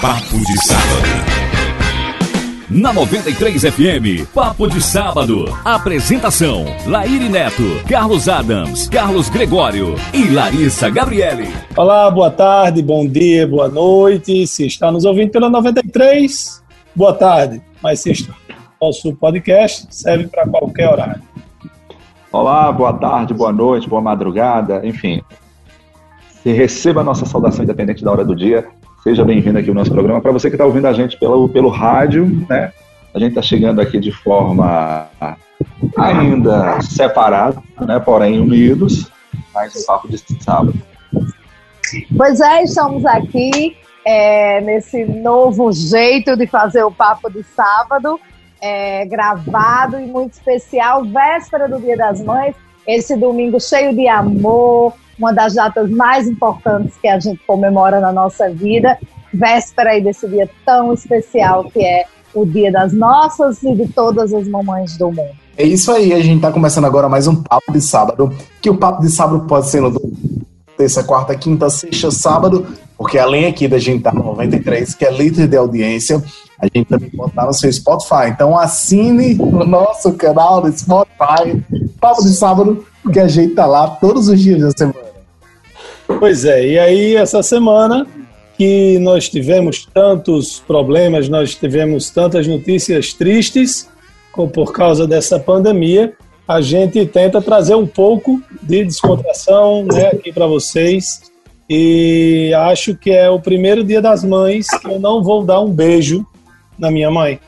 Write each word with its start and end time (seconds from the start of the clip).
Papo 0.00 0.36
de 0.36 0.66
Sábado. 0.66 1.08
Na 2.68 2.92
93 2.92 3.62
FM, 3.62 4.26
Papo 4.34 4.68
de 4.68 4.82
Sábado. 4.82 5.46
Apresentação: 5.64 6.66
Laíri 6.86 7.30
Neto, 7.30 7.62
Carlos 7.88 8.28
Adams, 8.28 8.90
Carlos 8.90 9.30
Gregório 9.30 9.94
e 10.12 10.28
Larissa 10.28 10.90
Gabriele. 10.90 11.48
Olá, 11.74 12.10
boa 12.10 12.30
tarde, 12.30 12.82
bom 12.82 13.08
dia, 13.08 13.46
boa 13.46 13.68
noite. 13.68 14.46
Se 14.46 14.66
está 14.66 14.92
nos 14.92 15.06
ouvindo 15.06 15.30
pela 15.30 15.48
93, 15.48 16.62
boa 16.94 17.14
tarde. 17.14 17.62
Mas 17.82 18.00
se 18.00 18.10
está 18.10 18.34
nosso 18.80 19.14
podcast, 19.16 19.86
serve 19.88 20.26
para 20.26 20.46
qualquer 20.46 20.90
horário. 20.90 21.22
Olá, 22.30 22.70
boa 22.70 22.92
tarde, 22.92 23.32
boa 23.32 23.52
noite, 23.52 23.88
boa 23.88 24.02
madrugada, 24.02 24.86
enfim. 24.86 25.22
Se 26.42 26.52
receba 26.52 27.00
a 27.00 27.04
nossa 27.04 27.24
saudação 27.24 27.64
independente 27.64 28.04
da 28.04 28.12
hora 28.12 28.24
do 28.24 28.36
dia. 28.36 28.68
Seja 29.06 29.24
bem-vindo 29.24 29.56
aqui 29.56 29.68
ao 29.68 29.74
nosso 29.76 29.92
programa. 29.92 30.20
Para 30.20 30.32
você 30.32 30.50
que 30.50 30.56
está 30.56 30.66
ouvindo 30.66 30.88
a 30.88 30.92
gente 30.92 31.16
pelo, 31.16 31.48
pelo 31.48 31.68
rádio, 31.68 32.26
né? 32.50 32.72
A 33.14 33.20
gente 33.20 33.28
está 33.28 33.40
chegando 33.40 33.80
aqui 33.80 34.00
de 34.00 34.10
forma 34.10 35.08
ainda 35.96 36.82
separada, 36.82 37.62
né? 37.82 38.00
Porém 38.00 38.40
unidos, 38.40 39.08
mais 39.54 39.86
papo 39.86 40.08
de 40.08 40.18
sábado. 40.42 40.74
Pois 42.16 42.40
é, 42.40 42.64
estamos 42.64 43.06
aqui 43.06 43.76
é, 44.04 44.60
nesse 44.62 45.04
novo 45.04 45.70
jeito 45.70 46.36
de 46.36 46.48
fazer 46.48 46.82
o 46.82 46.90
papo 46.90 47.30
de 47.30 47.44
sábado, 47.44 48.18
é, 48.60 49.06
gravado 49.06 50.00
e 50.00 50.06
muito 50.06 50.32
especial, 50.32 51.04
véspera 51.04 51.68
do 51.68 51.78
Dia 51.78 51.96
das 51.96 52.20
Mães, 52.20 52.56
esse 52.84 53.16
domingo 53.16 53.60
cheio 53.60 53.94
de 53.94 54.08
amor, 54.08 54.94
uma 55.18 55.32
das 55.32 55.54
datas 55.54 55.90
mais 55.90 56.28
importantes 56.28 56.94
que 57.00 57.08
a 57.08 57.18
gente 57.18 57.40
comemora 57.46 58.00
na 58.00 58.12
nossa 58.12 58.50
vida, 58.50 58.98
véspera 59.32 59.90
aí 59.90 60.02
desse 60.02 60.28
dia 60.28 60.48
tão 60.64 60.92
especial 60.92 61.64
que 61.64 61.84
é 61.84 62.04
o 62.34 62.44
dia 62.44 62.70
das 62.70 62.92
nossas 62.92 63.62
e 63.62 63.74
de 63.74 63.88
todas 63.88 64.32
as 64.32 64.46
mamães 64.46 64.96
do 64.96 65.06
mundo. 65.06 65.30
É 65.56 65.64
isso 65.64 65.90
aí, 65.90 66.12
a 66.12 66.20
gente 66.20 66.36
está 66.36 66.52
começando 66.52 66.84
agora 66.84 67.08
mais 67.08 67.26
um 67.26 67.42
Papo 67.42 67.72
de 67.72 67.80
Sábado, 67.80 68.30
que 68.60 68.68
o 68.68 68.76
Papo 68.76 69.00
de 69.00 69.08
Sábado 69.08 69.46
pode 69.46 69.68
ser 69.68 69.80
no 69.80 69.90
terça, 70.76 71.02
quarta, 71.02 71.34
quinta, 71.34 71.70
sexta, 71.70 72.10
sábado, 72.10 72.66
porque 72.98 73.18
além 73.18 73.46
aqui 73.46 73.66
da 73.66 73.78
gente 73.78 73.98
estar 73.98 74.12
tá 74.12 74.18
no 74.18 74.24
93, 74.24 74.94
que 74.94 75.04
é 75.06 75.10
líder 75.10 75.48
de 75.48 75.56
audiência, 75.56 76.22
a 76.58 76.66
gente 76.66 76.86
também 76.86 77.10
pode 77.10 77.30
estar 77.30 77.46
no 77.46 77.54
seu 77.54 77.72
Spotify. 77.72 78.28
Então 78.28 78.56
assine 78.56 79.36
o 79.40 79.64
nosso 79.64 80.12
canal 80.12 80.60
do 80.60 80.70
Spotify, 80.76 81.62
Papo 81.98 82.22
de 82.22 82.34
Sábado, 82.34 82.84
porque 83.02 83.18
a 83.18 83.28
gente 83.28 83.54
tá 83.54 83.64
lá 83.64 83.88
todos 83.88 84.28
os 84.28 84.38
dias 84.38 84.60
da 84.60 84.70
semana. 84.70 85.05
Pois 86.06 86.44
é, 86.44 86.66
e 86.66 86.78
aí 86.78 87.16
essa 87.16 87.42
semana 87.42 88.06
que 88.56 88.98
nós 89.00 89.28
tivemos 89.28 89.86
tantos 89.92 90.60
problemas, 90.60 91.28
nós 91.28 91.54
tivemos 91.54 92.10
tantas 92.10 92.46
notícias 92.46 93.12
tristes 93.12 93.88
por 94.52 94.72
causa 94.72 95.06
dessa 95.06 95.38
pandemia, 95.38 96.14
a 96.46 96.60
gente 96.60 97.04
tenta 97.06 97.40
trazer 97.40 97.74
um 97.74 97.86
pouco 97.86 98.40
de 98.62 98.84
descontração 98.84 99.84
né, 99.84 100.08
aqui 100.08 100.32
para 100.32 100.46
vocês. 100.46 101.22
E 101.68 102.52
acho 102.54 102.94
que 102.94 103.10
é 103.10 103.28
o 103.28 103.40
primeiro 103.40 103.82
dia 103.82 104.00
das 104.00 104.22
mães 104.22 104.68
que 104.68 104.86
eu 104.86 105.00
não 105.00 105.22
vou 105.22 105.44
dar 105.44 105.60
um 105.60 105.70
beijo 105.70 106.24
na 106.78 106.90
minha 106.90 107.10
mãe. 107.10 107.40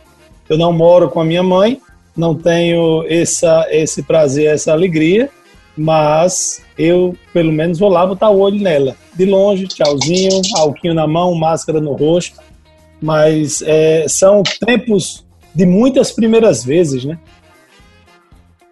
Eu 0.49 0.59
não 0.59 0.73
moro 0.73 1.09
com 1.09 1.21
a 1.21 1.25
minha 1.25 1.43
mãe, 1.43 1.81
não 2.17 2.35
tenho 2.35 3.05
essa, 3.09 3.69
esse 3.71 4.03
prazer, 4.03 4.47
essa 4.47 4.73
alegria 4.73 5.31
mas 5.79 6.63
eu 6.77 7.17
pelo 7.33 7.53
menos 7.53 7.79
vou 7.79 7.89
lá 7.89 8.07
botar 8.07 8.31
o 8.31 8.41
olho 8.41 8.61
nela. 8.61 8.97
De 9.15 9.25
longe, 9.25 9.67
tchauzinho, 9.67 10.43
alquinho 10.57 10.95
na 10.95 11.07
mão, 11.07 11.35
máscara 11.35 11.81
no 11.81 11.93
rosto. 11.93 12.41
Mas 13.01 13.63
é, 13.63 14.07
são 14.09 14.43
tempos 14.43 15.25
de 15.55 15.65
muitas 15.65 16.11
primeiras 16.13 16.65
vezes, 16.65 17.05
né? 17.05 17.19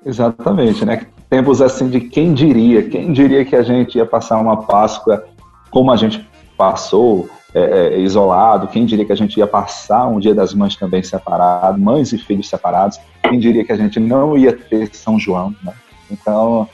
Exatamente, 0.04 0.84
né? 0.84 1.06
Tempos 1.30 1.62
assim 1.62 1.88
de 1.88 2.00
quem 2.00 2.34
diria, 2.34 2.88
quem 2.88 3.12
diria 3.12 3.44
que 3.44 3.56
a 3.56 3.62
gente 3.62 3.96
ia 3.96 4.06
passar 4.06 4.38
uma 4.38 4.62
Páscoa 4.62 5.26
como 5.70 5.90
a 5.90 5.96
gente 5.96 6.26
passou, 6.56 7.28
é, 7.54 7.94
é, 7.94 8.00
isolado, 8.00 8.68
quem 8.68 8.84
diria 8.84 9.04
que 9.04 9.12
a 9.12 9.16
gente 9.16 9.38
ia 9.38 9.46
passar 9.46 10.06
um 10.06 10.20
dia 10.20 10.34
das 10.34 10.52
mães 10.52 10.76
também 10.76 11.02
separado, 11.02 11.80
mães 11.80 12.12
e 12.12 12.18
filhos 12.18 12.48
separados, 12.48 13.00
quem 13.22 13.38
diria 13.38 13.64
que 13.64 13.72
a 13.72 13.76
gente 13.76 13.98
não 13.98 14.36
ia 14.36 14.52
ter 14.52 14.94
São 14.94 15.18
João, 15.18 15.54
né? 15.62 15.72
Então, 16.10 16.68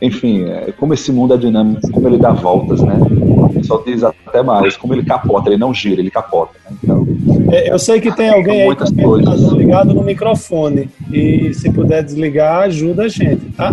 enfim, 0.00 0.44
é, 0.44 0.72
como 0.72 0.92
esse 0.92 1.10
mundo 1.10 1.34
é 1.34 1.36
dinâmico, 1.36 1.90
como 1.90 2.08
ele 2.08 2.18
dá 2.18 2.30
voltas, 2.30 2.82
né? 2.82 2.94
O 3.00 3.48
pessoal 3.48 3.82
diz 3.84 4.02
até 4.02 4.42
mais, 4.42 4.76
como 4.76 4.92
ele 4.94 5.04
capota, 5.04 5.48
ele 5.48 5.56
não 5.56 5.72
gira, 5.72 6.00
ele 6.00 6.10
capota. 6.10 6.52
Né? 6.64 6.76
Então, 6.82 7.06
é, 7.50 7.72
eu 7.72 7.78
sei 7.78 8.00
que 8.00 8.14
tem 8.14 8.28
alguém 8.28 8.62
aí 8.62 8.76
que 8.76 8.84
tá 8.84 9.30
ligado 9.52 9.94
no 9.94 10.02
microfone. 10.02 10.90
E 11.10 11.54
se 11.54 11.70
puder 11.72 12.02
desligar, 12.02 12.64
ajuda 12.64 13.04
a 13.04 13.08
gente, 13.08 13.46
tá? 13.52 13.72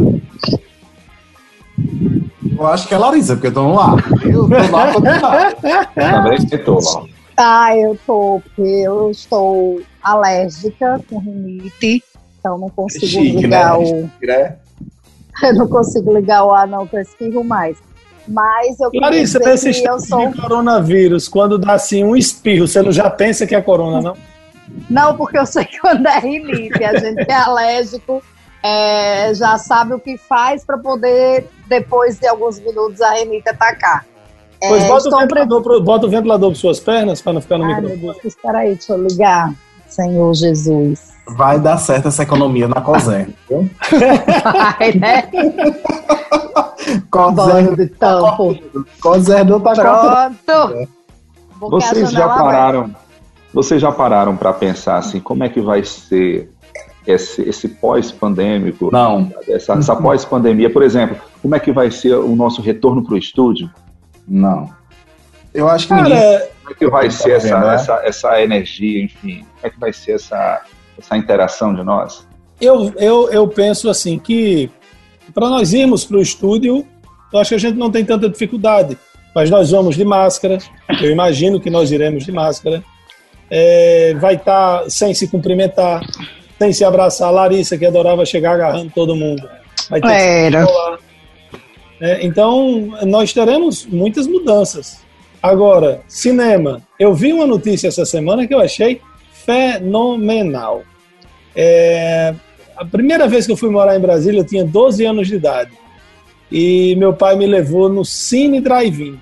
Eu 2.58 2.68
acho 2.68 2.88
que 2.88 2.94
é 2.94 2.98
a 2.98 3.00
Larissa, 3.00 3.36
porque 3.36 3.48
eu 3.48 3.54
tô 3.54 3.74
lá. 3.74 3.96
Eu 4.24 4.48
tô 4.48 4.72
lá 4.72 5.52
pra 5.60 5.86
Também 5.86 6.36
estou 6.36 6.80
lá. 6.82 7.04
Ah, 7.36 7.76
eu 7.76 7.98
tô, 8.06 8.42
porque 8.44 8.62
eu 8.62 9.10
estou 9.10 9.82
alérgica 10.02 11.02
com 11.10 11.18
rinite, 11.18 12.04
então 12.40 12.58
não 12.60 12.70
consigo 12.70 13.08
Chique, 13.08 13.38
ligar 13.38 13.80
né? 13.80 13.86
o. 13.86 14.10
Né? 14.26 14.56
eu 15.44 15.56
não 15.56 15.68
consigo 15.68 16.14
ligar 16.14 16.44
o 16.44 16.52
ar, 16.52 16.68
não, 16.68 16.86
que 16.86 16.96
eu 16.96 17.02
espirro 17.02 17.44
mais. 17.44 17.78
Mas 18.28 18.80
eu 18.80 18.90
Larissa, 18.94 19.40
nesse 19.40 19.84
eu 19.84 20.00
sou... 20.00 20.30
de 20.30 20.42
coronavírus, 20.42 21.28
quando 21.28 21.58
dá 21.58 21.74
assim 21.74 22.04
um 22.04 22.16
espirro, 22.16 22.68
você 22.68 22.82
não 22.82 22.92
já 22.92 23.10
pensa 23.10 23.46
que 23.46 23.56
é 23.56 23.62
corona, 23.62 24.02
não? 24.02 24.18
Não, 24.90 25.18
porque 25.18 25.38
eu 25.38 25.46
sei 25.46 25.66
que 25.66 25.78
quando 25.82 26.08
é 26.08 26.20
rinite, 26.20 26.84
a 26.84 26.98
gente 26.98 27.30
é 27.30 27.34
alérgico, 27.34 28.24
é, 28.64 29.34
já 29.34 29.58
sabe 29.58 29.94
o 29.94 30.00
que 30.00 30.18
faz 30.18 30.64
para 30.64 30.78
poder, 30.78 31.50
depois 31.68 32.18
de 32.18 32.28
alguns 32.28 32.60
minutos, 32.60 33.02
a 33.02 33.12
rinite 33.12 33.50
atacar. 33.50 34.06
É, 34.62 34.70
pois 34.70 34.84
bota, 34.86 35.10
o 35.10 35.20
ventilador, 35.20 35.62
pre... 35.62 35.82
bota 35.82 36.06
o 36.06 36.10
ventilador 36.10 36.52
para 36.52 36.60
suas 36.60 36.80
pernas, 36.80 37.22
para 37.22 37.34
não 37.34 37.42
ficar 37.42 37.58
no 37.58 37.66
Ai, 37.66 37.76
microfone. 37.76 38.02
Meu 38.02 38.14
Deus, 38.14 38.26
espera 38.26 38.60
aí, 38.60 38.76
deixa 38.76 38.94
eu 38.94 39.06
ligar. 39.06 39.54
Senhor 39.90 40.34
Jesus 40.34 41.13
vai 41.28 41.60
dar 41.60 41.78
certo 41.78 42.08
essa 42.08 42.24
economia 42.24 42.68
na 42.68 42.82
COSER, 42.82 43.30
viu? 43.50 43.70
Vai, 43.90 44.92
né? 44.94 45.30
COSER 47.10 47.76
de 47.76 47.88
tampo. 47.88 48.58
COSER 49.02 49.46
não 49.46 49.60
tá 49.60 49.74
Pronto. 50.46 50.88
Vocês 51.60 52.12
já 52.12 52.28
pararam, 52.28 52.94
vocês 53.54 53.82
já 53.82 53.92
pararam 53.92 54.36
para 54.36 54.52
pensar 54.52 54.98
assim, 54.98 55.20
como 55.20 55.44
é 55.44 55.50
que 55.50 55.62
vai 55.62 55.84
ser 55.84 56.50
esse, 57.08 57.42
esse 57.48 57.68
pós-pandêmico? 57.68 58.90
Não. 58.92 59.32
Essa, 59.48 59.74
essa 59.74 59.96
pós-pandemia, 59.96 60.70
por 60.70 60.84
exemplo, 60.84 61.18
como 61.42 61.56
é 61.56 61.60
que 61.60 61.72
vai 61.72 61.90
ser 61.90 62.16
o 62.16 62.36
nosso 62.36 62.62
retorno 62.62 63.04
para 63.04 63.14
o 63.14 63.18
estúdio? 63.18 63.70
Não. 64.28 64.70
Eu 65.54 65.70
acho 65.70 65.88
que 65.88 65.94
Cara, 65.94 66.04
ninguém... 66.04 66.40
Como 66.64 66.72
é 66.72 66.74
que 66.76 66.88
vai 66.88 67.12
ser 67.12 67.32
essa, 67.32 67.60
né? 67.60 67.76
essa, 67.76 68.02
essa 68.04 68.42
energia, 68.42 69.04
enfim? 69.04 69.46
Como 69.56 69.68
é 69.68 69.70
que 69.70 69.80
vai 69.80 69.94
ser 69.94 70.14
essa 70.14 70.62
essa 70.98 71.18
interação 71.18 71.74
de 71.74 71.84
nós? 71.84 72.28
Eu, 72.60 72.94
eu, 72.98 73.30
eu 73.30 73.48
penso 73.48 73.90
assim 73.90 74.18
que 74.18 74.70
para 75.34 75.50
nós 75.50 75.74
irmos 75.74 76.06
para 76.06 76.18
o 76.18 76.22
estúdio, 76.22 76.86
eu 77.32 77.40
acho 77.40 77.50
que 77.50 77.56
a 77.56 77.60
gente 77.60 77.78
não 77.78 77.92
tem 77.92 78.06
tanta 78.06 78.30
dificuldade, 78.30 78.98
mas 79.34 79.50
nós 79.50 79.72
vamos 79.72 79.96
de 79.96 80.06
máscara, 80.06 80.58
eu 81.02 81.12
imagino 81.12 81.60
que 81.60 81.70
nós 81.70 81.92
iremos 81.92 82.26
de 82.26 82.32
máscara, 82.32 82.84
é, 83.50 84.14
vai 84.20 84.36
estar 84.36 84.84
tá 84.84 84.90
sem 84.90 85.14
se 85.14 85.28
cumprimentar, 85.28 86.02
sem 86.58 86.72
se 86.72 86.84
abraçar. 86.84 87.30
A 87.30 87.32
Larissa, 87.32 87.78
que 87.78 87.86
adorava 87.86 88.26
chegar 88.26 88.54
agarrando 88.54 88.92
todo 88.94 89.16
mundo, 89.16 89.48
vai 89.90 90.02
ter 90.02 90.12
Era. 90.12 90.66
É, 92.02 92.26
então, 92.26 92.92
nós 93.06 93.32
teremos 93.32 93.86
muitas 93.86 94.28
mudanças. 94.28 95.02
Agora, 95.42 96.02
cinema. 96.08 96.82
Eu 97.00 97.14
vi 97.14 97.32
uma 97.32 97.46
notícia 97.46 97.88
essa 97.88 98.06
semana 98.06 98.48
que 98.48 98.54
eu 98.54 98.60
achei 98.60 99.02
fenomenal. 99.32 100.84
É, 101.56 102.34
a 102.76 102.86
primeira 102.86 103.28
vez 103.28 103.46
que 103.46 103.52
eu 103.52 103.58
fui 103.58 103.70
morar 103.70 103.96
em 103.96 104.00
Brasília, 104.00 104.42
eu 104.42 104.46
tinha 104.46 104.64
12 104.64 105.06
anos 105.06 105.28
de 105.28 105.36
idade. 105.36 105.72
E 106.52 106.96
meu 106.98 107.14
pai 107.14 107.36
me 107.36 107.46
levou 107.46 107.90
no 107.90 108.04
Cine 108.04 108.60
Drive-In. 108.60 109.20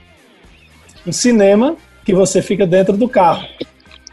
Um 1.05 1.11
cinema 1.11 1.75
que 2.05 2.13
você 2.13 2.41
fica 2.41 2.65
dentro 2.65 2.97
do 2.97 3.07
carro. 3.07 3.45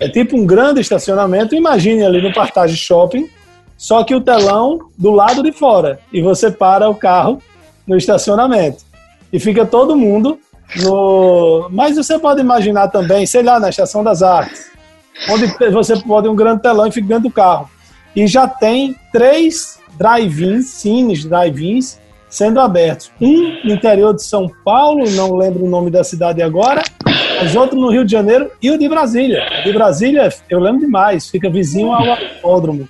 É 0.00 0.08
tipo 0.08 0.36
um 0.36 0.46
grande 0.46 0.80
estacionamento. 0.80 1.54
Imagine 1.54 2.04
ali 2.04 2.22
no 2.22 2.32
Partage 2.32 2.76
Shopping, 2.76 3.28
só 3.76 4.04
que 4.04 4.14
o 4.14 4.20
telão 4.20 4.88
do 4.96 5.10
lado 5.10 5.42
de 5.42 5.52
fora. 5.52 6.00
E 6.12 6.20
você 6.20 6.50
para 6.50 6.88
o 6.88 6.94
carro 6.94 7.42
no 7.86 7.96
estacionamento. 7.96 8.84
E 9.32 9.38
fica 9.38 9.66
todo 9.66 9.96
mundo 9.96 10.38
no. 10.76 11.68
Mas 11.70 11.96
você 11.96 12.18
pode 12.18 12.40
imaginar 12.40 12.88
também, 12.88 13.26
sei 13.26 13.42
lá, 13.42 13.58
na 13.58 13.68
Estação 13.68 14.04
das 14.04 14.22
Artes 14.22 14.68
onde 15.28 15.46
você 15.72 15.96
pode 15.96 16.28
um 16.28 16.36
grande 16.36 16.62
telão 16.62 16.86
e 16.86 16.92
fica 16.92 17.08
dentro 17.08 17.24
do 17.24 17.30
carro. 17.30 17.68
E 18.14 18.26
já 18.26 18.46
tem 18.48 18.94
três 19.12 19.78
drive-ins, 19.96 20.66
cines 20.66 21.24
drive-ins, 21.24 21.98
sendo 22.28 22.60
abertos. 22.60 23.10
Um 23.20 23.58
no 23.64 23.74
interior 23.74 24.14
de 24.14 24.22
São 24.22 24.50
Paulo, 24.64 25.08
não 25.10 25.34
lembro 25.34 25.64
o 25.64 25.68
nome 25.68 25.90
da 25.90 26.04
cidade 26.04 26.42
agora, 26.42 26.82
mas 27.40 27.54
outro 27.56 27.78
no 27.78 27.90
Rio 27.90 28.04
de 28.04 28.12
Janeiro 28.12 28.50
e 28.60 28.70
o 28.70 28.78
de 28.78 28.88
Brasília. 28.88 29.42
O 29.60 29.64
de 29.64 29.72
Brasília, 29.72 30.28
eu 30.48 30.60
lembro 30.60 30.80
demais, 30.80 31.28
fica 31.28 31.48
vizinho 31.48 31.92
ao 31.92 32.04
autódromo, 32.10 32.88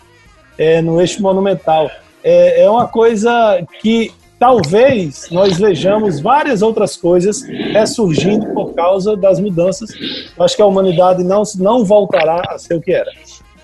é, 0.57 0.81
no 0.83 1.01
eixo 1.01 1.23
monumental. 1.23 1.91
É, 2.23 2.63
é 2.63 2.71
uma 2.71 2.89
coisa 2.89 3.65
que 3.81 4.13
talvez 4.39 5.29
nós 5.31 5.59
vejamos 5.59 6.21
várias 6.21 6.63
outras 6.63 6.97
coisas 6.97 7.43
ressurgindo 7.43 8.47
por 8.55 8.73
causa 8.75 9.17
das 9.17 9.41
mudanças. 9.41 9.91
Eu 10.37 10.45
acho 10.45 10.57
que 10.57 10.63
a 10.63 10.67
humanidade 10.67 11.25
não, 11.25 11.43
não 11.57 11.85
voltará 11.85 12.43
a 12.49 12.59
ser 12.59 12.75
o 12.75 12.81
que 12.81 12.93
era. 12.93 13.11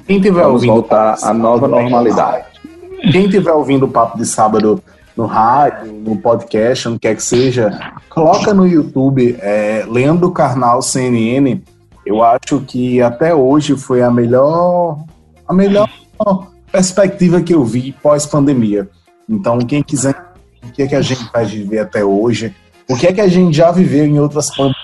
Quem 0.06 0.20
tiver 0.20 0.42
Vamos 0.42 0.54
ouvindo 0.54 0.72
voltar 0.72 1.16
à 1.22 1.32
nova 1.32 1.66
normalidade. 1.66 2.44
Quem 3.10 3.28
tiver 3.28 3.52
ouvindo 3.52 3.86
o 3.86 3.88
papo 3.88 4.18
de 4.18 4.26
sábado 4.26 4.82
no 5.16 5.26
rádio, 5.26 5.92
no 5.92 6.16
podcast, 6.16 6.88
no 6.88 6.94
que 6.94 7.08
quer 7.08 7.16
que 7.16 7.22
seja, 7.22 7.92
coloca 8.10 8.52
no 8.52 8.66
YouTube 8.66 9.36
é, 9.40 9.84
Leandro 9.88 10.30
Carnal 10.30 10.82
CNN. 10.82 11.60
Eu 12.04 12.22
acho 12.22 12.60
que 12.66 13.00
até 13.00 13.34
hoje 13.34 13.76
foi 13.76 14.02
a 14.02 14.10
melhor, 14.10 14.98
a 15.48 15.54
melhor 15.54 15.88
perspectiva 16.70 17.40
que 17.40 17.54
eu 17.54 17.64
vi 17.64 17.92
pós-pandemia. 18.02 18.88
Então, 19.28 19.58
quem 19.58 19.82
quiser 19.82 20.14
o 20.62 20.72
que 20.72 20.82
é 20.82 20.86
que 20.86 20.94
a 20.94 21.02
gente 21.02 21.30
vai 21.32 21.44
viver 21.44 21.78
até 21.78 22.04
hoje, 22.04 22.54
o 22.88 22.96
que 22.96 23.06
é 23.06 23.12
que 23.12 23.20
a 23.20 23.28
gente 23.28 23.56
já 23.56 23.70
viveu 23.70 24.04
em 24.04 24.18
outras 24.18 24.50
pandemias, 24.50 24.74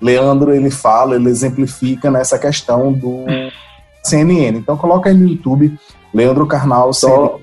Leandro 0.00 0.52
ele 0.52 0.70
fala, 0.70 1.16
ele 1.16 1.28
exemplifica 1.28 2.10
nessa 2.10 2.38
questão 2.38 2.92
do 2.92 3.24
CNN. 4.04 4.58
Então 4.58 4.76
coloca 4.76 5.08
aí 5.08 5.16
no 5.16 5.28
YouTube, 5.28 5.76
Leandro 6.12 6.46
Carnal, 6.46 6.92
só, 6.92 7.40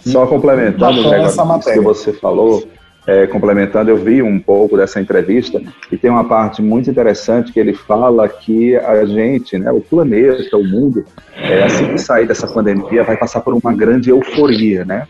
só 0.00 0.26
complementando 0.26 1.08
né, 1.08 1.22
essa 1.22 1.44
matéria. 1.44 1.78
que 1.78 1.84
você 1.84 2.12
falou, 2.12 2.62
é, 3.06 3.26
complementando, 3.26 3.90
eu 3.90 3.96
vi 3.96 4.22
um 4.22 4.38
pouco 4.38 4.76
dessa 4.76 5.00
entrevista 5.00 5.60
e 5.90 5.96
tem 5.96 6.10
uma 6.10 6.24
parte 6.24 6.62
muito 6.62 6.90
interessante 6.90 7.52
que 7.52 7.58
ele 7.58 7.74
fala 7.74 8.28
que 8.28 8.76
a 8.76 9.04
gente, 9.04 9.58
né, 9.58 9.72
o 9.72 9.80
planeta, 9.80 10.56
o 10.56 10.64
mundo, 10.64 11.04
é, 11.36 11.64
assim 11.64 11.88
que 11.88 11.98
sair 11.98 12.26
dessa 12.26 12.46
pandemia, 12.46 13.02
vai 13.02 13.16
passar 13.16 13.40
por 13.40 13.54
uma 13.54 13.72
grande 13.72 14.10
euforia, 14.10 14.84
né? 14.84 15.08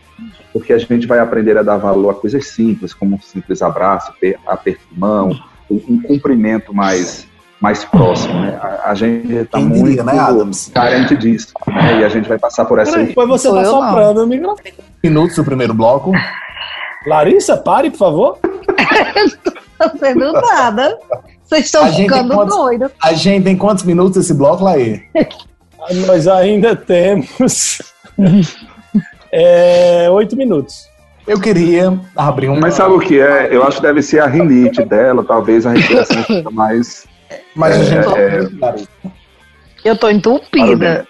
Porque 0.51 0.71
a 0.71 0.77
gente 0.77 1.07
vai 1.07 1.19
aprender 1.19 1.57
a 1.57 1.63
dar 1.63 1.77
valor 1.77 2.11
a 2.11 2.13
coisas 2.13 2.47
simples, 2.47 2.93
como 2.93 3.15
um 3.15 3.19
simples 3.19 3.61
abraço, 3.61 4.11
aperto 4.45 4.81
de 4.91 4.99
mão, 4.99 5.35
um 5.69 5.99
cumprimento 6.01 6.73
mais 6.73 7.27
mais 7.63 7.85
próximo, 7.85 8.41
né? 8.41 8.59
A, 8.61 8.89
a 8.91 8.93
gente 8.93 9.33
está 9.33 9.57
muito 9.57 10.03
né, 10.03 10.19
Adams? 10.19 10.69
carente 10.73 11.15
disso, 11.15 11.53
né? 11.65 12.01
E 12.01 12.03
a 12.03 12.09
gente 12.09 12.27
vai 12.27 12.37
passar 12.37 12.65
por 12.65 12.77
essa. 12.77 12.91
Peraí, 12.91 13.07
depois 13.07 13.29
você 13.29 13.47
está 13.47 13.63
soprando 13.63 14.21
o 14.21 14.27
microfone. 14.27 14.73
Minutos 15.01 15.37
do 15.37 15.45
primeiro 15.45 15.73
bloco. 15.73 16.11
Larissa, 17.07 17.55
pare, 17.55 17.89
por 17.89 17.97
favor. 17.97 18.37
não 18.43 19.89
tô 19.89 19.97
fazendo 19.97 20.33
nada. 20.33 20.97
Vocês 21.41 21.65
estão 21.65 21.87
ficando 21.93 22.45
doidos. 22.45 22.91
A 23.01 23.13
gente 23.13 23.45
tem 23.45 23.55
quantos 23.55 23.85
minutos 23.85 24.17
esse 24.17 24.33
bloco, 24.33 24.65
Laí? 24.65 25.01
Nós 26.05 26.27
ainda 26.27 26.75
temos 26.75 27.81
é, 29.31 30.09
oito 30.09 30.35
minutos. 30.35 30.89
Eu 31.25 31.39
queria 31.39 31.97
abrir 32.13 32.49
um. 32.49 32.59
Mas 32.59 32.73
sabe 32.73 32.93
o 32.93 32.99
que 32.99 33.21
é? 33.21 33.47
Eu 33.55 33.63
acho 33.63 33.77
que 33.77 33.83
deve 33.83 34.01
ser 34.01 34.19
a 34.19 34.27
rinite 34.27 34.83
dela, 34.83 35.23
talvez 35.23 35.65
a 35.65 35.71
respiração 35.71 36.23
fica 36.23 36.51
mais. 36.51 37.05
Mas 37.55 37.75
é, 37.75 37.79
a 37.79 37.83
gente. 37.83 38.17
É... 38.17 39.09
Eu 39.83 39.97
tô 39.97 40.09
entupida. 40.09 41.07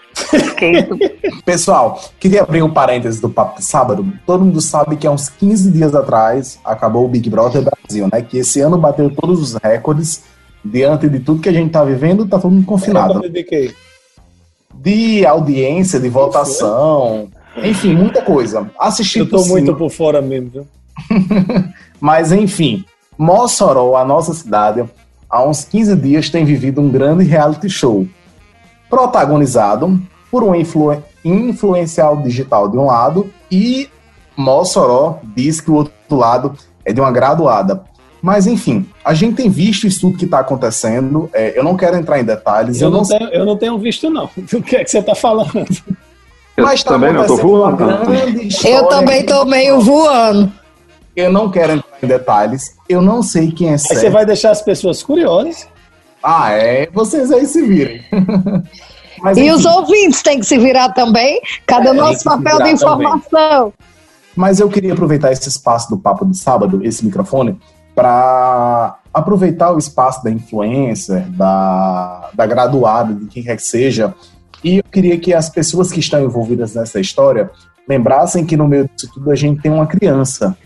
Pessoal, 1.45 2.01
queria 2.19 2.41
abrir 2.41 2.63
um 2.63 2.69
parênteses 2.69 3.19
do 3.19 3.29
papo 3.29 3.59
de 3.59 3.65
sábado. 3.65 4.05
Todo 4.25 4.45
mundo 4.45 4.61
sabe 4.61 4.95
que 4.95 5.05
há 5.05 5.11
uns 5.11 5.29
15 5.29 5.71
dias 5.71 5.93
atrás 5.93 6.59
acabou 6.63 7.05
o 7.05 7.07
Big 7.07 7.29
Brother 7.29 7.63
Brasil, 7.63 8.07
né? 8.11 8.21
Que 8.21 8.39
esse 8.39 8.61
ano 8.61 8.77
bateu 8.77 9.09
todos 9.09 9.39
os 9.41 9.53
recordes. 9.55 10.23
Diante 10.65 11.09
de 11.09 11.19
tudo 11.19 11.41
que 11.41 11.49
a 11.49 11.51
gente 11.51 11.71
tá 11.71 11.83
vivendo, 11.83 12.25
tá 12.25 12.39
todo 12.39 12.51
mundo 12.51 12.65
confinado. 12.65 13.21
De 14.73 15.25
audiência, 15.25 15.99
de 15.99 16.07
votação, 16.07 17.29
enfim, 17.57 17.93
muita 17.93 18.21
coisa. 18.21 18.69
Assisti 18.79 19.19
Eu 19.19 19.29
tô 19.29 19.43
muito 19.45 19.75
por 19.75 19.89
fora 19.89 20.21
mesmo, 20.21 20.49
viu? 20.49 20.67
Mas 21.99 22.31
enfim, 22.31 22.85
Mossoró, 23.17 23.95
a 23.95 24.05
nossa 24.05 24.33
cidade, 24.33 24.83
há 25.33 25.43
uns 25.43 25.65
15 25.65 25.95
dias 25.95 26.29
tem 26.29 26.45
vivido 26.45 26.79
um 26.79 26.89
grande 26.89 27.23
reality 27.23 27.67
show 27.67 28.07
protagonizado 28.87 29.99
por 30.29 30.43
um 30.43 30.53
influ 30.53 31.01
influencial 31.25 32.17
digital 32.17 32.69
de 32.69 32.77
um 32.77 32.85
lado 32.85 33.31
e 33.49 33.89
Mossoró 34.37 35.19
diz 35.35 35.59
que 35.59 35.71
o 35.71 35.75
outro 35.75 35.93
lado 36.11 36.53
é 36.85 36.93
de 36.93 37.01
uma 37.01 37.11
graduada. 37.11 37.83
Mas 38.21 38.45
enfim, 38.45 38.85
a 39.03 39.13
gente 39.13 39.35
tem 39.35 39.49
visto 39.49 39.87
isso 39.87 40.01
tudo 40.01 40.17
que 40.17 40.25
está 40.25 40.39
acontecendo. 40.39 41.29
É, 41.33 41.57
eu 41.57 41.63
não 41.63 41.75
quero 41.75 41.97
entrar 41.97 42.19
em 42.19 42.23
detalhes. 42.23 42.79
Eu, 42.79 42.87
eu 42.87 42.91
não, 42.91 42.99
não 42.99 43.07
tenho, 43.07 43.29
eu 43.29 43.45
não 43.45 43.57
tenho 43.57 43.77
visto, 43.79 44.09
não. 44.09 44.29
Do 44.37 44.61
que 44.61 44.75
é 44.75 44.83
que 44.83 44.91
você 44.91 44.99
está 44.99 45.15
falando? 45.15 45.65
Eu 46.55 46.65
Mas 46.65 46.83
tá 46.83 46.91
também 46.91 47.11
não 47.11 47.25
tô 47.25 47.37
voando. 47.37 47.83
Eu 48.65 48.87
também 48.87 49.21
estou 49.21 49.45
meio 49.45 49.81
voando. 49.81 50.51
Eu 51.15 51.31
não 51.31 51.49
quero 51.49 51.73
entrar 51.73 51.92
em 52.05 52.07
detalhes. 52.07 52.75
Eu 52.87 53.01
não 53.01 53.23
sei 53.23 53.51
quem 53.51 53.69
é 53.69 53.77
certo. 53.77 53.93
Aí 53.93 53.99
você 54.01 54.09
vai 54.09 54.25
deixar 54.25 54.51
as 54.51 54.61
pessoas 54.61 55.01
curiosas. 55.01 55.67
Ah, 56.21 56.51
é? 56.51 56.87
Vocês 56.91 57.31
aí 57.31 57.45
se 57.45 57.61
virem. 57.61 58.01
Mas, 59.21 59.37
e 59.37 59.49
os 59.51 59.65
ouvintes 59.65 60.21
têm 60.21 60.39
que 60.39 60.45
se 60.45 60.57
virar 60.57 60.89
também. 60.89 61.41
Cada 61.65 61.89
é, 61.89 61.93
nosso 61.93 62.23
papel 62.23 62.61
de 62.61 62.71
informação. 62.71 63.21
Também. 63.31 63.73
Mas 64.35 64.59
eu 64.59 64.67
queria 64.67 64.93
aproveitar 64.93 65.31
esse 65.31 65.47
espaço 65.47 65.89
do 65.89 65.97
Papo 65.97 66.25
de 66.25 66.37
Sábado, 66.37 66.81
esse 66.83 67.05
microfone, 67.05 67.59
para 67.95 68.97
aproveitar 69.13 69.71
o 69.71 69.77
espaço 69.77 70.23
da 70.23 70.31
influencer, 70.31 71.29
da, 71.29 72.31
da 72.33 72.45
graduada, 72.45 73.13
de 73.13 73.27
quem 73.27 73.43
quer 73.43 73.55
que 73.55 73.63
seja. 73.63 74.13
E 74.63 74.77
eu 74.77 74.83
queria 74.91 75.19
que 75.19 75.33
as 75.33 75.49
pessoas 75.49 75.91
que 75.91 75.99
estão 75.99 76.21
envolvidas 76.23 76.73
nessa 76.73 76.99
história 76.99 77.51
lembrassem 77.87 78.45
que 78.45 78.57
no 78.57 78.67
meio 78.67 78.89
disso 78.89 79.11
tudo 79.13 79.29
a 79.29 79.35
gente 79.35 79.61
tem 79.61 79.71
uma 79.71 79.85
criança, 79.85 80.57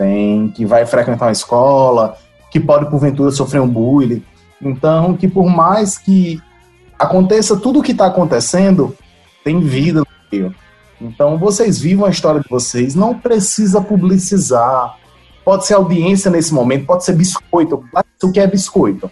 tem 0.00 0.48
que 0.48 0.64
vai 0.64 0.86
frequentar 0.86 1.26
uma 1.26 1.32
escola, 1.32 2.16
que 2.50 2.58
pode 2.58 2.88
porventura 2.88 3.30
sofrer 3.30 3.60
um 3.60 3.68
bullying. 3.68 4.24
Então, 4.62 5.14
que 5.14 5.28
por 5.28 5.44
mais 5.44 5.98
que 5.98 6.40
aconteça 6.98 7.54
tudo 7.54 7.80
o 7.80 7.82
que 7.82 7.92
está 7.92 8.06
acontecendo, 8.06 8.96
tem 9.44 9.60
vida 9.60 10.00
no 10.00 10.06
meio. 10.32 10.54
Então, 10.98 11.36
vocês 11.36 11.78
vivam 11.78 12.06
a 12.06 12.10
história 12.10 12.40
de 12.40 12.48
vocês, 12.48 12.94
não 12.94 13.14
precisa 13.14 13.82
publicizar. 13.82 14.96
Pode 15.44 15.66
ser 15.66 15.74
audiência 15.74 16.30
nesse 16.30 16.54
momento, 16.54 16.86
pode 16.86 17.04
ser 17.04 17.12
biscoito. 17.12 17.84
O 18.22 18.32
que 18.32 18.40
é 18.40 18.46
biscoito? 18.46 19.10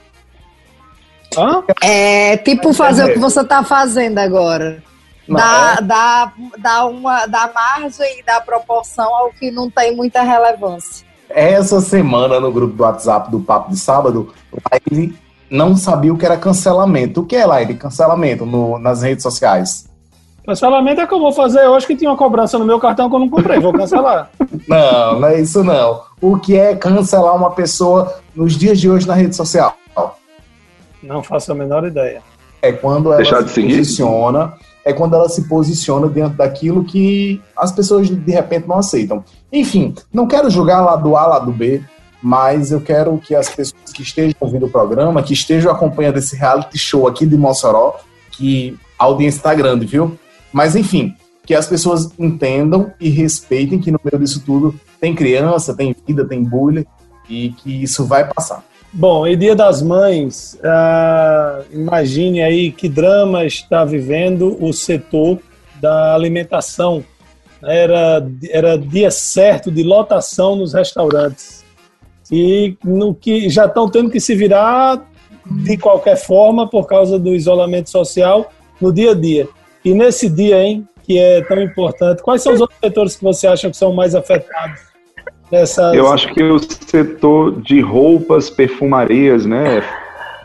Hã? 1.37 1.65
É 1.83 2.39
tipo 2.39 2.73
fazer 2.73 3.05
o 3.05 3.13
que 3.13 3.19
você 3.19 3.43
está 3.43 3.63
fazendo 3.63 4.19
agora. 4.19 4.83
Dá, 5.29 5.77
é? 5.79 5.83
dá, 5.83 6.33
dá, 6.59 6.87
uma, 6.87 7.27
dá 7.27 7.51
margem 7.55 8.19
e 8.19 8.23
dá 8.23 8.41
proporção 8.41 9.15
ao 9.15 9.31
que 9.31 9.51
não 9.51 9.71
tem 9.71 9.95
muita 9.95 10.23
relevância. 10.23 11.07
Essa 11.29 11.81
semana, 11.81 12.41
no 12.41 12.51
grupo 12.51 12.75
do 12.75 12.83
WhatsApp 12.83 13.31
do 13.31 13.41
Papo 13.41 13.71
de 13.71 13.79
Sábado, 13.79 14.33
ele 14.91 15.15
não 15.51 15.77
sabia 15.77 16.13
o 16.13 16.17
que 16.17 16.25
era 16.25 16.37
cancelamento. 16.37 17.21
O 17.21 17.27
que 17.27 17.37
é, 17.37 17.45
Laire, 17.45 17.75
cancelamento 17.75 18.47
no, 18.47 18.79
nas 18.79 19.03
redes 19.03 19.23
sociais? 19.23 19.87
Cancelamento 20.47 21.03
é 21.03 21.07
que 21.07 21.13
eu 21.13 21.19
vou 21.19 21.33
fazer 21.33 21.67
hoje 21.67 21.87
que 21.87 21.95
tinha 21.95 22.11
uma 22.11 22.17
cobrança 22.17 22.59
no 22.59 22.65
meu 22.65 22.81
cartão 22.81 23.11
que 23.11 23.15
eu 23.15 23.21
não 23.21 23.29
comprei, 23.29 23.61
vou 23.61 23.73
cancelar. 23.73 24.31
não, 24.67 25.21
não 25.21 25.29
é 25.29 25.41
isso 25.41 25.63
não. 25.63 26.01
O 26.23 26.39
que 26.39 26.57
é 26.57 26.75
cancelar 26.75 27.37
uma 27.37 27.51
pessoa 27.51 28.19
nos 28.35 28.57
dias 28.57 28.81
de 28.81 28.89
hoje 28.89 29.07
na 29.07 29.13
rede 29.13 29.37
social? 29.37 29.77
Não 31.03 31.23
faço 31.23 31.53
a 31.53 31.55
menor 31.55 31.87
ideia. 31.87 32.23
É 32.61 32.73
quando 32.73 33.09
ela 33.13 33.19
Deixar 33.19 33.47
se 33.47 33.63
de 33.63 33.69
posiciona, 33.69 34.55
é 34.89 34.93
quando 34.95 35.15
ela 35.15 35.29
se 35.29 35.43
posiciona 35.43 36.09
dentro 36.09 36.39
daquilo 36.39 36.83
que 36.83 37.43
as 37.55 37.71
pessoas 37.71 38.09
de 38.09 38.33
repente 38.33 38.67
não 38.67 38.79
aceitam. 38.79 39.23
Enfim, 39.53 39.95
não 40.11 40.27
quero 40.27 40.49
julgar 40.49 40.81
lá 40.81 40.97
do 40.97 41.15
A, 41.15 41.27
lá 41.27 41.39
do 41.39 41.53
B, 41.53 41.83
mas 42.23 42.73
eu 42.73 42.81
quero 42.81 43.19
que 43.19 43.35
as 43.35 43.51
pessoas 43.51 43.93
que 43.93 44.01
estejam 44.01 44.35
ouvindo 44.41 44.65
o 44.65 44.71
programa, 44.71 45.23
que 45.23 45.35
estejam 45.35 45.71
acompanhando 45.71 46.17
esse 46.17 46.35
reality 46.35 46.79
show 46.79 47.07
aqui 47.07 47.27
de 47.27 47.37
Mossoró, 47.37 47.97
que 48.31 48.79
a 48.99 49.05
audiência 49.05 49.41
está 49.41 49.55
grande, 49.55 49.85
viu? 49.85 50.19
Mas 50.51 50.75
enfim, 50.75 51.15
que 51.45 51.55
as 51.55 51.67
pessoas 51.67 52.11
entendam 52.19 52.91
e 52.99 53.11
respeitem 53.11 53.79
que 53.79 53.91
no 53.91 54.01
meio 54.03 54.19
disso 54.19 54.43
tudo 54.45 54.75
tem 54.99 55.15
criança, 55.15 55.77
tem 55.77 55.95
vida, 56.07 56.25
tem 56.25 56.43
bullying 56.43 56.87
e 57.29 57.51
que 57.51 57.83
isso 57.83 58.07
vai 58.07 58.27
passar. 58.27 58.65
Bom, 58.93 59.27
e 59.27 59.37
Dia 59.37 59.55
das 59.55 59.83
Mães, 59.83 60.59
uh, 60.65 61.65
imagine 61.73 62.43
aí 62.43 62.73
que 62.73 62.89
drama 62.89 63.45
está 63.45 63.85
vivendo 63.85 64.57
o 64.65 64.73
setor 64.73 65.39
da 65.81 66.15
alimentação. 66.15 67.05
Era, 67.63 68.27
era 68.51 68.79
dia 68.79 69.11
certo 69.11 69.71
de 69.71 69.83
lotação 69.83 70.57
nos 70.57 70.73
restaurantes 70.73 71.65
e 72.31 72.77
no 72.85 73.15
que 73.15 73.49
já 73.49 73.67
estão 73.67 73.89
tendo 73.91 74.11
que 74.11 74.21
se 74.21 74.35
virar 74.35 75.05
de 75.45 75.77
qualquer 75.77 76.17
forma 76.17 76.69
por 76.69 76.87
causa 76.87 77.19
do 77.19 77.35
isolamento 77.35 77.91
social 77.91 78.53
no 78.81 78.93
dia 78.93 79.11
a 79.13 79.15
dia. 79.15 79.49
E 79.85 79.93
nesse 79.93 80.29
dia, 80.29 80.63
hein, 80.63 80.87
que 81.03 81.19
é 81.19 81.43
tão 81.43 81.61
importante, 81.61 82.23
quais 82.23 82.43
são 82.43 82.53
os 82.53 82.61
outros 82.61 82.79
setores 82.79 83.17
que 83.17 83.25
você 83.25 83.47
acha 83.47 83.71
que 83.71 83.77
são 83.77 83.93
mais 83.93 84.15
afetados? 84.15 84.88
Dessas... 85.51 85.95
Eu 85.95 86.13
acho 86.13 86.33
que 86.35 86.43
o 86.43 86.59
setor 86.59 87.61
de 87.61 87.81
roupas, 87.81 88.51
perfumarias, 88.51 89.47
né? 89.47 89.83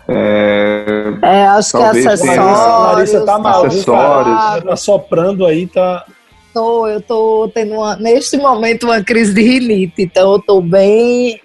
É, 0.07 1.13
é 1.21 1.47
acho 1.47 1.77
que 1.77 1.83
acessórios. 1.83 2.37
Larissa 2.37 3.25
tá 3.25 3.39
mal, 3.39 3.65
acessórios. 3.65 4.63
Tá 4.63 4.75
soprando 4.75 5.45
aí, 5.45 5.67
tá. 5.67 6.05
Tô, 6.53 6.87
eu 6.87 7.01
tô 7.01 7.49
tendo 7.53 7.73
uma, 7.73 7.95
neste 7.95 8.37
momento 8.37 8.83
uma 8.83 9.03
crise 9.03 9.33
de 9.33 9.41
rinite, 9.41 10.03
então 10.03 10.33
eu 10.33 10.39
tô 10.39 10.61
bem 10.61 11.41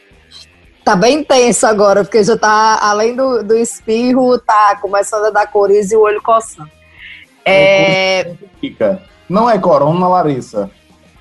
tá 0.84 0.96
bem 0.96 1.22
tenso 1.22 1.66
agora, 1.66 2.02
porque 2.02 2.22
já 2.24 2.36
tá, 2.36 2.78
além 2.80 3.14
do, 3.14 3.42
do 3.42 3.54
espirro, 3.54 4.38
tá 4.38 4.78
começando 4.80 5.26
a 5.26 5.30
dar 5.30 5.46
coriza 5.46 5.94
e 5.94 5.96
o 5.96 6.00
olho 6.00 6.22
coçando. 6.22 6.70
É... 7.44 8.32
Não 9.28 9.48
é 9.48 9.58
corona, 9.58 10.08
Larissa? 10.08 10.70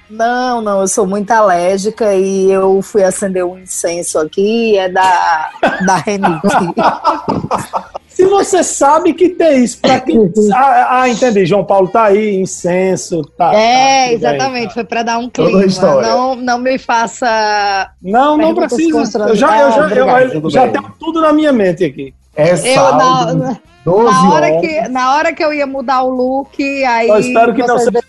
Não, 0.09 0.61
não, 0.61 0.81
eu 0.81 0.87
sou 0.87 1.05
muito 1.05 1.31
alérgica 1.31 2.13
e 2.13 2.51
eu 2.51 2.81
fui 2.81 3.03
acender 3.03 3.43
um 3.45 3.57
incenso 3.59 4.19
aqui 4.19 4.77
é 4.77 4.89
da, 4.89 5.49
da 5.85 5.95
renite. 5.97 6.47
Se 8.17 8.25
você 8.25 8.63
sabe 8.63 9.13
que 9.13 9.29
tem 9.29 9.63
isso, 9.63 9.79
pra 9.79 9.99
que. 9.99 10.11
Ah, 10.51 11.01
ah, 11.01 11.09
entendi. 11.09 11.45
João 11.45 11.63
Paulo 11.63 11.87
tá 11.87 12.05
aí, 12.05 12.35
incenso. 12.35 13.21
Tá, 13.37 13.53
é, 13.53 14.07
tá, 14.07 14.13
exatamente. 14.13 14.61
Aí, 14.61 14.67
tá. 14.69 14.73
Foi 14.73 14.83
para 14.83 15.03
dar 15.03 15.19
um 15.19 15.29
clima. 15.29 15.61
Não, 16.01 16.35
não 16.35 16.57
me 16.57 16.79
faça. 16.79 17.91
Não, 18.01 18.35
não 18.35 18.55
precisa. 18.55 19.19
Eu 19.19 19.35
já, 19.35 19.61
eu 19.61 19.71
já, 19.71 19.89
eu, 19.91 20.41
eu 20.41 20.49
já 20.49 20.67
tenho 20.67 20.91
tudo 20.99 21.21
na 21.21 21.31
minha 21.31 21.53
mente 21.53 21.85
aqui. 21.85 22.11
É 22.35 22.55
saldo, 22.55 23.59
eu, 23.85 24.03
na, 24.03 24.33
hora 24.33 24.59
que, 24.59 24.89
na 24.89 25.15
hora 25.15 25.33
que 25.33 25.43
eu 25.43 25.53
ia 25.53 25.65
mudar 25.65 26.03
o 26.03 26.09
look, 26.09 26.61
aí. 26.85 27.07
Eu 27.07 27.19
espero 27.19 27.53
que 27.53 27.65
não 27.65 27.77
seja 27.77 28.01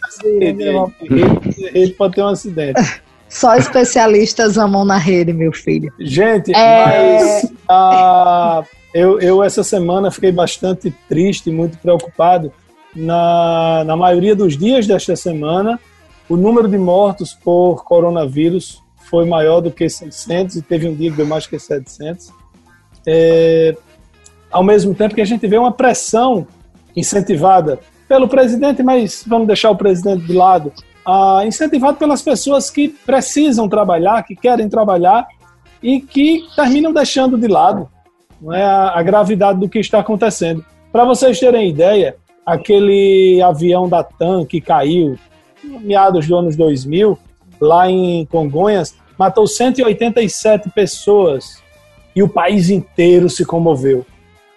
ele 1.73 1.93
pode 1.93 2.15
ter 2.15 2.23
um 2.23 2.29
acidente. 2.29 2.81
Só 3.29 3.57
especialistas 3.57 4.57
amam 4.57 4.85
na 4.85 4.97
rede, 4.97 5.33
meu 5.33 5.53
filho. 5.53 5.93
Gente, 6.01 6.55
é... 6.55 6.85
mas. 6.85 7.53
Ah, 7.69 8.65
eu, 8.95 9.21
eu 9.21 9.43
essa 9.43 9.63
semana 9.63 10.11
fiquei 10.11 10.33
bastante 10.33 10.91
triste, 11.09 11.51
muito 11.51 11.77
preocupado. 11.79 12.53
Na, 12.97 13.85
na 13.85 13.97
maioria 13.97 14.35
dos 14.35 14.57
dias 14.57 14.87
desta 14.87 15.15
semana, 15.15 15.79
o 16.29 16.37
número 16.37 16.67
de 16.67 16.79
mortos 16.79 17.35
por 17.35 17.85
coronavírus 17.85 18.83
foi 19.09 19.27
maior 19.27 19.61
do 19.61 19.71
que 19.71 19.89
600 19.89 20.57
e 20.57 20.63
teve 20.63 20.89
um 20.89 20.95
dia 20.95 21.11
que 21.11 21.17
deu 21.17 21.27
mais 21.27 21.47
que 21.47 21.59
700. 21.59 22.31
É, 23.07 23.77
ao 24.51 24.63
mesmo 24.63 24.95
tempo 24.95 25.15
que 25.15 25.21
a 25.21 25.25
gente 25.25 25.47
vê 25.47 25.57
uma 25.57 25.73
pressão 25.73 26.47
incentivada 26.97 27.79
pelo 28.09 28.29
presidente, 28.29 28.83
mas 28.83 29.23
vamos 29.27 29.47
deixar 29.47 29.71
o 29.71 29.77
presidente 29.77 30.25
de 30.25 30.33
lado, 30.33 30.73
ah, 31.11 31.43
incentivado 31.47 31.97
pelas 31.97 32.21
pessoas 32.21 32.69
que 32.69 32.91
precisam 32.91 33.67
trabalhar, 33.67 34.23
que 34.25 34.37
querem 34.37 34.69
trabalhar 34.69 35.27
e 35.83 36.01
que 36.01 36.43
terminam 36.55 36.93
deixando 36.93 37.39
de 37.39 37.49
lado 37.49 37.89
não 38.41 38.53
é 38.55 38.63
a, 38.63 38.99
a 38.99 39.03
gravidade 39.03 39.59
do 39.59 39.69
que 39.69 39.79
está 39.79 40.01
acontecendo. 40.01 40.65
Para 40.93 41.07
vocês 41.07 41.41
terem 41.41 41.71
ideia, 41.71 42.17
aquele 42.45 43.41
avião 43.43 43.89
da 43.89 44.05
TAM 44.05 44.45
que 44.45 44.61
caiu 44.61 45.19
meados 45.65 46.27
dos 46.27 46.39
anos 46.39 46.57
2000, 46.57 47.19
lá 47.59 47.91
em 47.91 48.27
Congonhas, 48.27 48.95
matou 49.19 49.47
187 49.47 50.71
pessoas 50.71 51.63
e 52.15 52.23
o 52.23 52.29
país 52.29 52.69
inteiro 52.69 53.31
se 53.31 53.47
comoveu. 53.47 54.05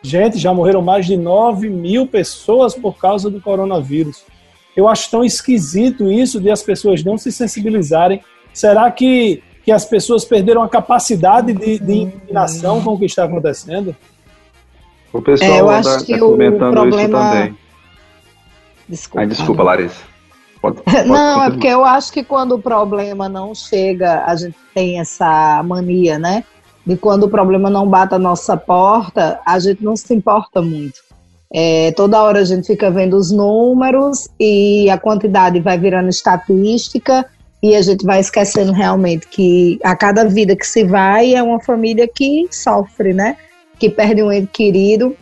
Gente, 0.03 0.37
já 0.37 0.53
morreram 0.53 0.81
mais 0.81 1.05
de 1.05 1.15
9 1.15 1.69
mil 1.69 2.07
pessoas 2.07 2.75
por 2.75 2.97
causa 2.97 3.29
do 3.29 3.39
coronavírus. 3.39 4.23
Eu 4.75 4.87
acho 4.87 5.09
tão 5.11 5.23
esquisito 5.23 6.11
isso 6.11 6.39
de 6.39 6.49
as 6.49 6.63
pessoas 6.63 7.03
não 7.03 7.17
se 7.17 7.31
sensibilizarem. 7.31 8.21
Será 8.53 8.89
que 8.91 9.43
que 9.63 9.71
as 9.71 9.85
pessoas 9.85 10.25
perderam 10.25 10.63
a 10.63 10.69
capacidade 10.69 11.53
de, 11.53 11.79
de 11.79 11.93
indignação 11.93 12.81
com 12.81 12.93
o 12.93 12.99
que 12.99 13.05
está 13.05 13.25
acontecendo? 13.25 13.95
O 15.13 15.21
pessoal 15.21 15.51
é, 15.51 15.59
eu 15.59 15.69
acho 15.69 15.99
tá, 15.99 16.05
que 16.05 16.13
tá 16.13 16.19
comentando 16.19 16.73
problema... 16.73 17.01
isso 17.01 17.11
também. 17.11 17.57
Desculpa. 18.87 19.19
Ai, 19.19 19.27
desculpa, 19.27 19.63
Larissa. 19.63 20.03
Pode, 20.61 20.81
pode 20.83 21.07
não, 21.07 21.43
é 21.43 21.49
porque 21.51 21.67
eu 21.67 21.85
acho 21.85 22.11
que 22.11 22.23
quando 22.23 22.53
o 22.53 22.59
problema 22.59 23.29
não 23.29 23.53
chega, 23.53 24.25
a 24.25 24.35
gente 24.35 24.57
tem 24.73 24.99
essa 24.99 25.61
mania, 25.63 26.17
né? 26.17 26.43
De 26.85 26.97
quando 26.97 27.23
o 27.23 27.29
problema 27.29 27.69
não 27.69 27.87
bate 27.87 28.15
a 28.15 28.19
nossa 28.19 28.57
porta, 28.57 29.39
a 29.45 29.59
gente 29.59 29.83
não 29.83 29.95
se 29.95 30.13
importa 30.13 30.61
muito. 30.61 30.99
É, 31.53 31.91
toda 31.91 32.21
hora 32.21 32.39
a 32.39 32.45
gente 32.45 32.65
fica 32.65 32.89
vendo 32.89 33.17
os 33.17 33.29
números 33.29 34.29
e 34.39 34.89
a 34.89 34.97
quantidade 34.97 35.59
vai 35.59 35.77
virando 35.77 36.09
estatística 36.09 37.25
e 37.61 37.75
a 37.75 37.81
gente 37.81 38.05
vai 38.05 38.19
esquecendo 38.19 38.71
realmente 38.71 39.27
que 39.27 39.77
a 39.83 39.95
cada 39.95 40.23
vida 40.25 40.55
que 40.55 40.65
se 40.65 40.83
vai 40.83 41.35
é 41.35 41.43
uma 41.43 41.59
família 41.59 42.07
que 42.07 42.47
sofre, 42.49 43.13
né? 43.13 43.35
Que 43.77 43.89
perde 43.89 44.23
um 44.23 44.31
ente 44.31 44.47
querido. 44.51 45.15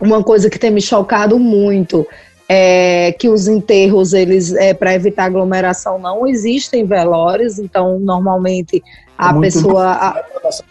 Uma 0.00 0.22
coisa 0.22 0.48
que 0.48 0.58
tem 0.58 0.70
me 0.70 0.80
chocado 0.80 1.38
muito 1.38 2.06
é 2.48 3.12
que 3.18 3.28
os 3.28 3.48
enterros, 3.48 4.12
eles, 4.12 4.52
é, 4.54 4.72
para 4.72 4.94
evitar 4.94 5.24
aglomeração, 5.24 5.98
não 5.98 6.26
existem 6.26 6.84
velórios, 6.84 7.58
então 7.58 7.98
normalmente 7.98 8.82
a 9.18 9.36
é 9.36 9.40
pessoa. 9.40 9.92
A, 9.92 10.24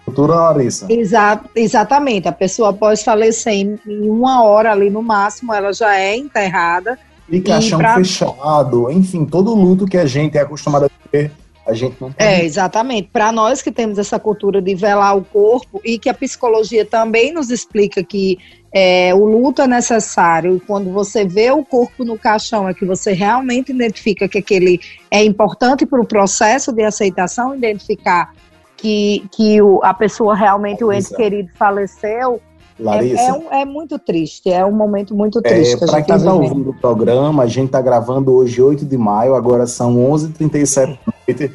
cultura, 0.06 0.36
Larissa. 0.36 0.86
Exa, 0.90 1.42
exatamente, 1.56 2.28
a 2.28 2.32
pessoa 2.32 2.70
após 2.70 3.04
falecer 3.04 3.54
em, 3.54 3.80
em 3.86 4.10
uma 4.10 4.44
hora 4.44 4.72
ali 4.72 4.90
no 4.90 5.02
máximo, 5.02 5.54
ela 5.54 5.74
já 5.74 5.98
é 5.98 6.16
enterrada 6.16 6.98
e 7.30 7.42
caixão 7.42 7.80
pra... 7.80 7.96
fechado, 7.96 8.92
enfim, 8.92 9.26
todo 9.26 9.54
luto 9.54 9.86
que 9.86 9.98
a 9.98 10.06
gente 10.06 10.38
é 10.38 10.42
acostumado 10.42 10.86
a 10.86 10.90
ver, 11.12 11.32
a 11.66 11.74
gente 11.74 11.96
não 12.00 12.12
tem. 12.12 12.26
É, 12.26 12.46
exatamente. 12.46 13.10
Para 13.12 13.32
nós 13.32 13.62
que 13.62 13.72
temos 13.72 13.98
essa 13.98 14.20
cultura 14.20 14.62
de 14.62 14.76
velar 14.76 15.18
o 15.18 15.24
corpo 15.24 15.82
e 15.84 15.98
que 15.98 16.08
a 16.08 16.14
psicologia 16.14 16.86
também 16.86 17.34
nos 17.34 17.50
explica 17.50 18.04
que 18.04 18.38
é, 18.78 19.16
o 19.16 19.24
luto 19.24 19.62
é 19.62 19.68
necessário, 19.68 20.58
e 20.58 20.60
quando 20.60 20.92
você 20.92 21.24
vê 21.24 21.50
o 21.50 21.64
corpo 21.64 22.04
no 22.04 22.20
caixão, 22.20 22.68
é 22.68 22.74
que 22.74 22.84
você 22.84 23.14
realmente 23.14 23.72
identifica 23.72 24.28
que 24.28 24.38
aquele 24.38 24.82
é 25.10 25.24
importante 25.24 25.86
para 25.86 26.02
o 26.02 26.06
processo 26.06 26.74
de 26.74 26.84
aceitação, 26.84 27.56
identificar 27.56 28.34
que, 28.76 29.24
que 29.32 29.62
o, 29.62 29.80
a 29.82 29.94
pessoa 29.94 30.36
realmente, 30.36 30.84
o 30.84 30.92
ente 30.92 31.16
querido, 31.16 31.50
faleceu 31.56 32.42
Larissa. 32.78 33.22
É, 33.22 33.28
é, 33.28 33.34
um, 33.34 33.54
é, 33.54 33.64
muito 33.64 33.98
triste, 33.98 34.52
é 34.52 34.66
um 34.66 34.74
momento 34.74 35.16
muito 35.16 35.40
é, 35.40 35.42
triste. 35.42 35.82
É, 35.82 35.88
Para 35.88 36.02
quem 36.02 36.14
está 36.18 36.34
ouvindo 36.34 36.72
o 36.72 36.74
programa, 36.74 37.44
a 37.44 37.48
gente 37.48 37.68
está 37.68 37.82
gravando 37.82 38.34
hoje, 38.34 38.62
8 38.62 38.86
de 38.86 38.98
maio, 38.98 39.36
agora 39.36 39.66
são 39.66 39.96
11h37 39.96 40.88
da 40.88 41.14
noite, 41.26 41.54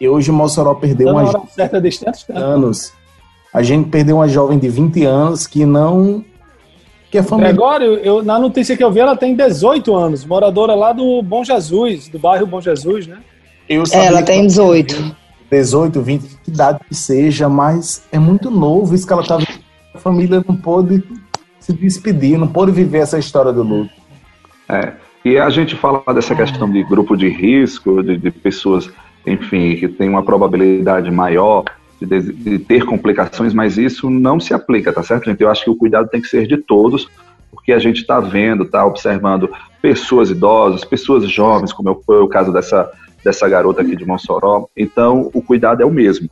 e 0.00 0.08
hoje 0.08 0.30
o 0.30 0.34
Mossoró 0.34 0.74
perdeu 0.74 1.10
uma 1.10 1.26
jovem 1.26 1.48
certa 1.50 1.78
distância, 1.78 2.32
tá? 2.32 2.40
anos. 2.40 2.94
A 3.52 3.62
gente 3.62 3.90
perdeu 3.90 4.16
uma 4.16 4.26
jovem 4.26 4.58
de 4.58 4.70
20 4.70 5.04
anos 5.04 5.46
que 5.46 5.66
não. 5.66 6.24
Que 7.12 7.18
é 7.18 7.22
família. 7.22 7.52
Gregório, 7.52 7.94
eu, 7.98 8.24
na 8.24 8.38
notícia 8.40 8.76
que 8.76 8.82
eu 8.82 8.90
vi, 8.90 8.98
ela 8.98 9.14
tem 9.16 9.36
18 9.36 9.94
anos, 9.94 10.24
moradora 10.24 10.74
lá 10.74 10.92
do 10.92 11.22
Bom 11.22 11.44
Jesus, 11.44 12.08
do 12.08 12.18
bairro 12.18 12.46
Bom 12.46 12.60
Jesus, 12.60 13.06
né? 13.06 13.18
ela 13.92 14.22
tem 14.22 14.44
18. 14.46 15.14
18, 15.50 16.00
20, 16.00 16.22
que 16.42 16.50
idade 16.50 16.80
que 16.88 16.94
seja, 16.94 17.48
mas 17.48 18.04
é 18.10 18.18
muito 18.18 18.50
novo 18.50 18.94
isso 18.94 19.06
que 19.06 19.12
ela 19.12 19.22
está 19.22 19.36
vivendo 19.36 19.62
a 19.94 19.98
família 19.98 20.42
não 20.46 20.56
pôde 20.56 21.02
se 21.60 21.72
despedir, 21.72 22.38
não 22.38 22.48
pôde 22.48 22.72
viver 22.72 22.98
essa 22.98 23.18
história 23.18 23.52
do 23.52 23.62
luto. 23.62 23.92
É. 24.68 24.92
E 25.24 25.38
a 25.38 25.48
gente 25.50 25.76
fala 25.76 26.02
dessa 26.12 26.34
questão 26.34 26.68
de 26.68 26.82
grupo 26.82 27.16
de 27.16 27.28
risco, 27.28 28.02
de, 28.02 28.16
de 28.16 28.30
pessoas, 28.30 28.90
enfim, 29.26 29.76
que 29.76 29.86
tem 29.86 30.08
uma 30.08 30.22
probabilidade 30.22 31.10
maior 31.10 31.64
de, 32.06 32.32
de, 32.32 32.58
ter 32.58 32.84
complicações, 32.84 33.54
mas 33.54 33.78
isso 33.78 34.10
não 34.10 34.38
se 34.38 34.54
aplica, 34.54 34.92
tá 34.92 35.02
certo, 35.02 35.26
gente? 35.26 35.40
Eu 35.40 35.50
acho 35.50 35.64
que 35.64 35.70
o 35.70 35.76
cuidado 35.76 36.08
tem 36.08 36.20
que 36.20 36.28
ser 36.28 36.46
de 36.46 36.56
todos, 36.56 37.08
porque 37.50 37.72
a 37.72 37.78
gente 37.78 38.00
está 38.00 38.20
vendo, 38.20 38.64
está 38.64 38.84
observando 38.84 39.50
pessoas 39.80 40.30
idosas, 40.30 40.84
pessoas 40.84 41.28
jovens, 41.28 41.72
como 41.72 42.02
foi 42.06 42.20
o 42.20 42.28
caso 42.28 42.52
dessa, 42.52 42.90
dessa 43.24 43.48
garota 43.48 43.82
aqui 43.82 43.96
de 43.96 44.06
Mossoró. 44.06 44.66
Então, 44.76 45.30
o 45.34 45.42
cuidado 45.42 45.82
é 45.82 45.86
o 45.86 45.90
mesmo. 45.90 46.28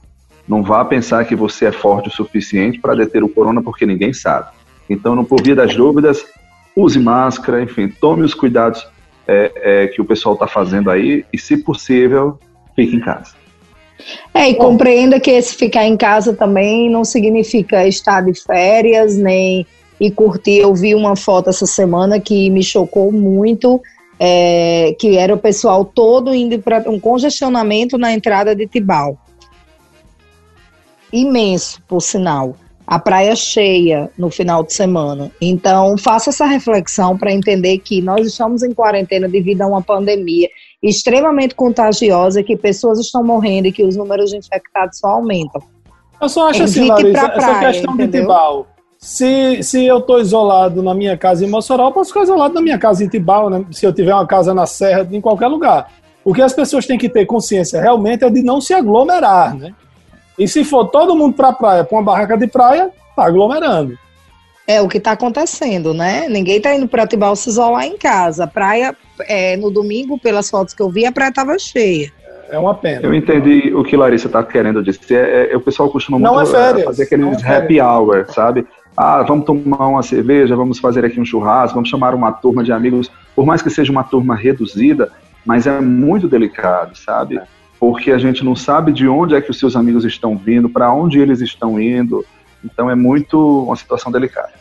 Não 0.49 0.62
vá 0.62 0.85
pensar 0.85 1.25
que 1.25 1.37
você 1.37 1.67
é 1.67 1.73
forte 1.73 2.09
o 2.09 2.12
suficiente 2.12 2.81
para 2.81 2.95
deter 2.95 3.23
o 3.23 3.29
corona, 3.29 3.62
porque 3.62 3.87
ninguém 3.87 4.12
sabe. 4.12 4.49
Então, 4.89 5.15
no 5.15 5.25
por 5.25 5.43
via 5.43 5.55
das 5.55 5.75
dúvidas, 5.77 6.25
use 6.75 6.99
máscara, 6.99 7.62
enfim, 7.62 7.89
tome 7.89 8.23
os 8.23 8.35
cuidados 8.35 8.87
é, 9.29 9.53
é, 9.57 9.87
que 9.87 10.00
o 10.00 10.05
pessoal 10.05 10.35
está 10.35 10.49
fazendo 10.49 10.91
aí 10.91 11.25
e, 11.33 11.39
se 11.39 11.57
possível, 11.57 12.39
fique 12.75 12.97
em 12.97 13.00
casa. 13.00 13.39
É, 14.33 14.49
e 14.49 14.54
compreenda 14.54 15.21
que 15.21 15.30
esse 15.30 15.54
ficar 15.54 15.87
em 15.87 15.97
casa 15.97 16.35
também 16.35 16.90
não 16.90 17.04
significa 17.04 17.87
estar 17.87 18.23
de 18.23 18.35
férias, 18.35 19.16
nem 19.16 19.66
e 20.00 20.11
curtir. 20.11 20.59
Eu 20.59 20.75
vi 20.75 20.95
uma 20.95 21.16
foto 21.16 21.50
essa 21.50 21.66
semana 21.66 22.19
que 22.19 22.49
me 22.50 22.62
chocou 22.62 23.12
muito, 23.12 23.80
é, 24.19 24.95
que 24.99 25.16
era 25.16 25.35
o 25.35 25.38
pessoal 25.38 25.85
todo 25.85 26.35
indo 26.35 26.59
para 26.59 26.88
um 26.88 26.99
congestionamento 26.99 27.99
na 27.99 28.12
entrada 28.12 28.54
de 28.54 28.66
Tibau 28.66 29.19
imenso, 31.12 31.83
por 31.87 32.00
sinal. 32.00 32.57
a 32.87 32.99
praia 32.99 33.37
cheia 33.37 34.11
no 34.19 34.30
final 34.30 34.64
de 34.64 34.73
semana. 34.73 35.30
Então, 35.40 35.97
faça 35.97 36.30
essa 36.30 36.45
reflexão 36.45 37.16
para 37.16 37.33
entender 37.33 37.78
que 37.78 38.02
nós 38.02 38.26
estamos 38.26 38.64
em 38.64 38.75
quarentena 38.75 39.28
devido 39.28 39.62
a 39.62 39.66
uma 39.69 39.80
pandemia 39.80 40.49
extremamente 40.83 41.55
contagiosa, 41.55 42.43
que 42.43 42.57
pessoas 42.57 42.99
estão 42.99 43.23
morrendo 43.23 43.69
e 43.69 43.73
que 43.73 43.85
os 43.85 43.97
números 43.97 44.31
de 44.31 44.39
infectados 44.39 44.99
só 44.99 45.09
aumentam. 45.09 45.63
Eu 46.21 46.29
só 46.29 46.49
acho 46.49 46.63
assim, 46.63 46.87
Larissa, 46.87 47.29
praia, 47.29 47.37
essa 47.37 47.61
questão 47.61 47.95
entendeu? 47.95 48.21
de 48.21 48.27
Tibau. 48.27 48.67
Se, 48.99 49.63
se 49.63 49.85
eu 49.85 49.99
estou 49.99 50.21
isolado 50.21 50.83
na 50.83 50.95
minha 50.95 51.17
casa 51.17 51.45
em 51.45 51.49
Mossoró, 51.49 51.89
eu 51.89 51.93
posso 51.93 52.11
ficar 52.11 52.23
isolado 52.23 52.53
na 52.53 52.61
minha 52.61 52.79
casa 52.79 53.03
em 53.03 53.09
Tibau, 53.09 53.49
né? 53.49 53.65
se 53.71 53.87
eu 53.87 53.93
tiver 53.93 54.15
uma 54.15 54.27
casa 54.27 54.53
na 54.53 54.67
Serra, 54.67 55.09
em 55.11 55.21
qualquer 55.21 55.49
lugar. 55.49 55.91
O 56.23 56.35
que 56.35 56.43
as 56.43 56.53
pessoas 56.53 56.87
têm 56.87 56.99
que 56.99 57.09
ter 57.09 57.25
consciência 57.25 57.81
realmente 57.81 58.25
é 58.25 58.31
de 58.31 58.43
não 58.43 58.61
se 58.61 58.75
aglomerar, 58.75 59.57
né? 59.57 59.75
E 60.39 60.47
se 60.47 60.65
for 60.65 60.87
todo 60.87 61.17
mundo 61.17 61.35
para 61.35 61.49
a 61.49 61.53
praia, 61.53 61.85
para 61.85 61.97
uma 61.97 62.05
barraca 62.05 62.37
de 62.37 62.47
praia, 62.47 62.91
tá 63.17 63.25
aglomerando. 63.25 63.99
É 64.71 64.81
o 64.81 64.89
que 64.89 64.99
está 64.99 65.12
acontecendo, 65.12 65.93
né? 65.93 66.29
Ninguém 66.29 66.59
está 66.59 66.75
indo 66.75 66.87
para 66.87 67.07
Tibau 67.07 67.35
se 67.35 67.49
isolar 67.49 67.85
em 67.85 67.97
casa. 67.97 68.47
Praia, 68.47 68.95
é, 69.21 69.57
no 69.57 69.71
domingo, 69.71 70.19
pelas 70.19 70.49
fotos 70.49 70.75
que 70.75 70.83
eu 70.83 70.91
vi, 70.91 71.05
a 71.05 71.12
praia 71.12 71.31
estava 71.31 71.59
cheia. 71.59 72.12
É 72.49 72.59
uma 72.59 72.75
pena. 72.75 73.00
Eu 73.03 73.15
entendi 73.15 73.73
o 73.75 73.83
que 73.83 73.97
Larissa 73.97 74.27
está 74.27 74.43
querendo 74.43 74.83
dizer. 74.83 75.29
É, 75.29 75.53
é, 75.53 75.57
o 75.57 75.61
pessoal 75.61 75.89
costuma 75.91 76.19
não 76.19 76.35
muito 76.35 76.55
é 76.55 76.83
fazer 76.85 77.05
aqueles 77.05 77.43
é 77.43 77.57
happy 77.57 77.81
hour, 77.81 78.27
sabe? 78.33 78.67
Ah, 78.97 79.23
vamos 79.23 79.45
tomar 79.45 79.89
uma 79.89 80.03
cerveja, 80.03 80.55
vamos 80.55 80.79
fazer 80.79 81.05
aqui 81.05 81.21
um 81.21 81.25
churrasco, 81.25 81.75
vamos 81.75 81.89
chamar 81.89 82.15
uma 82.15 82.33
turma 82.33 82.62
de 82.62 82.73
amigos. 82.73 83.11
Por 83.35 83.47
mais 83.47 83.62
que 83.62 83.71
seja 83.71 83.91
uma 83.91 84.05
turma 84.05 84.35
reduzida, 84.35 85.11
mas 85.45 85.67
é 85.67 85.81
muito 85.81 86.29
delicado, 86.29 86.97
sabe? 86.97 87.39
É 87.39 87.45
porque 87.81 88.12
a 88.12 88.19
gente 88.19 88.45
não 88.45 88.55
sabe 88.55 88.93
de 88.93 89.09
onde 89.09 89.35
é 89.35 89.41
que 89.41 89.50
os 89.50 89.59
seus 89.59 89.75
amigos 89.75 90.05
estão 90.05 90.37
vindo, 90.37 90.69
para 90.69 90.93
onde 90.93 91.19
eles 91.19 91.41
estão 91.41 91.81
indo. 91.81 92.25
Então 92.62 92.91
é 92.91 92.95
muito 92.95 93.65
uma 93.65 93.75
situação 93.75 94.12
delicada. 94.12 94.60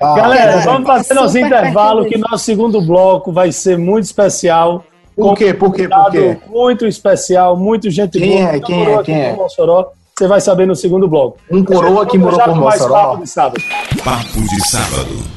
Ah, 0.00 0.14
Galera, 0.14 0.52
é, 0.52 0.60
vamos 0.60 0.86
fazer 0.86 1.14
nosso 1.14 1.38
intervalo, 1.38 2.04
que 2.06 2.18
nosso 2.18 2.44
segundo 2.44 2.80
bloco 2.80 3.32
vai 3.32 3.52
ser 3.52 3.78
muito 3.78 4.04
especial. 4.04 4.84
Por 5.16 5.36
quê? 5.36 5.54
Por 5.54 5.72
quê? 5.72 5.88
Por 5.88 6.10
quê? 6.10 6.38
Muito 6.48 6.86
especial, 6.86 7.56
muito 7.56 7.90
gente 7.90 8.18
quem 8.18 8.38
boa. 8.38 8.50
É, 8.50 8.60
quem 8.60 8.86
é? 8.86 9.02
Quem 9.02 9.22
é? 9.22 9.32
Mossoró. 9.34 9.92
Você 10.16 10.28
vai 10.28 10.40
saber 10.40 10.66
no 10.66 10.76
segundo 10.76 11.08
bloco. 11.08 11.38
Um 11.50 11.64
coroa 11.64 12.06
que 12.06 12.16
morou 12.16 12.40
por 12.40 12.54
Mossoró. 12.54 12.94
Papo 12.94 13.22
de 13.22 13.30
sábado. 13.30 13.62
Papo 14.04 14.40
de 14.40 14.68
sábado. 14.68 15.34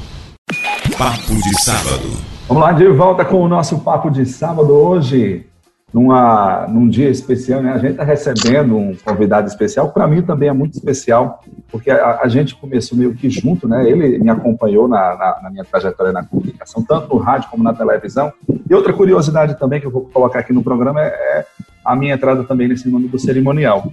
Papo 0.98 1.36
de 1.36 1.64
sábado. 1.64 2.18
Vamos 2.48 2.64
lá, 2.64 2.72
de 2.72 2.88
volta 2.88 3.26
com 3.26 3.42
o 3.42 3.48
nosso 3.48 3.80
papo 3.80 4.10
de 4.10 4.26
sábado 4.26 4.74
hoje 4.74 5.46
numa, 5.94 6.68
num 6.68 6.88
dia 6.88 7.10
especial, 7.10 7.62
né? 7.62 7.72
A 7.72 7.78
gente 7.78 7.92
está 7.92 8.04
recebendo 8.04 8.76
um 8.76 8.96
convidado 8.96 9.48
especial, 9.48 9.92
para 9.92 10.08
mim 10.08 10.22
também 10.22 10.50
é 10.50 10.54
muito 10.54 10.74
especial, 10.74 11.42
porque 11.70 11.90
a, 11.90 12.20
a, 12.22 12.28
gente 12.28 12.56
começou 12.56 12.98
meio 12.98 13.14
que 13.14 13.30
junto, 13.30 13.68
né? 13.68 13.90
Ele 13.90 14.18
me 14.20 14.30
acompanhou 14.30 14.88
na, 14.88 15.16
na, 15.16 15.40
na, 15.44 15.50
minha 15.50 15.64
trajetória 15.64 16.12
na 16.12 16.24
comunicação, 16.26 16.84
tanto 16.84 17.14
no 17.14 17.20
rádio 17.20 17.50
como 17.50 17.64
na 17.64 17.74
televisão. 17.74 18.34
E 18.70 18.76
outra 18.76 18.92
curiosidade 18.92 19.58
também 19.58 19.80
que 19.80 19.88
eu 19.88 19.92
vou 19.92 20.02
colocar 20.06 20.40
aqui 20.40 20.52
no 20.52 20.62
programa 20.62 21.02
é, 21.02 21.08
é 21.08 21.46
a 21.86 21.96
minha 21.96 22.16
entrada 22.16 22.44
também 22.44 22.68
nesse 22.68 22.90
nome 22.90 23.08
do 23.08 23.18
cerimonial. 23.18 23.90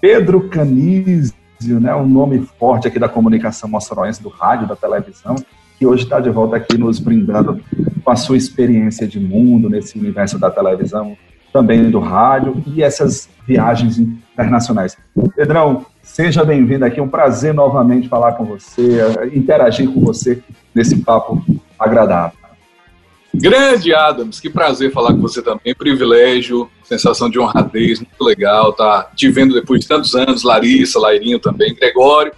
Pedro 0.00 0.48
Canizio, 0.48 1.34
né? 1.60 1.94
Um 1.94 2.08
nome 2.08 2.38
forte 2.58 2.88
aqui 2.88 2.98
da 2.98 3.08
comunicação 3.08 3.68
moçoroense, 3.68 4.22
do 4.22 4.30
rádio, 4.30 4.66
da 4.66 4.76
televisão, 4.76 5.36
que 5.78 5.86
hoje 5.86 6.02
está 6.02 6.18
de 6.18 6.28
volta 6.28 6.56
aqui 6.56 6.76
nos 6.76 6.98
brindando 6.98 7.60
com 8.04 8.10
a 8.10 8.16
sua 8.16 8.36
experiência 8.36 9.06
de 9.06 9.20
mundo 9.20 9.70
nesse 9.70 9.96
universo 9.96 10.38
da 10.38 10.50
televisão, 10.50 11.16
também 11.52 11.88
do 11.88 12.00
rádio 12.00 12.62
e 12.66 12.82
essas 12.82 13.28
viagens 13.46 13.98
internacionais. 13.98 14.96
Pedrão, 15.36 15.86
seja 16.02 16.44
bem-vindo 16.44 16.84
aqui, 16.84 17.00
um 17.00 17.08
prazer 17.08 17.54
novamente 17.54 18.08
falar 18.08 18.32
com 18.32 18.44
você, 18.44 18.98
interagir 19.32 19.88
com 19.88 20.00
você 20.00 20.42
nesse 20.74 20.96
papo 20.98 21.42
agradável. 21.78 22.36
Grande 23.32 23.94
Adams, 23.94 24.40
que 24.40 24.50
prazer 24.50 24.90
falar 24.90 25.12
com 25.12 25.20
você 25.20 25.40
também, 25.40 25.74
privilégio, 25.74 26.68
sensação 26.82 27.30
de 27.30 27.38
honradez, 27.38 28.00
muito 28.00 28.24
legal, 28.24 28.72
tá 28.72 29.10
te 29.14 29.30
vendo 29.30 29.54
depois 29.54 29.82
de 29.82 29.88
tantos 29.88 30.14
anos, 30.16 30.42
Larissa, 30.42 30.98
Lairinho 30.98 31.38
também, 31.38 31.74
Gregório, 31.74 32.32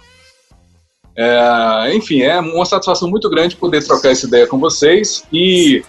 é, 1.21 1.95
enfim, 1.95 2.21
é 2.21 2.39
uma 2.39 2.65
satisfação 2.65 3.07
muito 3.07 3.29
grande 3.29 3.55
poder 3.55 3.85
trocar 3.85 4.09
essa 4.09 4.25
ideia 4.25 4.47
com 4.47 4.57
vocês. 4.57 5.23
E 5.31 5.83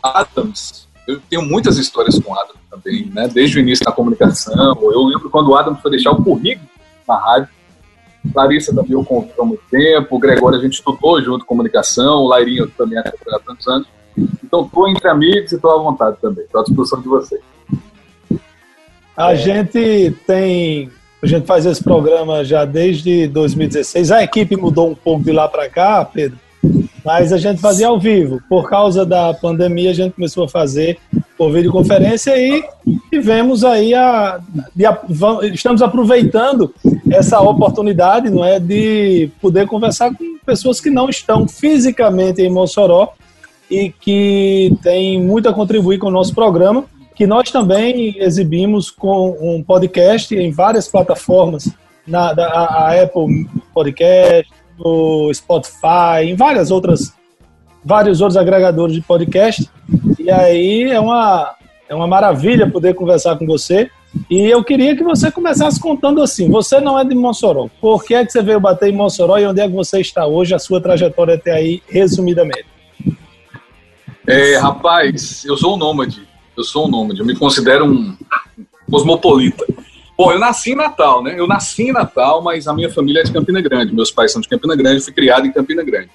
Adams, 0.00 0.86
eu 1.08 1.20
tenho 1.28 1.42
muitas 1.42 1.78
histórias 1.78 2.16
com 2.20 2.32
Adams 2.38 2.60
também, 2.70 3.06
né? 3.06 3.26
Desde 3.26 3.58
o 3.58 3.60
início 3.60 3.84
da 3.84 3.90
comunicação. 3.90 4.78
Eu 4.80 5.02
lembro 5.02 5.28
quando 5.30 5.48
o 5.48 5.56
Adams 5.56 5.80
foi 5.80 5.90
deixar 5.90 6.12
o 6.12 6.22
currículo 6.22 6.68
na 7.08 7.16
rádio. 7.16 7.48
Larissa 8.32 8.72
também 8.72 8.92
eu 8.92 9.04
convivo 9.04 9.42
há 9.42 9.44
muito 9.44 9.64
tempo. 9.68 10.14
O 10.14 10.18
Gregório 10.20 10.58
a 10.58 10.62
gente 10.62 10.74
estudou 10.74 11.20
junto 11.20 11.44
comunicação. 11.44 12.20
O 12.20 12.28
Lairinho 12.28 12.68
também 12.70 12.98
há 12.98 13.38
tantos 13.44 13.66
anos. 13.66 13.88
Então, 14.44 14.66
estou 14.66 14.88
entre 14.88 15.08
amigos 15.08 15.50
e 15.50 15.56
estou 15.56 15.72
à 15.72 15.82
vontade 15.82 16.18
também. 16.20 16.44
Estou 16.44 16.60
à 16.60 16.64
disposição 16.64 17.00
de 17.00 17.08
vocês. 17.08 17.40
A 19.16 19.34
gente 19.34 20.16
tem 20.24 20.90
a 21.22 21.26
gente 21.26 21.46
faz 21.46 21.66
esse 21.66 21.82
programa 21.82 22.44
já 22.44 22.64
desde 22.64 23.26
2016. 23.28 24.10
A 24.10 24.22
equipe 24.22 24.56
mudou 24.56 24.90
um 24.90 24.94
pouco 24.94 25.22
de 25.22 25.32
lá 25.32 25.46
para 25.48 25.68
cá, 25.68 26.04
Pedro, 26.04 26.38
mas 27.04 27.32
a 27.32 27.38
gente 27.38 27.60
fazia 27.60 27.88
ao 27.88 27.98
vivo. 27.98 28.40
Por 28.48 28.68
causa 28.68 29.04
da 29.04 29.34
pandemia, 29.34 29.90
a 29.90 29.94
gente 29.94 30.14
começou 30.14 30.44
a 30.44 30.48
fazer 30.48 30.98
por 31.36 31.52
videoconferência 31.52 32.36
e 32.36 32.64
tivemos 33.10 33.64
aí 33.64 33.94
a, 33.94 34.40
estamos 35.52 35.82
aproveitando 35.82 36.74
essa 37.10 37.40
oportunidade, 37.40 38.30
não 38.30 38.44
é, 38.44 38.58
de 38.58 39.30
poder 39.40 39.66
conversar 39.66 40.14
com 40.14 40.38
pessoas 40.44 40.80
que 40.80 40.90
não 40.90 41.08
estão 41.08 41.46
fisicamente 41.46 42.42
em 42.42 42.50
Mossoró 42.50 43.12
e 43.70 43.90
que 43.90 44.72
têm 44.82 45.22
muito 45.22 45.48
a 45.48 45.52
contribuir 45.52 45.98
com 45.98 46.08
o 46.08 46.10
nosso 46.10 46.34
programa 46.34 46.84
que 47.14 47.26
nós 47.26 47.50
também 47.50 48.16
exibimos 48.18 48.90
com 48.90 49.36
um 49.40 49.62
podcast 49.62 50.34
em 50.34 50.50
várias 50.50 50.88
plataformas, 50.88 51.68
na 52.06 52.32
da, 52.32 52.46
a 52.48 53.02
Apple 53.02 53.46
Podcast, 53.74 54.50
no 54.78 55.32
Spotify, 55.32 56.24
em 56.24 56.34
várias 56.34 56.70
outras, 56.70 57.12
vários 57.84 58.20
outros 58.20 58.36
agregadores 58.36 58.94
de 58.94 59.02
podcast. 59.02 59.68
E 60.18 60.30
aí 60.30 60.84
é 60.90 60.98
uma, 60.98 61.54
é 61.88 61.94
uma 61.94 62.06
maravilha 62.06 62.70
poder 62.70 62.94
conversar 62.94 63.36
com 63.36 63.46
você. 63.46 63.90
E 64.28 64.46
eu 64.46 64.64
queria 64.64 64.96
que 64.96 65.04
você 65.04 65.30
começasse 65.30 65.78
contando 65.78 66.22
assim: 66.22 66.50
você 66.50 66.80
não 66.80 66.98
é 66.98 67.04
de 67.04 67.14
Mossoró. 67.14 67.68
Por 67.80 68.04
que 68.04 68.14
é 68.14 68.24
que 68.24 68.32
você 68.32 68.42
veio 68.42 68.58
bater 68.58 68.88
em 68.88 68.96
Mossoró 68.96 69.38
e 69.38 69.46
onde 69.46 69.60
é 69.60 69.68
que 69.68 69.74
você 69.74 70.00
está 70.00 70.26
hoje, 70.26 70.54
a 70.54 70.58
sua 70.58 70.80
trajetória 70.80 71.34
até 71.34 71.52
aí, 71.52 71.82
resumidamente? 71.88 72.66
É, 74.26 74.56
rapaz, 74.56 75.44
eu 75.44 75.56
sou 75.56 75.74
um 75.74 75.76
nômade. 75.76 76.29
Eu 76.60 76.64
sou 76.64 76.86
um 76.86 76.90
nômade, 76.90 77.20
eu 77.20 77.24
me 77.24 77.34
considero 77.34 77.86
um 77.86 78.14
cosmopolita. 78.90 79.64
Bom, 80.16 80.30
eu 80.30 80.38
nasci 80.38 80.72
em 80.72 80.74
Natal, 80.74 81.22
né? 81.22 81.34
Eu 81.38 81.46
nasci 81.46 81.84
em 81.84 81.92
Natal, 81.92 82.42
mas 82.42 82.68
a 82.68 82.74
minha 82.74 82.90
família 82.90 83.20
é 83.20 83.22
de 83.22 83.32
Campina 83.32 83.62
Grande. 83.62 83.94
Meus 83.94 84.10
pais 84.10 84.30
são 84.30 84.42
de 84.42 84.48
Campina 84.48 84.76
Grande, 84.76 85.00
fui 85.02 85.14
criado 85.14 85.46
em 85.46 85.52
Campina 85.52 85.82
Grande. 85.82 86.10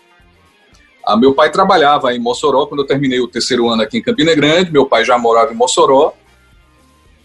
Ah, 1.04 1.18
meu 1.18 1.34
pai 1.34 1.50
trabalhava 1.50 2.14
em 2.14 2.20
Mossoró 2.20 2.68
quando 2.68 2.82
eu 2.82 2.86
terminei 2.86 3.20
o 3.20 3.28
terceiro 3.28 3.68
ano 3.68 3.82
aqui 3.82 3.98
em 3.98 4.04
Campina 4.04 4.36
Grande. 4.36 4.72
Meu 4.72 4.86
pai 4.86 5.04
já 5.04 5.18
morava 5.18 5.52
em 5.52 5.56
Mossoró. 5.56 6.14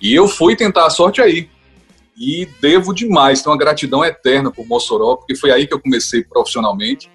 E 0.00 0.14
eu 0.14 0.26
fui 0.26 0.56
tentar 0.56 0.86
a 0.86 0.90
sorte 0.90 1.20
aí. 1.20 1.50
E 2.16 2.48
devo 2.58 2.94
demais, 2.94 3.42
tenho 3.42 3.52
uma 3.52 3.58
gratidão 3.58 4.02
eterna 4.02 4.50
por 4.50 4.66
Mossoró, 4.66 5.16
porque 5.16 5.36
foi 5.36 5.50
aí 5.50 5.66
que 5.66 5.74
eu 5.74 5.80
comecei 5.80 6.24
profissionalmente, 6.24 7.10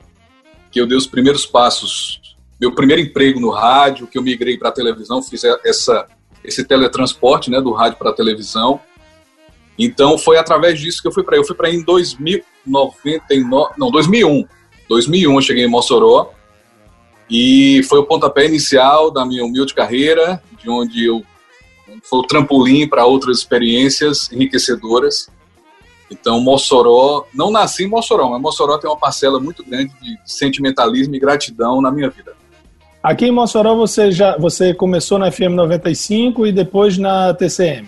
que 0.70 0.80
eu 0.80 0.86
dei 0.86 0.98
os 0.98 1.08
primeiros 1.08 1.48
passos 1.48 2.25
meu 2.60 2.74
primeiro 2.74 3.02
emprego 3.02 3.40
no 3.40 3.50
rádio, 3.50 4.08
que 4.08 4.18
eu 4.18 4.24
migrei 4.24 4.58
para 4.58 4.70
a 4.70 4.72
televisão, 4.72 5.22
fiz 5.22 5.44
essa, 5.64 6.08
esse 6.44 6.64
teletransporte 6.64 7.52
né, 7.52 7.60
do 7.62 7.72
rádio 7.72 7.98
para 7.98 8.12
a 8.12 8.14
televisão. 8.14 8.80
Então 9.78 10.18
foi 10.18 10.38
através 10.38 10.80
disso 10.80 11.02
que 11.02 11.08
eu 11.08 11.12
fui 11.12 11.24
para 11.24 11.36
Eu 11.36 11.44
fui 11.44 11.56
para 11.56 11.70
em 11.70 11.84
2099, 11.84 13.74
não, 13.78 13.92
2001. 13.92 14.46
2001 14.88 15.34
eu 15.36 15.42
cheguei 15.42 15.66
em 15.66 15.70
Mossoró 15.70 16.32
e 17.30 17.82
foi 17.90 18.00
o 18.00 18.06
pontapé 18.06 18.46
inicial 18.46 19.12
da 19.12 19.26
minha 19.26 19.44
humilde 19.44 19.74
carreira, 19.74 20.42
de 20.62 20.70
onde 20.70 21.06
eu 21.06 21.26
foi 22.04 22.20
o 22.20 22.24
trampolim 22.24 22.88
para 22.88 23.06
outras 23.06 23.40
experiências 23.40 24.32
enriquecedoras. 24.32 25.30
Então, 26.10 26.40
Mossoró, 26.40 27.26
não 27.34 27.50
nasci 27.50 27.84
em 27.84 27.88
Mossoró, 27.88 28.30
mas 28.30 28.42
Mossoró 28.42 28.78
tem 28.78 28.90
uma 28.90 28.98
parcela 28.98 29.40
muito 29.40 29.64
grande 29.64 29.92
de 30.02 30.18
sentimentalismo 30.24 31.16
e 31.16 31.20
gratidão 31.20 31.82
na 31.82 31.92
minha 31.92 32.10
vida. 32.10 32.35
Aqui 33.06 33.28
em 33.28 33.32
Mossoró 33.32 33.76
você 33.76 34.12
já 34.12 34.36
você 34.36 34.74
começou 34.74 35.20
na 35.20 35.32
FM 35.32 35.52
95 35.52 36.48
e 36.48 36.52
depois 36.52 36.98
na 36.98 37.36
TCM? 37.36 37.88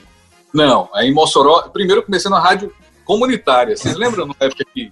Não, 0.53 0.88
aí 0.93 1.10
em 1.10 1.13
Mossoró, 1.13 1.63
primeiro 1.73 2.03
comecei 2.03 2.30
na 2.30 2.39
rádio 2.39 2.71
comunitária. 3.03 3.75
Vocês 3.75 3.95
lembram 3.95 4.27
na 4.27 4.36
época 4.39 4.63
que 4.71 4.91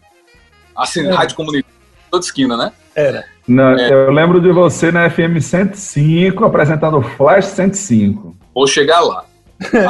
assim, 0.75 1.05
é. 1.05 1.11
rádio 1.11 1.35
comunitária 1.35 1.77
toda 2.09 2.25
esquina, 2.25 2.57
né? 2.57 2.71
Era. 2.95 3.23
Não, 3.47 3.77
é. 3.77 3.93
Eu 3.93 4.11
lembro 4.11 4.41
de 4.41 4.51
você 4.51 4.91
na 4.91 5.07
FM 5.07 5.39
105 5.39 6.43
apresentando 6.43 7.03
Flash 7.03 7.45
105. 7.45 8.35
Vou 8.51 8.65
chegar 8.65 9.01
lá. 9.01 9.25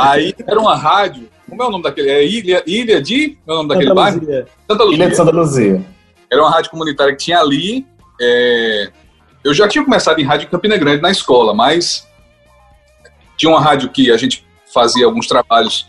aí 0.01 0.35
era 0.45 0.59
uma 0.59 0.75
rádio 0.75 1.29
Como 1.49 1.63
é 1.63 1.65
o 1.65 1.71
nome 1.71 1.83
daquele? 1.85 2.09
É 2.09 2.25
Ilha, 2.25 2.61
Ilha 2.67 3.01
de. 3.01 3.37
Qual 3.45 3.55
é 3.57 3.59
o 3.61 3.63
nome 3.63 3.69
daquele 3.69 3.87
Santa 3.87 4.01
bairro? 4.01 4.47
Santa 4.69 4.83
Luzia. 4.83 4.97
Ilha 4.97 5.09
de 5.09 5.15
Santa 5.15 5.31
Luzia. 5.31 5.85
Era 6.29 6.41
uma 6.41 6.51
rádio 6.51 6.71
comunitária 6.71 7.15
que 7.15 7.23
tinha 7.23 7.39
ali. 7.39 7.87
é, 8.19 8.91
Eu 9.45 9.53
já 9.53 9.67
tinha 9.67 9.83
começado 9.83 10.19
em 10.19 10.23
rádio 10.23 10.47
em 10.47 10.49
Campina 10.49 10.75
Grande 10.75 11.03
na 11.03 11.11
escola, 11.11 11.53
mas 11.53 12.07
tinha 13.37 13.47
uma 13.47 13.61
rádio 13.61 13.91
que 13.91 14.09
a 14.09 14.17
gente 14.17 14.43
fazia 14.73 15.05
alguns 15.05 15.27
trabalhos 15.27 15.87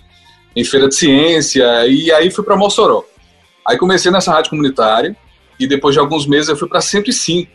em 0.55 0.63
feira 0.63 0.87
de 0.87 0.95
ciência, 0.95 1.65
e 1.87 2.13
aí 2.13 2.31
fui 2.31 2.45
para 2.45 2.55
Mossoró. 2.55 3.03
Aí 3.67 3.79
comecei 3.79 4.13
nessa 4.13 4.31
rádio 4.31 4.51
comunitária, 4.51 5.17
e 5.59 5.67
depois 5.67 5.95
de 5.95 5.99
alguns 5.99 6.27
meses 6.27 6.51
eu 6.51 6.57
fui 6.57 6.69
para 6.69 6.83
105, 6.83 7.51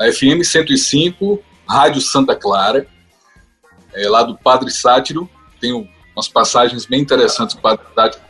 a 0.00 0.10
FM 0.10 0.42
105, 0.42 1.40
Rádio 1.64 2.00
Santa 2.00 2.34
Clara, 2.34 2.84
é, 3.94 4.08
lá 4.08 4.24
do 4.24 4.36
Padre 4.36 4.68
Sátiro. 4.72 5.30
Tem 5.60 5.72
umas 6.12 6.26
passagens 6.26 6.86
bem 6.86 7.00
interessantes 7.00 7.54
do 7.54 7.62
Padre 7.62 7.86
Sátiro, 7.94 8.24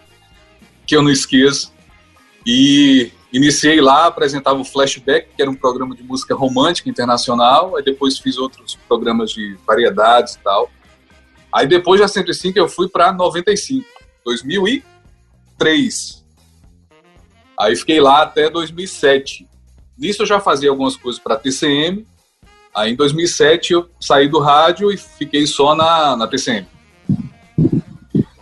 que 0.86 0.94
eu 0.94 1.02
não 1.02 1.10
esqueço. 1.10 1.72
E 2.46 3.10
iniciei 3.32 3.80
lá, 3.80 4.06
apresentava 4.06 4.60
o 4.60 4.64
Flashback, 4.64 5.28
que 5.34 5.42
era 5.42 5.50
um 5.50 5.54
programa 5.54 5.94
de 5.94 6.02
música 6.02 6.34
romântica 6.34 6.90
internacional. 6.90 7.76
Aí 7.76 7.82
depois 7.82 8.18
fiz 8.18 8.36
outros 8.36 8.78
programas 8.86 9.30
de 9.30 9.56
variedades 9.66 10.34
e 10.34 10.38
tal. 10.40 10.70
Aí 11.52 11.66
depois 11.66 12.00
da 12.00 12.08
105 12.08 12.58
eu 12.58 12.68
fui 12.68 12.88
para 12.88 13.12
95, 13.12 13.86
2003. 14.24 16.22
Aí 17.58 17.76
fiquei 17.76 18.00
lá 18.00 18.22
até 18.22 18.50
2007. 18.50 19.46
Nisso 19.98 20.22
eu 20.22 20.26
já 20.26 20.40
fazia 20.40 20.70
algumas 20.70 20.96
coisas 20.96 21.20
para 21.20 21.36
TCM. 21.36 22.06
Aí 22.74 22.92
em 22.92 22.96
2007 22.96 23.72
eu 23.72 23.88
saí 24.00 24.28
do 24.28 24.40
rádio 24.40 24.90
e 24.90 24.96
fiquei 24.96 25.46
só 25.46 25.74
na, 25.74 26.16
na 26.16 26.26
TCM. 26.26 26.66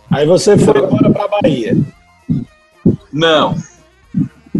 Aí 0.09 0.25
você 0.25 0.57
foi 0.57 0.77
embora 0.77 1.11
pra 1.11 1.27
Bahia. 1.27 1.75
Não. 3.11 3.55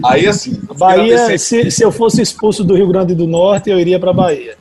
Aí 0.04 0.28
assim, 0.28 0.60
eu 0.70 0.76
Bahia, 0.76 1.38
se, 1.38 1.70
se 1.70 1.84
eu 1.84 1.92
fosse 1.92 2.22
expulso 2.22 2.64
do 2.64 2.76
Rio 2.76 2.88
Grande 2.88 3.14
do 3.14 3.28
Norte, 3.28 3.70
eu 3.70 3.80
iria 3.80 4.00
pra 4.00 4.14
Bahia. 4.14 4.56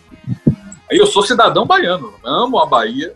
Aí 0.91 0.99
eu 0.99 1.07
sou 1.07 1.23
cidadão 1.23 1.65
baiano, 1.67 2.13
amo 2.25 2.59
a 2.59 2.67
Bahia. 2.67 3.13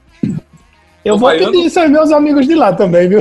Eu 1.05 1.19
vou 1.19 1.29
baiano- 1.29 1.51
pedir 1.53 1.67
isso 1.67 1.81
aos 1.81 1.91
meus 1.91 2.11
amigos 2.13 2.47
de 2.47 2.55
lá 2.55 2.73
também, 2.73 3.09
viu? 3.09 3.21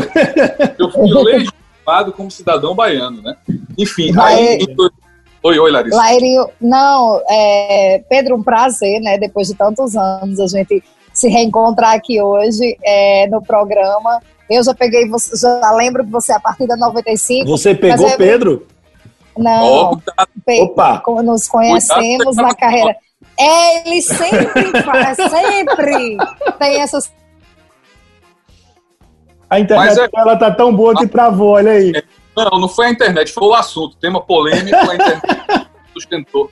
Eu 0.78 0.90
fui 0.92 1.12
legitimado 1.24 2.14
como 2.16 2.30
cidadão 2.32 2.74
baiano, 2.76 3.22
né? 3.22 3.36
Enfim, 3.78 4.12
aí. 4.20 4.66
dois- 4.76 4.92
Oi, 5.46 5.60
oi, 5.60 5.72
Larissa. 5.72 5.98
Lairinho, 5.98 6.48
não, 6.62 7.22
é, 7.30 8.02
Pedro, 8.10 8.38
um 8.38 8.44
prazer, 8.44 9.02
né? 9.02 9.18
Depois 9.18 9.48
de 9.50 9.56
tantos 9.56 9.94
anos, 9.94 10.40
a 10.40 10.48
gente 10.48 10.82
se 11.14 11.28
reencontrar 11.28 11.96
aqui 11.96 12.22
hoje 12.22 12.78
é, 12.82 13.28
no 13.28 13.42
programa. 13.44 14.22
Eu 14.50 14.64
já 14.64 14.74
peguei, 14.74 15.06
você, 15.10 15.36
já 15.36 15.72
lembro 15.72 16.06
que 16.06 16.12
você 16.12 16.32
é 16.32 16.36
a 16.36 16.40
partir 16.40 16.66
da 16.66 16.78
95. 16.78 17.46
Você 17.50 17.76
pegou 17.76 18.08
é- 18.08 18.16
Pedro? 18.16 18.66
Não, 19.38 20.00
Opa! 20.62 21.02
nos 21.24 21.48
conhecemos 21.48 22.36
na 22.36 22.54
carreira. 22.54 22.96
É, 23.40 23.90
ele 23.90 24.02
sempre 24.02 24.82
faz, 24.84 25.18
sempre 25.18 26.18
tem 26.60 26.82
essas. 26.82 27.12
A 29.50 29.60
internet 29.60 30.00
é- 30.00 30.10
ela 30.16 30.36
tá 30.38 30.52
tão 30.52 30.76
boa 30.76 30.96
que 30.96 31.08
travou, 31.08 31.50
olha 31.52 31.72
aí. 31.72 31.92
Não, 32.36 32.60
não 32.60 32.68
foi 32.68 32.88
a 32.88 32.90
internet, 32.90 33.32
foi 33.32 33.48
o 33.48 33.54
assunto. 33.54 33.96
Tema 33.98 34.20
polêmico, 34.22 34.76
a 34.76 34.96
internet 34.96 35.22
sustentou. 35.94 36.50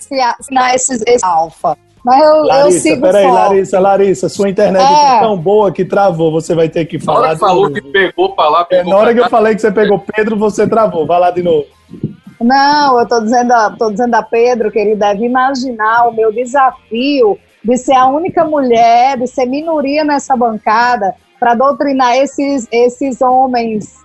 Não, 0.52 0.68
esses, 0.68 1.04
esse 1.08 1.26
alfa. 1.26 1.78
Mas 2.04 2.20
eu, 2.20 2.26
eu 2.36 2.44
Larissa, 2.46 2.80
sigo 2.80 3.02
peraí, 3.04 3.24
foco. 3.26 3.36
Larissa, 3.36 3.80
Larissa, 3.80 4.30
sua 4.30 4.50
internet 4.50 4.82
É. 4.84 4.88
tá 4.96 5.20
tão 5.20 5.38
boa 5.38 5.72
que 5.72 5.86
travou. 5.86 6.32
Você 6.32 6.56
vai 6.56 6.68
ter 6.68 6.86
que 6.86 6.98
Na 6.98 7.04
falar. 7.04 7.20
hora 7.20 7.28
que 7.30 7.34
de 7.36 7.40
falou 7.40 7.64
novo. 7.70 7.74
que 7.76 7.82
pegou 7.82 8.36
pra 8.36 8.50
lá, 8.50 8.62
É, 8.62 8.64
pegou 8.66 8.94
na 8.94 9.00
hora 9.00 9.14
que 9.14 9.20
eu 9.20 9.30
falei 9.30 9.54
que 9.56 9.62
você 9.62 9.72
pegou 9.72 10.00
Pedro, 10.00 10.36
você 10.36 10.68
travou. 10.68 11.06
Vai 11.06 11.20
lá 11.20 11.30
de 11.30 11.44
novo. 11.44 11.66
Não, 12.44 13.00
eu 13.00 13.08
tô 13.08 13.20
dizendo, 13.22 13.52
a- 13.52 13.70
tô 13.78 13.92
dizendo 13.92 14.16
a 14.16 14.24
Pedro 14.24 14.72
que 14.72 14.80
ele 14.80 14.96
deve 14.96 15.26
imaginar 15.26 16.08
o 16.08 16.14
meu 16.14 16.32
desafio 16.32 17.38
de 17.64 17.78
ser 17.78 17.94
a 17.94 18.08
única 18.08 18.44
mulher, 18.44 19.18
de 19.18 19.28
ser 19.28 19.46
minoria 19.46 20.04
nessa 20.04 20.36
bancada, 20.36 21.14
para 21.40 21.54
doutrinar 21.54 22.16
esses, 22.18 22.68
esses 22.72 23.22
homens. 23.22 23.96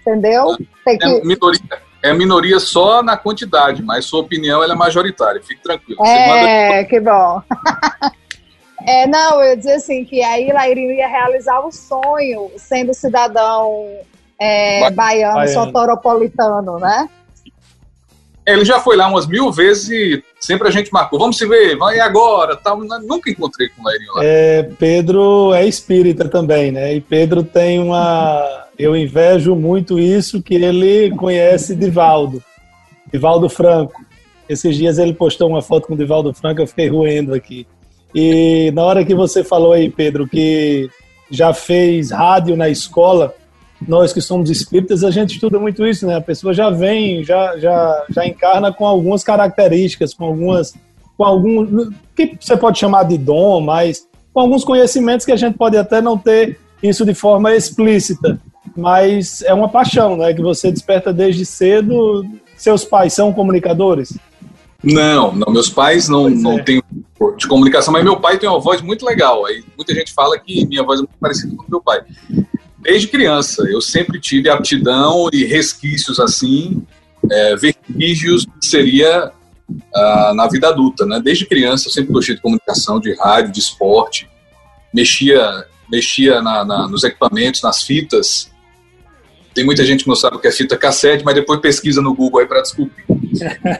Entendeu? 0.00 0.56
Tem 0.84 0.98
que, 0.98 1.04
É 1.04 1.24
minoria, 1.24 1.60
é 2.02 2.12
minoria 2.12 2.60
só 2.60 3.02
na 3.02 3.16
quantidade, 3.16 3.82
mas 3.82 4.04
sua 4.04 4.20
opinião 4.20 4.62
ela 4.62 4.74
é 4.74 4.76
majoritária. 4.76 5.42
Fique 5.42 5.62
tranquilo. 5.62 5.98
Você 6.04 6.26
manda 6.26 6.46
É, 6.48 6.84
que 6.84 7.00
bom. 7.00 7.42
É, 8.86 9.06
não, 9.06 9.40
eu 9.42 9.50
ia 9.50 9.56
dizer 9.56 9.74
assim, 9.76 10.04
que 10.04 10.22
aí 10.22 10.52
Lairinho 10.52 10.92
ia 10.92 11.08
realizar 11.08 11.58
o 11.60 11.72
sonho, 11.72 12.50
sendo 12.58 12.92
cidadão 12.92 13.86
é, 14.38 14.80
Ba- 14.80 14.90
baiano, 14.90 15.34
Baiano. 15.36 15.52
sotoropolitano, 15.66 16.78
né? 16.78 17.08
Ele 18.46 18.64
já 18.64 18.78
foi 18.78 18.96
lá 18.96 19.08
umas 19.08 19.26
mil 19.26 19.50
vezes 19.50 19.88
e 19.88 20.24
sempre 20.38 20.68
a 20.68 20.70
gente 20.70 20.92
marcou. 20.92 21.18
Vamos 21.18 21.38
se 21.38 21.46
ver, 21.46 21.76
vai 21.76 21.98
agora. 21.98 22.54
Tal. 22.56 22.78
Nunca 23.02 23.30
encontrei 23.30 23.68
com 23.70 23.80
o 23.80 23.84
Lairinho 23.84 24.12
lá. 24.14 24.20
É, 24.22 24.62
Pedro 24.78 25.54
é 25.54 25.66
espírita 25.66 26.28
também, 26.28 26.70
né? 26.70 26.94
E 26.94 27.00
Pedro 27.00 27.42
tem 27.42 27.80
uma. 27.80 28.66
Eu 28.78 28.94
invejo 28.94 29.54
muito 29.54 29.98
isso 29.98 30.42
que 30.42 30.54
ele 30.54 31.10
conhece 31.16 31.74
Divaldo, 31.74 32.42
Divaldo 33.10 33.48
Franco. 33.48 34.04
Esses 34.46 34.76
dias 34.76 34.98
ele 34.98 35.14
postou 35.14 35.48
uma 35.48 35.62
foto 35.62 35.86
com 35.86 35.96
Divaldo 35.96 36.34
Franco, 36.34 36.60
eu 36.60 36.66
fiquei 36.66 36.88
roendo 36.88 37.32
aqui. 37.32 37.66
E 38.14 38.70
na 38.72 38.82
hora 38.82 39.04
que 39.04 39.14
você 39.14 39.42
falou 39.42 39.72
aí, 39.72 39.88
Pedro, 39.88 40.28
que 40.28 40.90
já 41.30 41.54
fez 41.54 42.10
rádio 42.10 42.56
na 42.56 42.68
escola, 42.68 43.34
nós 43.86 44.12
que 44.12 44.20
somos 44.20 44.50
espíritas, 44.50 45.04
a 45.04 45.10
gente 45.10 45.34
estuda 45.34 45.58
muito 45.58 45.86
isso, 45.86 46.06
né? 46.06 46.16
A 46.16 46.20
pessoa 46.20 46.54
já 46.54 46.70
vem, 46.70 47.22
já, 47.24 47.58
já, 47.58 48.04
já 48.10 48.26
encarna 48.26 48.72
com 48.72 48.86
algumas 48.86 49.22
características, 49.22 50.14
com 50.14 50.24
algumas, 50.24 50.74
com 51.16 51.24
algum, 51.24 51.90
que 52.14 52.36
você 52.40 52.56
pode 52.56 52.78
chamar 52.78 53.04
de 53.04 53.18
dom, 53.18 53.60
mas 53.60 54.06
com 54.32 54.40
alguns 54.40 54.64
conhecimentos 54.64 55.26
que 55.26 55.32
a 55.32 55.36
gente 55.36 55.56
pode 55.56 55.76
até 55.76 56.00
não 56.00 56.16
ter 56.16 56.58
isso 56.82 57.04
de 57.04 57.14
forma 57.14 57.54
explícita, 57.54 58.40
mas 58.76 59.42
é 59.42 59.54
uma 59.54 59.68
paixão, 59.68 60.16
né? 60.16 60.32
Que 60.32 60.42
você 60.42 60.70
desperta 60.70 61.12
desde 61.12 61.44
cedo. 61.44 62.24
Seus 62.56 62.84
pais 62.84 63.12
são 63.12 63.32
comunicadores? 63.32 64.16
Não, 64.82 65.32
não, 65.32 65.52
meus 65.52 65.68
pais 65.68 66.08
não, 66.08 66.24
Pois 66.24 66.42
não 66.42 66.58
é. 66.58 66.62
têm 66.62 66.82
de 67.36 67.48
comunicação, 67.48 67.92
mas 67.92 68.04
meu 68.04 68.20
pai 68.20 68.38
tem 68.38 68.48
uma 68.48 68.60
voz 68.60 68.82
muito 68.82 69.04
legal. 69.04 69.46
Aí 69.46 69.64
muita 69.76 69.94
gente 69.94 70.12
fala 70.12 70.38
que 70.38 70.66
minha 70.66 70.82
voz 70.82 71.00
é 71.00 71.02
muito 71.02 71.18
parecida 71.18 71.56
com 71.56 71.62
o 71.62 71.70
meu 71.70 71.80
pai. 71.80 72.02
Desde 72.84 73.08
criança, 73.08 73.64
eu 73.66 73.80
sempre 73.80 74.20
tive 74.20 74.50
aptidão 74.50 75.28
e 75.32 75.42
resquícios 75.44 76.20
assim, 76.20 76.82
é, 77.32 77.56
vestígios 77.56 78.44
que 78.44 78.66
seria 78.66 79.32
ah, 79.94 80.32
na 80.36 80.46
vida 80.46 80.68
adulta, 80.68 81.06
né? 81.06 81.18
Desde 81.18 81.46
criança 81.46 81.88
eu 81.88 81.92
sempre 81.92 82.12
gostei 82.12 82.34
de 82.36 82.42
comunicação, 82.42 83.00
de 83.00 83.14
rádio, 83.14 83.52
de 83.52 83.58
esporte, 83.58 84.28
mexia, 84.92 85.64
mexia 85.90 86.42
na- 86.42 86.62
na- 86.62 86.86
nos 86.86 87.02
equipamentos, 87.04 87.62
nas 87.62 87.82
fitas. 87.82 88.50
Tem 89.54 89.64
muita 89.64 89.82
gente 89.82 90.02
que 90.04 90.08
não 90.08 90.16
sabe 90.16 90.36
o 90.36 90.38
que 90.38 90.48
é 90.48 90.52
fita 90.52 90.76
cassete, 90.76 91.24
mas 91.24 91.34
depois 91.34 91.60
pesquisa 91.60 92.02
no 92.02 92.14
Google 92.14 92.40
aí 92.40 92.46
para 92.46 92.60
descobrir. 92.60 93.04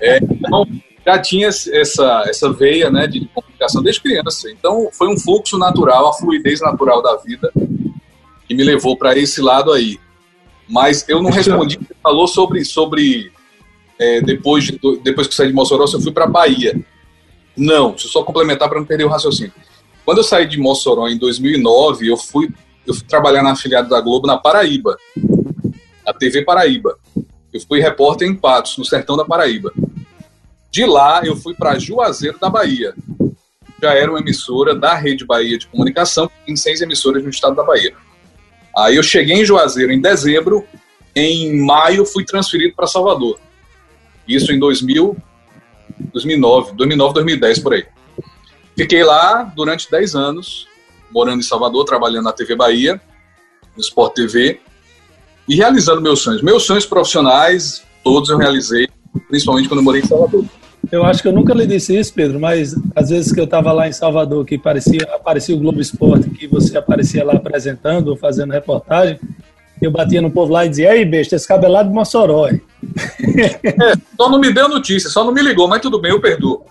É, 0.00 0.18
então, 0.18 0.66
já 1.04 1.18
tinha 1.18 1.48
essa, 1.48 2.24
essa 2.26 2.50
veia 2.50 2.90
né, 2.90 3.06
de 3.06 3.28
comunicação 3.34 3.82
desde 3.82 4.00
criança. 4.00 4.50
Então, 4.50 4.88
foi 4.92 5.08
um 5.08 5.18
fluxo 5.18 5.58
natural, 5.58 6.08
a 6.08 6.12
fluidez 6.14 6.62
natural 6.62 7.02
da 7.02 7.16
vida 7.16 7.52
que 8.46 8.54
me 8.54 8.64
levou 8.64 8.96
para 8.96 9.16
esse 9.18 9.40
lado 9.40 9.72
aí. 9.72 9.98
Mas 10.68 11.04
eu 11.08 11.22
não 11.22 11.30
respondi, 11.30 11.76
você 11.78 11.94
falou 12.02 12.26
sobre, 12.26 12.64
sobre 12.64 13.32
é, 13.98 14.20
depois, 14.20 14.64
de, 14.64 14.78
depois 15.02 15.26
que 15.26 15.34
saí 15.34 15.48
de 15.48 15.54
Mossoró, 15.54 15.86
se 15.86 15.96
eu 15.96 16.00
fui 16.00 16.12
para 16.12 16.26
Bahia. 16.26 16.78
Não, 17.56 17.90
deixa 17.90 18.06
eu 18.06 18.10
só 18.10 18.22
complementar 18.22 18.68
para 18.68 18.78
não 18.78 18.86
perder 18.86 19.04
o 19.04 19.08
raciocínio. 19.08 19.52
Quando 20.04 20.18
eu 20.18 20.24
saí 20.24 20.46
de 20.46 20.58
Mossoró 20.58 21.08
em 21.08 21.16
2009, 21.18 22.08
eu 22.08 22.16
fui, 22.16 22.48
eu 22.86 22.94
fui 22.94 23.04
trabalhar 23.04 23.42
na 23.42 23.52
afiliada 23.52 23.88
da 23.88 24.00
Globo 24.00 24.26
na 24.26 24.36
Paraíba, 24.36 24.96
a 26.06 26.12
TV 26.12 26.42
Paraíba. 26.42 26.98
Eu 27.52 27.60
fui 27.60 27.80
repórter 27.80 28.28
em 28.28 28.34
Patos, 28.34 28.76
no 28.76 28.84
sertão 28.84 29.16
da 29.16 29.24
Paraíba. 29.24 29.72
De 30.70 30.84
lá, 30.84 31.22
eu 31.24 31.36
fui 31.36 31.54
para 31.54 31.78
Juazeiro 31.78 32.38
da 32.38 32.50
Bahia. 32.50 32.94
Já 33.80 33.94
era 33.94 34.10
uma 34.10 34.18
emissora 34.18 34.74
da 34.74 34.94
Rede 34.94 35.24
Bahia 35.24 35.56
de 35.56 35.68
Comunicação, 35.68 36.26
que 36.26 36.34
tem 36.46 36.56
seis 36.56 36.80
emissoras 36.80 37.22
no 37.22 37.30
estado 37.30 37.54
da 37.54 37.62
Bahia. 37.62 37.94
Aí 38.76 38.96
eu 38.96 39.02
cheguei 39.02 39.36
em 39.36 39.44
Juazeiro 39.44 39.92
em 39.92 40.00
dezembro, 40.00 40.66
em 41.14 41.60
maio 41.60 42.04
fui 42.04 42.24
transferido 42.24 42.74
para 42.74 42.86
Salvador. 42.86 43.38
Isso 44.26 44.52
em 44.52 44.58
2000, 44.58 45.16
2009, 46.12 46.72
2009, 46.74 47.14
2010, 47.14 47.58
por 47.60 47.74
aí. 47.74 47.86
Fiquei 48.76 49.04
lá 49.04 49.44
durante 49.54 49.90
10 49.90 50.14
anos, 50.14 50.66
morando 51.12 51.40
em 51.40 51.44
Salvador, 51.44 51.84
trabalhando 51.84 52.24
na 52.24 52.32
TV 52.32 52.56
Bahia, 52.56 53.00
no 53.76 53.80
Sport 53.80 54.14
TV, 54.14 54.60
e 55.48 55.54
realizando 55.54 56.00
meus 56.00 56.20
sonhos. 56.20 56.42
Meus 56.42 56.64
sonhos 56.64 56.86
profissionais, 56.86 57.84
todos 58.02 58.30
eu 58.30 58.38
realizei, 58.38 58.88
principalmente 59.28 59.68
quando 59.68 59.78
eu 59.80 59.84
morei 59.84 60.00
em 60.00 60.06
Salvador. 60.06 60.44
Eu 60.94 61.04
acho 61.04 61.20
que 61.20 61.26
eu 61.26 61.32
nunca 61.32 61.52
lhe 61.52 61.66
disse 61.66 61.98
isso, 61.98 62.14
Pedro, 62.14 62.38
mas 62.38 62.72
às 62.94 63.10
vezes 63.10 63.32
que 63.32 63.40
eu 63.40 63.46
estava 63.46 63.72
lá 63.72 63.88
em 63.88 63.92
Salvador, 63.92 64.44
que 64.44 64.56
parecia, 64.56 65.02
aparecia 65.12 65.52
o 65.56 65.58
Globo 65.58 65.80
Esporte, 65.80 66.30
que 66.30 66.46
você 66.46 66.78
aparecia 66.78 67.24
lá 67.24 67.32
apresentando 67.32 68.08
ou 68.08 68.16
fazendo 68.16 68.52
reportagem, 68.52 69.18
Eu 69.82 69.90
batia 69.90 70.22
no 70.22 70.30
povo 70.30 70.52
lá 70.52 70.64
e 70.64 70.68
dizia, 70.68 70.96
ei, 70.96 71.04
besta, 71.04 71.34
esse 71.34 71.48
cabelado 71.48 71.88
de 71.88 71.94
Mossoró. 71.94 72.46
É, 72.46 72.60
só 74.16 74.30
não 74.30 74.38
me 74.38 74.52
deu 74.52 74.68
notícia, 74.68 75.10
só 75.10 75.24
não 75.24 75.32
me 75.32 75.42
ligou, 75.42 75.66
mas 75.66 75.82
tudo 75.82 76.00
bem, 76.00 76.12
eu 76.12 76.20
perdoo. 76.20 76.64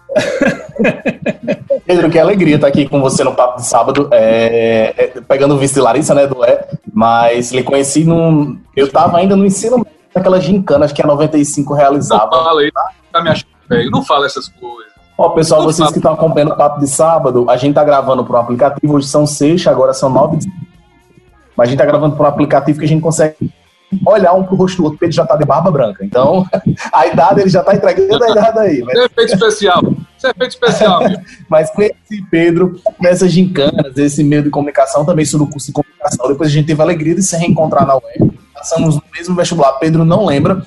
Pedro, 1.85 2.09
que 2.09 2.17
alegria 2.17 2.55
estar 2.55 2.67
aqui 2.67 2.87
com 2.87 3.01
você 3.01 3.25
no 3.25 3.35
Papo 3.35 3.59
de 3.59 3.67
Sábado, 3.67 4.07
é, 4.09 4.93
é, 4.97 5.21
pegando 5.27 5.55
o 5.55 5.57
vice 5.57 5.73
de 5.73 5.81
Larissa, 5.81 6.15
né, 6.15 6.25
do 6.25 6.45
É, 6.45 6.65
mas 6.93 7.51
lhe 7.51 7.61
conheci 7.61 8.05
num... 8.05 8.57
Eu 8.73 8.85
estava 8.85 9.17
ainda 9.17 9.35
no 9.35 9.45
ensino 9.45 9.79
médio, 9.79 9.91
naquelas 10.15 10.43
gincanas 10.45 10.93
que 10.93 11.01
a 11.01 11.07
95 11.07 11.73
realizava. 11.73 12.37
Não 12.37 12.43
fala 12.45 12.61
aí, 12.61 12.71
tá 13.11 13.21
me 13.21 13.29
achando 13.29 13.52
velho, 13.69 13.91
não 13.91 14.03
fala 14.03 14.25
essas 14.25 14.47
coisas. 14.47 14.91
Ó, 15.17 15.29
pessoal, 15.29 15.61
não 15.61 15.71
vocês 15.71 15.91
que 15.91 15.97
estão 15.97 16.13
acompanhando 16.13 16.53
o 16.53 16.57
Papo 16.57 16.79
de 16.79 16.87
Sábado, 16.87 17.45
a 17.49 17.55
gente 17.55 17.75
tá 17.75 17.83
gravando 17.83 18.25
pro 18.25 18.37
aplicativo, 18.37 18.95
hoje 18.95 19.07
são 19.07 19.27
seis, 19.27 19.65
agora 19.67 19.93
são 19.93 20.09
nove 20.09 20.37
de 20.37 20.47
mas 21.55 21.67
a 21.67 21.69
gente 21.69 21.79
tá 21.79 21.85
gravando 21.85 22.15
por 22.15 22.25
um 22.25 22.29
aplicativo 22.29 22.79
que 22.79 22.85
a 22.85 22.87
gente 22.87 23.01
consegue 23.01 23.35
olhar 24.07 24.33
um 24.33 24.43
pro 24.43 24.55
rosto 24.55 24.77
do 24.77 24.85
outro, 24.85 24.97
Pedro 24.97 25.15
já 25.15 25.25
tá 25.25 25.35
de 25.35 25.45
barba 25.45 25.69
branca. 25.69 26.03
Então, 26.03 26.45
a 26.91 27.07
idade 27.07 27.41
ele 27.41 27.49
já 27.49 27.63
tá 27.63 27.75
entregando 27.75 28.23
a 28.23 28.29
idade 28.29 28.59
aí. 28.59 28.81
Mas... 28.81 28.97
É 28.97 29.05
efeito 29.05 29.33
especial. 29.33 29.81
Isso 30.17 30.27
é 30.27 30.29
efeito 30.31 30.51
especial. 30.51 31.01
Mas 31.47 31.69
conheci 31.69 32.25
Pedro 32.31 32.79
nessas 32.99 33.31
gincanas, 33.31 33.95
esse 33.97 34.23
meio 34.23 34.41
de 34.41 34.49
comunicação, 34.49 35.05
também 35.05 35.25
sou 35.25 35.39
no 35.39 35.47
curso 35.47 35.67
de 35.67 35.73
comunicação. 35.73 36.27
Depois 36.27 36.49
a 36.49 36.53
gente 36.53 36.65
teve 36.65 36.81
a 36.81 36.85
alegria 36.85 37.15
de 37.15 37.21
se 37.21 37.35
reencontrar 37.37 37.85
na 37.85 37.95
UEM. 37.95 38.31
Passamos 38.53 38.95
no 38.95 39.03
mesmo 39.15 39.35
vestibular. 39.35 39.73
Pedro 39.73 40.03
não 40.03 40.25
lembra. 40.25 40.65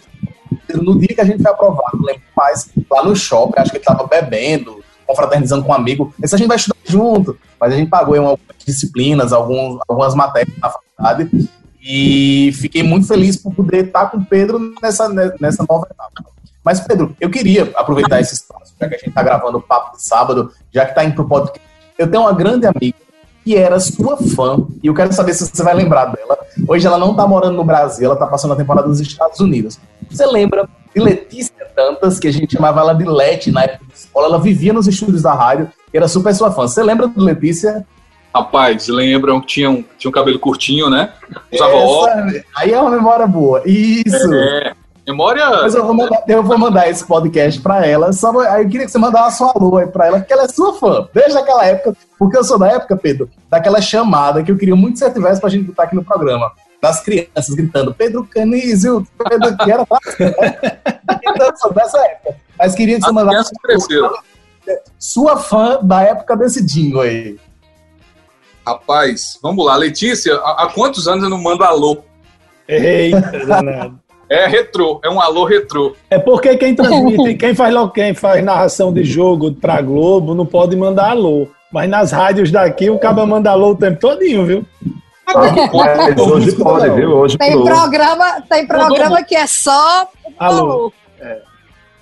No 0.74 0.98
dia 0.98 1.14
que 1.14 1.20
a 1.20 1.24
gente 1.24 1.42
foi 1.42 1.50
aprovado, 1.50 2.02
lembro 2.02 2.22
mais, 2.36 2.68
lá 2.90 3.04
no 3.04 3.14
shopping, 3.14 3.60
acho 3.60 3.70
que 3.70 3.78
ele 3.78 3.84
tava 3.84 4.06
bebendo, 4.06 4.82
confraternizando 5.06 5.64
com 5.64 5.70
um 5.70 5.74
amigo. 5.74 6.12
Esse 6.22 6.34
a 6.34 6.38
gente 6.38 6.48
vai 6.48 6.56
estudar 6.56 6.78
junto. 6.84 7.38
Mas 7.60 7.72
a 7.72 7.76
gente 7.76 7.88
pagou 7.88 8.16
em 8.16 8.18
algumas 8.18 8.40
disciplinas, 8.64 9.32
alguns, 9.32 9.80
algumas 9.88 10.14
matérias 10.14 10.56
na 10.58 10.70
faculdade. 10.70 11.48
E 11.82 12.52
fiquei 12.54 12.82
muito 12.82 13.06
feliz 13.06 13.36
por 13.36 13.54
poder 13.54 13.86
estar 13.86 14.06
com 14.10 14.18
o 14.18 14.24
Pedro 14.24 14.74
nessa, 14.82 15.08
nessa 15.40 15.64
nova 15.68 15.86
etapa. 15.90 16.36
Mas, 16.64 16.80
Pedro, 16.80 17.16
eu 17.20 17.30
queria 17.30 17.70
aproveitar 17.76 18.20
esse 18.20 18.34
espaço, 18.34 18.74
já 18.80 18.88
que 18.88 18.96
a 18.96 18.98
gente 18.98 19.10
está 19.10 19.22
gravando 19.22 19.58
o 19.58 19.62
papo 19.62 19.96
de 19.96 20.02
sábado, 20.02 20.50
já 20.72 20.84
que 20.84 20.90
está 20.90 21.04
indo 21.04 21.14
para 21.14 21.24
o 21.24 21.28
podcast. 21.28 21.62
Eu 21.96 22.10
tenho 22.10 22.24
uma 22.24 22.32
grande 22.32 22.66
amiga 22.66 22.98
que 23.44 23.56
era 23.56 23.78
sua 23.78 24.16
fã, 24.16 24.66
e 24.82 24.88
eu 24.88 24.94
quero 24.94 25.12
saber 25.12 25.32
se 25.32 25.46
você 25.46 25.62
vai 25.62 25.74
lembrar 25.74 26.06
dela. 26.06 26.36
Hoje 26.66 26.84
ela 26.84 26.98
não 26.98 27.12
está 27.12 27.24
morando 27.24 27.54
no 27.54 27.62
Brasil, 27.62 28.06
ela 28.06 28.14
está 28.14 28.26
passando 28.26 28.54
a 28.54 28.56
temporada 28.56 28.88
nos 28.88 28.98
Estados 28.98 29.38
Unidos. 29.38 29.78
Você 30.10 30.26
lembra 30.26 30.68
de 30.94 31.02
Letícia 31.02 31.66
Tantas, 31.74 32.18
que 32.18 32.28
a 32.28 32.32
gente 32.32 32.54
chamava 32.54 32.80
ela 32.80 32.94
de 32.94 33.04
Leti 33.04 33.50
na 33.50 33.64
época 33.64 33.84
de 33.86 33.98
escola? 33.98 34.26
Ela 34.26 34.40
vivia 34.40 34.72
nos 34.72 34.86
estúdios 34.86 35.22
da 35.22 35.34
rádio, 35.34 35.70
e 35.92 35.96
era 35.96 36.08
super 36.08 36.34
sua 36.34 36.50
fã. 36.50 36.62
Você 36.62 36.82
lembra 36.82 37.08
de 37.08 37.20
Letícia? 37.20 37.86
Rapaz, 38.34 38.88
lembram 38.88 39.40
que 39.40 39.46
tinha 39.46 39.70
um, 39.70 39.84
tinha 39.98 40.08
um 40.10 40.12
cabelo 40.12 40.38
curtinho, 40.38 40.90
né? 40.90 41.12
Usava 41.52 41.74
óculos. 41.74 42.42
Aí 42.54 42.72
é 42.72 42.80
uma 42.80 42.90
memória 42.90 43.26
boa. 43.26 43.62
Isso. 43.64 44.34
É. 44.34 44.74
Memória. 45.06 45.48
Mas 45.62 45.74
eu 45.74 45.84
vou 45.84 45.94
mandar, 45.94 46.24
eu 46.26 46.42
vou 46.42 46.58
mandar 46.58 46.90
esse 46.90 47.06
podcast 47.06 47.60
pra 47.60 47.86
ela. 47.86 48.12
Só, 48.12 48.36
aí 48.40 48.64
eu 48.64 48.68
queria 48.68 48.86
que 48.86 48.92
você 48.92 48.98
mandasse 48.98 49.38
sua 49.38 49.52
alô 49.54 49.76
aí 49.76 49.86
pra 49.86 50.06
ela, 50.06 50.18
porque 50.18 50.32
ela 50.32 50.42
é 50.42 50.48
sua 50.48 50.74
fã, 50.74 51.08
desde 51.14 51.38
aquela 51.38 51.64
época. 51.64 51.96
Porque 52.18 52.36
eu 52.36 52.42
sou 52.42 52.58
da 52.58 52.68
época, 52.68 52.96
Pedro, 52.96 53.30
daquela 53.48 53.80
chamada 53.80 54.42
que 54.42 54.50
eu 54.50 54.56
queria 54.58 54.74
muito 54.74 54.94
que 54.94 54.98
você 54.98 55.10
tivesse 55.10 55.40
pra 55.40 55.48
gente 55.48 55.64
botar 55.64 55.84
aqui 55.84 55.94
no 55.94 56.04
programa. 56.04 56.50
Das 56.80 57.00
crianças 57.00 57.54
gritando, 57.54 57.94
Pedro 57.94 58.24
Canísio, 58.24 59.06
Pedro 59.28 59.56
que 59.56 59.70
era 59.70 59.82
né? 59.82 60.70
Então, 61.24 61.72
dessa 61.72 61.98
época. 61.98 62.36
Mas 62.58 62.74
queria 62.74 62.96
que 62.96 63.04
você 63.04 63.12
mandasse. 63.12 63.50
Sua 64.98 65.36
fã 65.36 65.78
da 65.82 66.02
época 66.02 66.36
desse 66.36 66.64
Dingo 66.64 67.00
aí. 67.00 67.36
Rapaz, 68.66 69.38
vamos 69.42 69.64
lá. 69.64 69.76
Letícia, 69.76 70.34
há, 70.36 70.64
há 70.64 70.72
quantos 70.72 71.06
anos 71.06 71.24
eu 71.24 71.30
não 71.30 71.40
mando 71.40 71.62
alô? 71.62 71.98
Eita, 72.68 73.20
danado. 73.46 74.00
É 74.28 74.48
retrô, 74.48 75.00
é 75.04 75.08
um 75.08 75.20
alô 75.20 75.44
retrô. 75.44 75.94
É 76.10 76.18
porque 76.18 76.56
quem 76.56 76.74
transmite, 76.74 77.36
quem 77.36 77.54
faz 77.54 77.72
quem 77.94 78.12
faz 78.12 78.44
narração 78.44 78.92
de 78.92 79.04
jogo 79.04 79.52
pra 79.52 79.80
Globo 79.80 80.34
não 80.34 80.44
pode 80.44 80.74
mandar 80.74 81.10
alô. 81.10 81.46
Mas 81.72 81.88
nas 81.88 82.10
rádios 82.10 82.50
daqui 82.50 82.90
o 82.90 82.98
cara 82.98 83.24
manda 83.24 83.50
alô 83.50 83.70
o 83.70 83.76
tempo 83.76 84.00
todinho, 84.00 84.44
viu? 84.44 84.66
É, 85.28 86.20
hoje 86.20 86.52
pode, 86.56 86.88
viu? 86.90 87.10
Hoje 87.10 87.36
tem 87.36 87.62
programa, 87.62 88.40
tem 88.48 88.66
programa 88.66 89.24
que 89.24 89.34
é 89.34 89.46
só 89.46 90.08
alô. 90.38 90.58
alô. 90.58 90.92
É. 91.20 91.42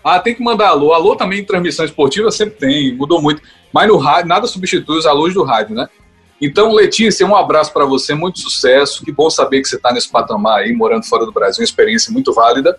Ah, 0.04 0.20
tem 0.20 0.34
que 0.34 0.42
mandar 0.42 0.68
alô. 0.68 0.92
Alô 0.92 1.16
também 1.16 1.40
em 1.40 1.44
transmissão 1.44 1.86
esportiva 1.86 2.30
sempre 2.30 2.56
tem, 2.56 2.94
mudou 2.94 3.22
muito. 3.22 3.40
Mas 3.72 3.88
no 3.88 3.96
rádio, 3.96 4.28
nada 4.28 4.46
substitui 4.46 4.98
os 4.98 5.06
alôs 5.06 5.32
do 5.32 5.42
rádio, 5.42 5.74
né? 5.74 5.88
Então, 6.40 6.72
Letícia, 6.72 7.26
um 7.26 7.34
abraço 7.34 7.72
para 7.72 7.86
você, 7.86 8.12
muito 8.12 8.38
sucesso. 8.40 9.02
Que 9.02 9.10
bom 9.10 9.30
saber 9.30 9.62
que 9.62 9.68
você 9.68 9.76
está 9.76 9.90
nesse 9.90 10.10
patamar 10.10 10.60
aí, 10.60 10.74
morando 10.74 11.06
fora 11.06 11.24
do 11.24 11.32
Brasil, 11.32 11.62
uma 11.62 11.64
experiência 11.64 12.12
muito 12.12 12.34
válida. 12.34 12.78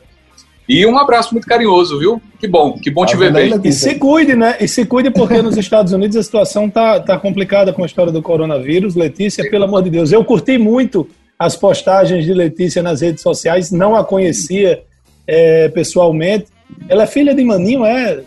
E 0.67 0.86
um 0.86 0.97
abraço 0.97 1.34
muito 1.34 1.47
carinhoso, 1.47 1.99
viu? 1.99 2.21
Que 2.39 2.47
bom, 2.47 2.73
que 2.73 2.89
bom 2.89 3.06
te 3.06 3.15
ver 3.15 3.32
bem. 3.32 3.54
E 3.63 3.71
se 3.71 3.95
cuide, 3.95 4.36
né? 4.36 4.56
E 4.60 4.67
se 4.67 4.86
cuide 4.86 5.12
porque 5.12 5.41
nos 5.41 5.58
Estados 5.58 5.93
Unidos 5.93 6.17
a 6.17 6.23
situação 6.23 6.69
tá, 6.69 6.99
tá 6.99 7.17
complicada 7.17 7.71
com 7.71 7.84
a 7.84 7.86
história 7.86 8.12
do 8.12 8.21
coronavírus. 8.21 8.95
Letícia, 8.95 9.47
pelo 9.49 9.65
amor 9.65 9.84
de 9.84 9.91
Deus, 9.91 10.12
eu 10.12 10.23
curti 10.25 10.58
muito 10.58 11.08
as 11.38 11.56
postagens 11.56 12.25
de 12.25 12.34
Letícia 12.34 12.82
nas 12.82 13.01
redes 13.01 13.21
sociais, 13.21 13.71
não 13.71 13.95
a 13.95 14.04
conhecia 14.04 14.82
é, 15.28 15.69
pessoalmente. 15.69 16.47
Ela 16.89 17.04
é 17.04 17.08
filha 17.08 17.36
de 17.36 17.43
Maninho, 17.43 17.86
é? 17.86 18.23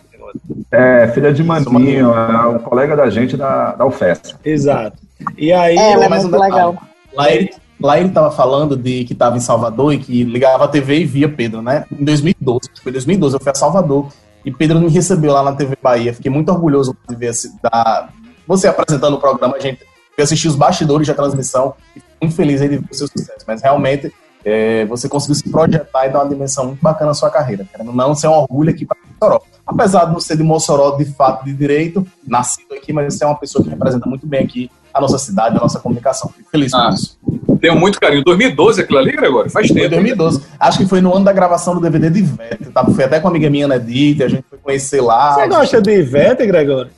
É, 0.70 1.09
filha 1.09 1.33
de 1.33 1.42
Maninho, 1.42 2.12
é 2.12 2.46
um 2.46 2.59
colega 2.59 2.94
da 2.94 3.09
gente 3.11 3.37
da, 3.37 3.72
da 3.72 3.87
UFES. 3.87 4.37
Exato. 4.44 4.98
E 5.37 5.53
aí, 5.53 5.77
é, 5.77 5.92
ela 5.92 6.05
é 6.05 6.09
muito 6.09 6.37
um 6.37 6.40
legal. 6.40 6.77
Lá 7.14 7.33
ele, 7.33 7.51
lá 7.80 7.98
ele 7.98 8.10
tava 8.10 8.30
falando 8.30 8.76
de 8.76 9.04
que 9.04 9.12
estava 9.12 9.36
em 9.36 9.40
Salvador 9.40 9.92
e 9.92 9.98
que 9.98 10.24
ligava 10.24 10.64
a 10.64 10.68
TV 10.68 11.00
e 11.00 11.04
via 11.04 11.28
Pedro, 11.28 11.62
né? 11.62 11.84
Em 11.92 12.04
2012, 12.04 12.70
foi 12.82 12.92
2012, 12.92 13.36
eu 13.36 13.40
fui 13.40 13.50
a 13.50 13.54
Salvador 13.54 14.08
e 14.44 14.52
Pedro 14.52 14.80
me 14.80 14.88
recebeu 14.88 15.32
lá 15.32 15.42
na 15.42 15.52
TV 15.52 15.76
Bahia. 15.80 16.14
Fiquei 16.14 16.30
muito 16.30 16.50
orgulhoso 16.50 16.96
de 17.08 17.14
ver 17.14 17.32
da, 17.62 18.08
você 18.46 18.66
apresentando 18.66 19.14
o 19.14 19.20
programa, 19.20 19.56
a 19.56 19.60
gente 19.60 19.80
assistiu 20.18 20.50
os 20.50 20.56
bastidores 20.56 21.06
da 21.06 21.14
transmissão 21.14 21.74
e 21.96 22.02
muito 22.20 22.34
feliz 22.34 22.60
aí 22.60 22.68
de 22.68 22.78
ver 22.78 22.88
o 22.90 22.94
seu 22.94 23.06
sucesso. 23.06 23.44
Mas 23.46 23.62
realmente 23.62 24.12
é, 24.44 24.84
você 24.86 25.08
conseguiu 25.08 25.34
se 25.34 25.48
projetar 25.48 26.06
e 26.06 26.10
dar 26.10 26.20
uma 26.20 26.28
dimensão 26.28 26.66
muito 26.66 26.80
bacana 26.80 27.10
à 27.10 27.14
sua 27.14 27.30
carreira. 27.30 27.66
Querendo 27.70 27.92
não, 27.92 28.14
ser 28.14 28.26
é 28.26 28.30
um 28.30 28.34
orgulho 28.34 28.70
aqui 28.70 28.86
para 28.86 28.96
Mossoró. 29.20 29.42
Apesar 29.66 30.06
de 30.06 30.12
não 30.12 30.20
ser 30.20 30.36
de 30.36 30.42
Mossoró 30.42 30.92
de 30.92 31.04
fato 31.04 31.44
de 31.44 31.52
direito, 31.52 32.06
nascido 32.26 32.72
aqui, 32.74 32.92
mas 32.92 33.14
você 33.14 33.24
é 33.24 33.26
uma 33.26 33.38
pessoa 33.38 33.62
que 33.62 33.70
representa 33.70 34.08
muito 34.08 34.26
bem 34.26 34.42
aqui 34.42 34.70
a 34.98 35.00
nossa 35.00 35.18
cidade, 35.18 35.56
a 35.56 35.61
nossa 35.61 35.80
comunicação. 35.80 36.30
Fico 36.37 36.50
feliz 36.50 36.74
ah, 36.74 36.90
isso. 36.92 37.18
Tenho 37.61 37.76
muito 37.76 38.00
carinho. 38.00 38.22
2012 38.24 38.82
aquilo 38.82 38.98
ali, 38.98 39.12
Gregório? 39.12 39.50
Faz 39.50 39.68
tempo. 39.68 39.80
Foi 39.80 39.88
2012. 39.88 40.42
Acho 40.58 40.78
que 40.78 40.87
foi 40.87 41.00
no 41.00 41.14
ano 41.14 41.24
da 41.24 41.32
gravação 41.32 41.74
do 41.74 41.80
DVD 41.80 42.11
de 42.11 42.20
Ivete. 42.20 42.66
Tá? 42.66 42.84
Foi 42.84 43.04
até 43.04 43.20
com 43.20 43.28
a 43.28 43.30
amiga 43.30 43.50
minha, 43.50 43.66
né, 43.66 43.78
Dita, 43.78 44.24
a 44.24 44.28
gente 44.28 44.44
foi 44.48 44.58
conhecer 44.58 45.00
lá. 45.00 45.34
Você 45.34 45.48
gosta 45.48 45.80
de 45.80 45.98
Ivete, 45.98 46.46
Gregório? 46.46 46.90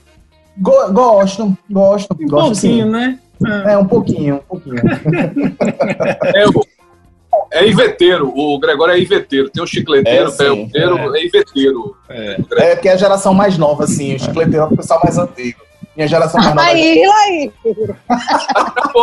Go 0.58 0.92
gosto, 0.92 1.56
gosto. 1.70 2.16
Um 2.20 2.26
gosto, 2.26 2.48
pouquinho, 2.48 2.84
sim. 2.86 2.90
né? 2.90 3.18
É, 3.66 3.78
um 3.78 3.86
pouquinho, 3.86 4.36
um 4.36 4.38
pouquinho. 4.38 4.76
é, 7.52 7.60
é 7.62 7.66
iveteiro, 7.66 8.30
o 8.36 8.58
Gregório 8.58 8.94
é 8.94 8.98
iveteiro. 8.98 9.48
Tem 9.48 9.62
o 9.62 9.66
chicleteiro, 9.66 10.28
é, 10.28 10.36
pelteiro, 10.36 10.98
é. 10.98 11.18
é 11.18 11.24
iveteiro. 11.24 11.96
É. 12.08 12.36
é 12.58 12.76
que 12.76 12.88
é 12.88 12.92
a 12.92 12.96
geração 12.96 13.32
mais 13.32 13.56
nova, 13.56 13.84
assim. 13.84 14.14
O 14.14 14.18
chicleteiro 14.18 14.64
é 14.64 14.66
o 14.66 14.76
pessoal 14.76 15.00
mais 15.02 15.16
antigo. 15.16 15.60
Minha 16.00 16.08
geração 16.08 16.40
mais 16.40 16.54
nova. 16.54 16.66
Aí, 16.66 17.04
aí. 17.04 17.52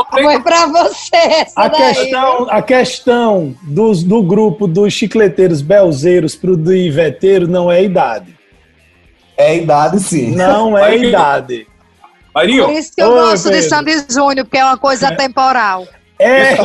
Foi 0.10 0.42
pra 0.42 0.66
você. 0.66 1.46
A 1.56 1.70
questão, 1.70 2.48
a 2.50 2.62
questão 2.64 3.56
dos, 3.62 4.04
do 4.04 4.24
grupo 4.24 4.66
dos 4.66 4.94
chicleteiros 4.94 5.62
belzeiros 5.62 6.36
pro 6.36 6.58
do 6.58 6.74
iveteiro 6.74 7.48
não 7.48 7.72
é 7.72 7.84
idade. 7.84 8.36
É 9.38 9.58
idade, 9.58 10.00
sim. 10.00 10.36
Não 10.36 10.76
é 10.76 10.98
idade. 10.98 11.68
Marinho. 12.34 12.66
Por 12.66 12.74
isso 12.74 12.92
que 12.96 13.02
eu 13.04 13.10
Oi, 13.10 13.14
gosto 13.14 13.44
Pedro. 13.44 13.62
de 13.62 13.70
Sandy 13.70 14.06
Júnior, 14.10 14.46
porque 14.46 14.58
é 14.58 14.66
uma 14.66 14.78
coisa 14.78 15.16
temporal. 15.16 15.86
É, 16.20 16.30
é, 16.30 16.54
é, 16.54 16.62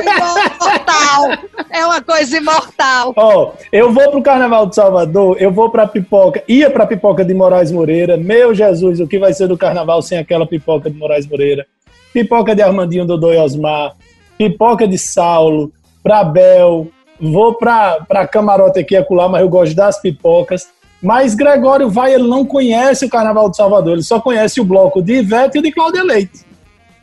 imortal. 0.00 1.30
É 1.70 1.86
uma 1.86 2.02
coisa 2.02 2.36
imortal. 2.36 3.14
Ó, 3.16 3.52
eu 3.72 3.92
vou 3.92 4.10
pro 4.10 4.22
Carnaval 4.22 4.66
de 4.66 4.74
Salvador, 4.74 5.36
eu 5.40 5.50
vou 5.50 5.70
pra 5.70 5.86
pipoca, 5.86 6.42
ia 6.46 6.70
pra 6.70 6.86
pipoca 6.86 7.24
de 7.24 7.32
Moraes 7.32 7.72
Moreira. 7.72 8.16
Meu 8.16 8.54
Jesus, 8.54 9.00
o 9.00 9.06
que 9.06 9.18
vai 9.18 9.32
ser 9.32 9.48
do 9.48 9.56
Carnaval 9.56 10.02
sem 10.02 10.18
aquela 10.18 10.46
pipoca 10.46 10.90
de 10.90 10.98
Moraes 10.98 11.26
Moreira? 11.26 11.66
Pipoca 12.12 12.54
de 12.54 12.62
Armandinho 12.62 13.06
Dodô 13.06 13.32
e 13.32 13.38
Osmar, 13.38 13.94
pipoca 14.36 14.86
de 14.86 14.98
Saulo, 14.98 15.72
pra 16.02 16.22
Bel, 16.22 16.88
vou 17.20 17.54
pra, 17.54 17.98
pra 18.06 18.26
camarote 18.26 18.78
aqui 18.78 18.94
acolá, 18.94 19.28
mas 19.28 19.40
eu 19.40 19.48
gosto 19.48 19.74
das 19.74 20.00
pipocas. 20.00 20.68
Mas 21.02 21.34
Gregório 21.34 21.90
vai, 21.90 22.14
ele 22.14 22.26
não 22.26 22.44
conhece 22.44 23.04
o 23.04 23.10
Carnaval 23.10 23.50
de 23.50 23.56
Salvador, 23.56 23.94
ele 23.94 24.02
só 24.02 24.18
conhece 24.20 24.60
o 24.60 24.64
bloco 24.64 25.02
de 25.02 25.14
Ivete 25.14 25.56
e 25.56 25.58
o 25.60 25.62
de 25.62 25.70
Cláudia 25.70 26.02
Leite 26.02 26.45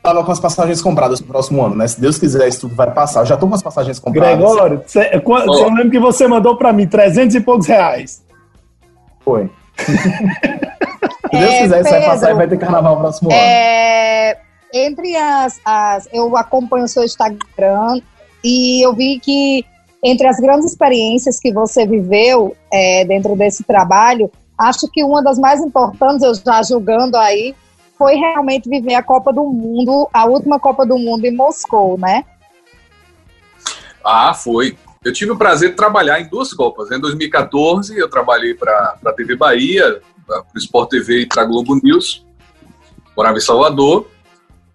tava 0.04 0.22
com 0.24 0.32
as 0.32 0.40
passagens 0.40 0.82
compradas 0.82 1.22
pro 1.22 1.30
próximo 1.30 1.64
ano, 1.64 1.76
né? 1.76 1.88
Se 1.88 2.00
Deus 2.00 2.20
quiser, 2.20 2.50
isso 2.50 2.62
tudo 2.62 2.76
vai 2.76 2.92
passar. 2.92 3.22
Eu 3.22 3.26
já 3.26 3.38
tô 3.38 3.48
com 3.48 3.56
as 3.56 3.64
passagens 3.64 3.98
compradas. 3.98 4.38
Gregório, 4.38 4.84
cê, 4.86 5.10
oh. 5.26 5.38
eu 5.38 5.70
lembro 5.70 5.90
que 5.90 6.00
você 6.00 6.28
mandou 6.28 6.58
para 6.58 6.74
mim 6.74 6.86
300 6.86 7.38
e 7.38 7.40
poucos 7.40 7.66
reais. 7.66 8.22
Foi. 9.22 9.50
Se 9.80 11.40
Deus 11.40 11.52
é, 11.52 11.62
quiser, 11.62 11.82
isso 11.82 11.90
vai 11.90 12.06
passar 12.06 12.32
e 12.32 12.34
vai 12.36 12.48
ter 12.48 12.60
carnaval 12.60 12.96
no 12.96 13.02
próximo 13.02 13.32
é, 13.32 14.32
ano. 14.32 14.40
entre 14.74 15.16
as, 15.16 15.60
as. 15.66 16.08
Eu 16.12 16.36
acompanho 16.38 16.84
o 16.84 16.88
seu 16.88 17.04
Instagram 17.04 18.02
e 18.44 18.86
eu 18.86 18.94
vi 18.94 19.20
que 19.20 19.66
entre 20.04 20.28
as 20.28 20.38
grandes 20.38 20.66
experiências 20.66 21.40
que 21.40 21.52
você 21.52 21.88
viveu 21.88 22.56
é, 22.72 23.06
dentro 23.06 23.36
desse 23.36 23.64
trabalho, 23.64 24.30
acho 24.60 24.88
que 24.92 25.04
uma 25.04 25.24
das 25.24 25.40
mais 25.40 25.62
importantes, 25.62 26.22
eu 26.22 26.36
já 26.36 26.62
julgando 26.62 27.18
aí, 27.18 27.56
foi 27.98 28.16
realmente 28.16 28.70
viver 28.70 28.96
a 28.96 29.04
Copa 29.04 29.32
do 29.32 29.44
Mundo, 29.44 30.10
a 30.14 30.26
última 30.26 30.60
Copa 30.60 30.86
do 30.86 30.98
Mundo 30.98 31.26
em 31.26 31.36
Moscou, 31.36 31.98
né? 31.98 32.26
Ah, 34.04 34.34
foi. 34.34 34.78
Eu 35.04 35.12
tive 35.12 35.32
o 35.32 35.38
prazer 35.38 35.72
de 35.72 35.76
trabalhar 35.76 36.20
em 36.20 36.28
duas 36.28 36.54
Copas. 36.54 36.92
Em 36.92 37.00
2014, 37.00 37.98
eu 37.98 38.10
trabalhei 38.10 38.54
para 38.54 38.98
a 39.06 39.12
TV 39.12 39.36
Bahia, 39.36 40.02
para 40.26 40.44
o 40.56 40.58
Sport 40.58 40.90
TV 40.90 41.22
e 41.22 41.28
para 41.28 41.44
a 41.44 41.46
Globo 41.46 41.80
News. 41.82 42.26
Morava 43.16 43.38
em 43.38 43.42
Salvador. 43.42 44.08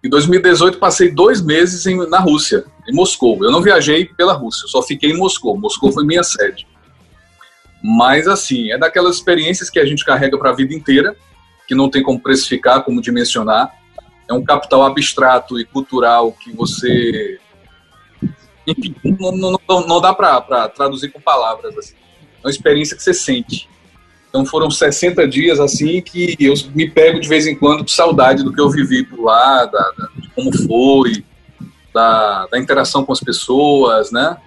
Em 0.03 0.09
2018, 0.09 0.77
passei 0.77 1.11
dois 1.11 1.41
meses 1.41 1.85
em, 1.85 1.97
na 2.09 2.19
Rússia, 2.19 2.63
em 2.87 2.93
Moscou. 2.93 3.43
Eu 3.43 3.51
não 3.51 3.61
viajei 3.61 4.05
pela 4.05 4.33
Rússia, 4.33 4.67
só 4.67 4.81
fiquei 4.81 5.11
em 5.11 5.17
Moscou. 5.17 5.57
Moscou 5.57 5.91
foi 5.91 6.05
minha 6.05 6.23
sede. 6.23 6.65
Mas, 7.83 8.27
assim, 8.27 8.71
é 8.71 8.77
daquelas 8.77 9.15
experiências 9.15 9.69
que 9.69 9.79
a 9.79 9.85
gente 9.85 10.05
carrega 10.05 10.37
para 10.37 10.51
a 10.51 10.53
vida 10.53 10.73
inteira, 10.73 11.15
que 11.69 11.75
não 11.75 11.87
tem 11.87 12.01
como 12.01 12.19
precificar, 12.19 12.83
como 12.83 12.99
dimensionar. 12.99 13.71
É 14.27 14.33
um 14.33 14.43
capital 14.43 14.81
abstrato 14.81 15.59
e 15.59 15.63
cultural 15.63 16.31
que 16.31 16.51
você. 16.51 17.39
Enfim, 18.65 18.95
não, 19.19 19.31
não, 19.31 19.87
não 19.87 20.01
dá 20.01 20.11
para 20.11 20.67
traduzir 20.69 21.11
com 21.11 21.21
palavras. 21.21 21.77
Assim. 21.77 21.93
É 22.43 22.47
uma 22.47 22.49
experiência 22.49 22.97
que 22.97 23.03
você 23.03 23.13
sente. 23.13 23.69
Então 24.29 24.43
foram 24.47 24.71
60 24.71 25.27
dias 25.27 25.59
assim 25.59 26.01
que 26.01 26.35
eu 26.39 26.55
me 26.73 26.89
pego 26.89 27.19
de 27.19 27.27
vez 27.27 27.45
em 27.45 27.55
quando 27.55 27.81
com 27.81 27.87
saudade 27.87 28.43
do 28.43 28.51
que 28.51 28.61
eu 28.61 28.69
vivi 28.69 29.03
por 29.03 29.23
lá, 29.23 29.65
da, 29.65 29.91
da, 29.91 30.09
de 30.17 30.29
como 30.29 30.51
foi, 30.67 31.23
da, 31.93 32.47
da, 32.47 32.57
interação 32.59 33.05
com 33.05 33.11
as 33.11 33.19
pessoas, 33.19 34.11
né? 34.11 34.37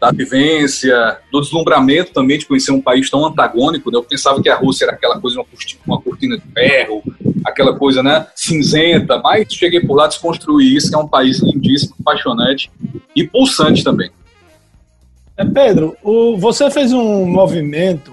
Da 0.00 0.10
vivência, 0.10 1.18
do 1.30 1.40
deslumbramento 1.40 2.12
também 2.12 2.38
de 2.38 2.46
conhecer 2.46 2.72
um 2.72 2.80
país 2.80 3.10
tão 3.10 3.24
antagônico. 3.26 3.90
Né? 3.90 3.98
Eu 3.98 4.02
pensava 4.02 4.42
que 4.42 4.48
a 4.48 4.56
Rússia 4.56 4.86
era 4.86 4.94
aquela 4.94 5.20
coisa, 5.20 5.36
uma 5.36 5.44
cortina, 5.44 5.80
uma 5.86 6.00
cortina 6.00 6.38
de 6.38 6.44
ferro, 6.54 7.02
aquela 7.44 7.76
coisa, 7.76 8.02
né? 8.02 8.26
Cinzenta, 8.34 9.18
mas 9.18 9.46
cheguei 9.52 9.80
por 9.80 9.94
lá, 9.94 10.06
desconstruir 10.06 10.74
isso, 10.74 10.88
que 10.88 10.94
é 10.94 10.98
um 10.98 11.08
país 11.08 11.40
lindíssimo, 11.40 11.94
apaixonante 12.00 12.70
e 13.14 13.26
pulsante 13.26 13.84
também. 13.84 14.10
É, 15.36 15.44
Pedro, 15.44 15.96
o, 16.02 16.36
você 16.36 16.70
fez 16.70 16.92
um 16.92 17.26
movimento 17.26 18.12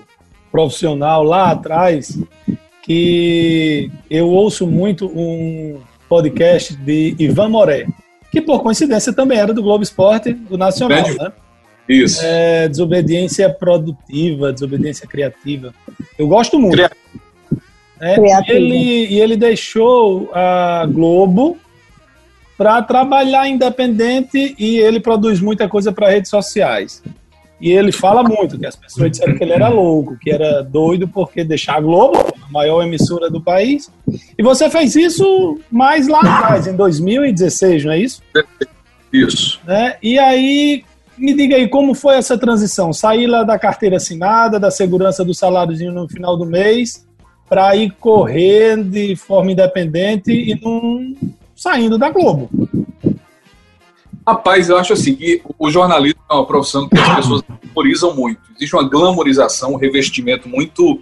profissional 0.52 1.24
lá 1.24 1.52
atrás 1.52 2.20
que 2.82 3.92
eu 4.10 4.30
ouço 4.30 4.66
muito 4.66 5.08
um 5.08 5.78
podcast 6.08 6.74
de 6.74 7.16
Ivan 7.20 7.50
Moré, 7.50 7.86
que 8.32 8.42
por 8.42 8.64
coincidência 8.64 9.12
também 9.12 9.38
era 9.38 9.54
do 9.54 9.62
Globo 9.62 9.84
Esporte, 9.84 10.32
do 10.32 10.58
Nacional, 10.58 11.04
Grande. 11.04 11.18
né? 11.20 11.32
Isso. 11.88 12.20
É, 12.24 12.68
desobediência 12.68 13.50
produtiva, 13.50 14.52
desobediência 14.52 15.08
criativa. 15.08 15.74
Eu 16.18 16.28
gosto 16.28 16.60
muito. 16.60 16.76
Criativo. 16.76 17.08
É, 18.00 18.16
e, 18.20 18.52
ele, 18.52 19.06
e 19.08 19.20
ele 19.20 19.36
deixou 19.36 20.30
a 20.34 20.86
Globo 20.86 21.58
para 22.58 22.82
trabalhar 22.82 23.48
independente 23.48 24.56
e 24.58 24.78
ele 24.78 25.00
produz 25.00 25.40
muita 25.40 25.68
coisa 25.68 25.92
para 25.92 26.10
redes 26.10 26.30
sociais. 26.30 27.02
E 27.60 27.72
ele 27.72 27.92
fala 27.92 28.22
muito 28.24 28.58
que 28.58 28.66
as 28.68 28.76
pessoas 28.76 29.12
disseram 29.12 29.36
que 29.36 29.44
ele 29.44 29.54
era 29.54 29.68
louco, 29.68 30.18
que 30.18 30.30
era 30.30 30.62
doido 30.62 31.08
porque 31.08 31.44
deixar 31.44 31.78
a 31.78 31.82
Globo, 31.82 32.18
a 32.18 32.52
maior 32.52 32.84
emissora 32.84 33.30
do 33.30 33.42
país. 33.42 33.92
E 34.38 34.44
você 34.44 34.70
fez 34.70 34.96
isso 34.96 35.60
mais 35.72 36.08
lá 36.08 36.20
atrás, 36.20 36.68
em 36.68 36.76
2016, 36.76 37.86
não 37.86 37.92
é 37.92 38.00
isso? 38.00 38.22
Isso. 39.12 39.60
Né? 39.66 39.96
E 40.04 40.20
aí, 40.20 40.84
me 41.18 41.34
diga 41.34 41.56
aí, 41.56 41.68
como 41.68 41.94
foi 41.94 42.16
essa 42.16 42.38
transição? 42.38 42.94
Sair 42.94 43.28
lá 43.28 43.44
da 43.44 43.58
carteira 43.58 43.98
assinada, 43.98 44.60
da 44.60 44.70
segurança 44.70 45.26
do 45.26 45.34
saláriozinho 45.34 45.92
no 45.92 46.08
final 46.08 46.38
do 46.38 46.46
mês, 46.46 47.08
para 47.50 47.76
ir 47.76 47.92
correr 48.00 48.84
de 48.84 49.16
forma 49.16 49.52
independente 49.52 50.32
e 50.32 50.60
não 50.62 51.16
saindo 51.56 51.98
da 51.98 52.10
Globo. 52.10 52.50
Rapaz, 54.28 54.70
eu 54.70 54.78
acho 54.78 54.94
assim 54.94 55.16
que 55.16 55.42
o 55.58 55.72
jornalismo 55.72 56.20
é 56.30 56.34
uma 56.34 56.46
profissão 56.46 56.88
que 56.88 57.00
as 57.00 57.16
pessoas 57.16 57.42
glamorizam 57.64 58.14
muito. 58.14 58.42
Existe 58.56 58.76
uma 58.76 58.88
glamorização, 58.88 59.74
um 59.74 59.78
revestimento 59.78 60.50
muito 60.50 61.02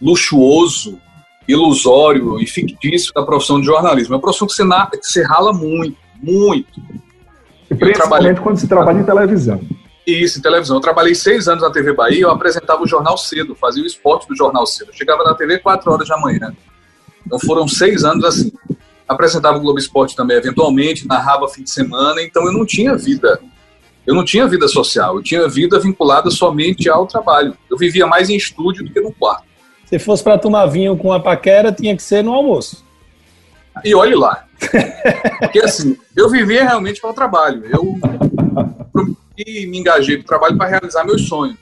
luxuoso, 0.00 0.98
ilusório 1.48 2.40
e 2.40 2.46
fictício 2.46 3.12
da 3.12 3.24
profissão 3.24 3.60
de 3.60 3.66
jornalismo. 3.66 4.14
É 4.14 4.16
uma 4.16 4.22
profissão 4.22 4.46
que 4.46 4.54
você, 4.54 4.62
que 4.62 5.06
você 5.06 5.22
rala 5.24 5.52
muito, 5.52 5.96
muito. 6.22 6.80
E 7.70 7.74
principalmente 7.74 8.40
quando 8.40 8.58
se 8.58 8.66
trabalha 8.66 8.98
em 8.98 9.04
televisão. 9.04 9.60
Isso, 10.06 10.38
em 10.38 10.42
televisão. 10.42 10.76
Eu 10.76 10.80
trabalhei 10.80 11.14
seis 11.14 11.46
anos 11.46 11.62
na 11.62 11.70
TV 11.70 11.92
Bahia, 11.92 12.22
eu 12.22 12.30
apresentava 12.30 12.82
o 12.82 12.86
Jornal 12.86 13.16
Cedo, 13.16 13.54
fazia 13.54 13.82
o 13.82 13.86
esporte 13.86 14.26
do 14.26 14.36
Jornal 14.36 14.66
Cedo. 14.66 14.90
Eu 14.90 14.94
chegava 14.94 15.22
na 15.22 15.34
TV 15.34 15.58
quatro 15.58 15.92
horas 15.92 16.08
da 16.08 16.18
manhã. 16.18 16.52
Então 17.24 17.38
foram 17.38 17.68
seis 17.68 18.04
anos 18.04 18.24
assim 18.24 18.50
apresentava 19.10 19.58
o 19.58 19.60
Globo 19.60 19.80
Esporte 19.80 20.14
também 20.14 20.36
eventualmente, 20.36 21.06
narrava 21.06 21.48
fim 21.48 21.64
de 21.64 21.70
semana, 21.70 22.22
então 22.22 22.46
eu 22.46 22.52
não 22.52 22.64
tinha 22.64 22.96
vida. 22.96 23.40
Eu 24.06 24.14
não 24.14 24.24
tinha 24.24 24.46
vida 24.46 24.68
social, 24.68 25.16
eu 25.16 25.22
tinha 25.22 25.48
vida 25.48 25.78
vinculada 25.80 26.30
somente 26.30 26.88
ao 26.88 27.06
trabalho. 27.06 27.56
Eu 27.68 27.76
vivia 27.76 28.06
mais 28.06 28.30
em 28.30 28.36
estúdio 28.36 28.84
do 28.84 28.92
que 28.92 29.00
no 29.00 29.12
quarto. 29.12 29.44
Se 29.86 29.98
fosse 29.98 30.22
para 30.22 30.38
tomar 30.38 30.66
vinho 30.66 30.96
com 30.96 31.12
a 31.12 31.18
paquera, 31.18 31.72
tinha 31.72 31.96
que 31.96 32.02
ser 32.02 32.22
no 32.22 32.32
almoço. 32.32 32.84
E 33.84 33.94
olhe 33.94 34.14
lá. 34.14 34.44
Porque 35.40 35.60
assim, 35.60 35.96
eu 36.16 36.28
vivia 36.28 36.64
realmente 36.64 37.00
para 37.00 37.10
o 37.10 37.14
trabalho. 37.14 37.64
Eu 37.66 37.98
me 39.36 39.78
engajei 39.78 40.18
no 40.18 40.24
trabalho 40.24 40.56
para 40.56 40.68
realizar 40.68 41.04
meus 41.04 41.26
sonhos. 41.28 41.56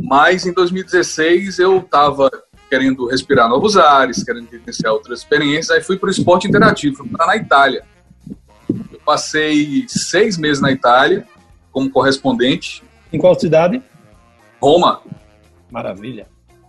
Mas 0.00 0.46
em 0.46 0.52
2016 0.52 1.58
eu 1.58 1.78
estava 1.78 2.30
querendo 2.68 3.06
respirar 3.06 3.48
novos 3.48 3.76
ares, 3.76 4.22
querendo 4.22 4.48
vivenciar 4.48 4.92
outras 4.92 5.20
experiências. 5.20 5.70
Aí 5.70 5.82
fui 5.82 5.98
para 5.98 6.08
o 6.08 6.10
esporte 6.10 6.46
interativo, 6.46 6.98
fui 6.98 7.08
para 7.08 7.26
na 7.26 7.36
Itália. 7.36 7.84
Eu 8.68 9.00
passei 9.04 9.84
seis 9.88 10.38
meses 10.38 10.62
na 10.62 10.70
Itália 10.70 11.26
como 11.72 11.90
correspondente. 11.90 12.82
Em 13.12 13.18
qual 13.18 13.38
cidade? 13.38 13.82
Roma. 14.60 15.00
Maravilha. 15.70 16.28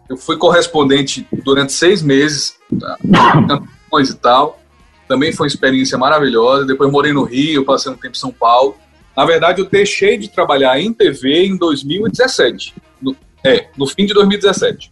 Eu 0.09 0.17
fui 0.17 0.37
correspondente 0.37 1.27
durante 1.43 1.71
seis 1.71 2.01
meses, 2.01 2.57
tá? 2.79 2.97
e 3.01 4.13
tal. 4.15 4.60
Também 5.11 5.33
foi 5.33 5.43
uma 5.43 5.49
experiência 5.49 5.97
maravilhosa. 5.97 6.65
Depois 6.65 6.89
morei 6.89 7.11
no 7.11 7.25
Rio, 7.25 7.65
passei 7.65 7.91
um 7.91 7.95
tempo 7.95 8.15
em 8.15 8.17
São 8.17 8.31
Paulo. 8.31 8.77
Na 9.15 9.25
verdade, 9.25 9.59
eu 9.59 9.69
deixei 9.69 10.17
de 10.17 10.29
trabalhar 10.29 10.79
em 10.79 10.93
TV 10.93 11.47
em 11.47 11.57
2017. 11.57 12.73
No, 13.01 13.13
é, 13.43 13.67
no 13.77 13.85
fim 13.85 14.05
de 14.05 14.13
2017. 14.13 14.89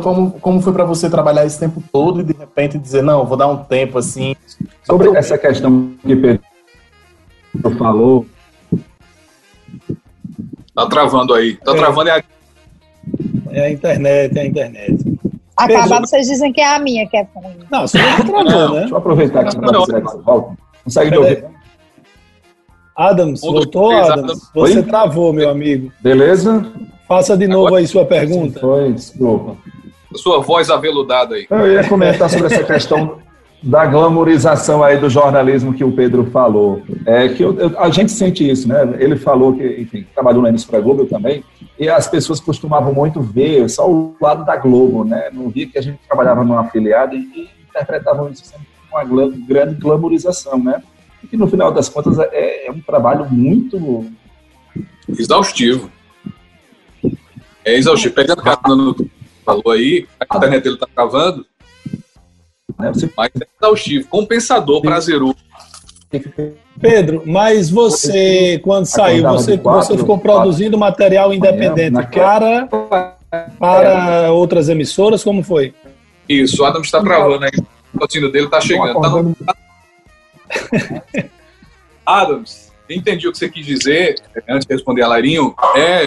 Como, 0.00 0.30
como 0.38 0.62
foi 0.62 0.72
para 0.72 0.84
você 0.84 1.10
trabalhar 1.10 1.44
esse 1.44 1.58
tempo 1.58 1.82
todo 1.92 2.20
e 2.20 2.22
de 2.22 2.32
repente 2.32 2.78
dizer, 2.78 3.02
não, 3.02 3.26
vou 3.26 3.36
dar 3.36 3.48
um 3.48 3.64
tempo 3.64 3.98
assim? 3.98 4.36
Sobre 4.84 5.08
essa 5.16 5.36
questão 5.36 5.92
que 6.00 6.14
Pedro 6.14 6.40
falou. 7.76 8.26
Tá 10.72 10.86
travando 10.86 11.34
aí. 11.34 11.56
Tá 11.56 11.72
é. 11.72 11.74
travando 11.74 12.10
é 12.10 12.12
a... 12.12 12.24
é 13.50 13.66
a 13.66 13.72
internet, 13.72 14.38
é 14.38 14.40
a 14.40 14.46
internet. 14.46 15.14
Acabado, 15.56 16.06
vocês 16.06 16.26
dizem 16.26 16.52
que 16.52 16.60
é 16.60 16.74
a 16.74 16.78
minha 16.78 17.08
que 17.08 17.16
é 17.16 17.26
ruim. 17.34 17.58
Não, 17.70 17.86
você 17.86 17.98
tá 17.98 18.16
travando, 18.16 18.74
né? 18.74 18.80
Deixa 18.80 18.94
eu 18.94 18.98
aproveitar 18.98 19.44
que 19.44 19.56
você 19.56 20.00
volta. 20.00 20.56
Consegue 20.82 21.10
me 21.10 21.18
ouvir? 21.18 21.44
Adams, 22.96 23.40
voltou, 23.40 23.90
Adams? 23.90 24.50
Você 24.54 24.82
travou, 24.82 25.32
meu 25.32 25.48
amigo. 25.48 25.92
Beleza? 26.00 26.64
Faça 27.08 27.36
de 27.36 27.46
novo 27.46 27.66
Agora, 27.66 27.80
aí 27.80 27.86
sua 27.86 28.04
pergunta. 28.04 28.60
Foi, 28.60 28.92
desculpa 28.92 29.56
sua 30.18 30.40
voz 30.40 30.70
aveludada 30.70 31.34
aí. 31.34 31.46
Eu 31.50 31.72
ia 31.72 31.88
comentar 31.88 32.30
sobre 32.30 32.46
essa 32.46 32.64
questão 32.64 33.18
da 33.64 33.86
glamorização 33.86 34.84
aí 34.84 34.98
do 34.98 35.08
jornalismo 35.08 35.72
que 35.72 35.82
o 35.82 35.90
Pedro 35.90 36.26
falou. 36.26 36.82
É 37.06 37.28
que 37.30 37.42
eu, 37.42 37.58
eu, 37.58 37.80
a 37.80 37.88
gente 37.88 38.12
sente 38.12 38.48
isso, 38.48 38.68
né? 38.68 38.94
Ele 38.98 39.16
falou 39.16 39.54
que, 39.54 39.66
enfim, 39.80 40.06
trabalhou 40.14 40.42
na 40.42 40.50
emissora 40.50 40.82
Globo 40.82 41.06
também, 41.06 41.42
e 41.78 41.88
as 41.88 42.06
pessoas 42.06 42.40
costumavam 42.40 42.92
muito 42.92 43.22
ver 43.22 43.68
só 43.70 43.90
o 43.90 44.14
lado 44.20 44.44
da 44.44 44.56
Globo, 44.56 45.02
né? 45.02 45.30
Não 45.32 45.48
via 45.48 45.66
que 45.66 45.78
a 45.78 45.82
gente 45.82 45.98
trabalhava 46.06 46.44
numa 46.44 46.60
afiliada 46.60 47.14
e, 47.14 47.48
interpretavam 47.68 48.30
isso 48.30 48.44
sempre 48.44 48.68
com 48.88 48.96
uma 48.96 49.04
glam, 49.04 49.32
grande 49.48 49.74
glamorização, 49.74 50.62
né? 50.62 50.80
E 51.22 51.26
que 51.26 51.36
no 51.36 51.48
final 51.48 51.72
das 51.72 51.88
contas 51.88 52.18
é, 52.18 52.66
é 52.66 52.70
um 52.70 52.80
trabalho 52.80 53.26
muito 53.28 54.06
exaustivo. 55.08 55.90
É 57.64 57.74
exaustivo. 57.74 58.14
Pegando 58.14 58.42
carona 58.42 58.76
no 58.76 59.10
falou 59.44 59.72
aí, 59.72 60.06
a 60.20 60.36
internet 60.36 60.62
dele 60.62 60.76
tá 60.76 60.86
travando. 60.94 61.44
Né, 62.92 63.10
mas 63.16 63.30
é 63.40 63.46
exaustivo, 63.60 64.08
compensador, 64.08 64.80
prazeroso. 64.80 65.36
Pedro, 66.80 67.22
mas 67.26 67.70
você, 67.70 68.60
quando 68.62 68.86
saiu, 68.86 69.24
você, 69.24 69.56
você 69.56 69.96
ficou 69.96 70.18
produzindo 70.18 70.78
material 70.78 71.32
independente 71.32 72.06
para, 72.12 72.68
para 73.58 74.32
outras 74.32 74.68
emissoras? 74.68 75.24
Como 75.24 75.42
foi? 75.42 75.74
Isso, 76.28 76.62
o 76.62 76.66
Adam 76.66 76.82
está 76.82 77.02
travando 77.02 77.44
aí. 77.44 77.50
patrocínio 77.92 78.30
dele 78.30 78.48
tá 78.48 78.60
chegando. 78.60 79.00
Tá 79.00 79.08
no... 79.10 79.36
Adams, 82.06 82.72
entendi 82.88 83.26
o 83.26 83.32
que 83.32 83.38
você 83.38 83.48
quis 83.48 83.64
dizer, 83.64 84.16
antes 84.48 84.66
de 84.66 84.74
responder 84.74 85.02
a 85.02 85.08
Lairinho, 85.08 85.54
é, 85.76 86.06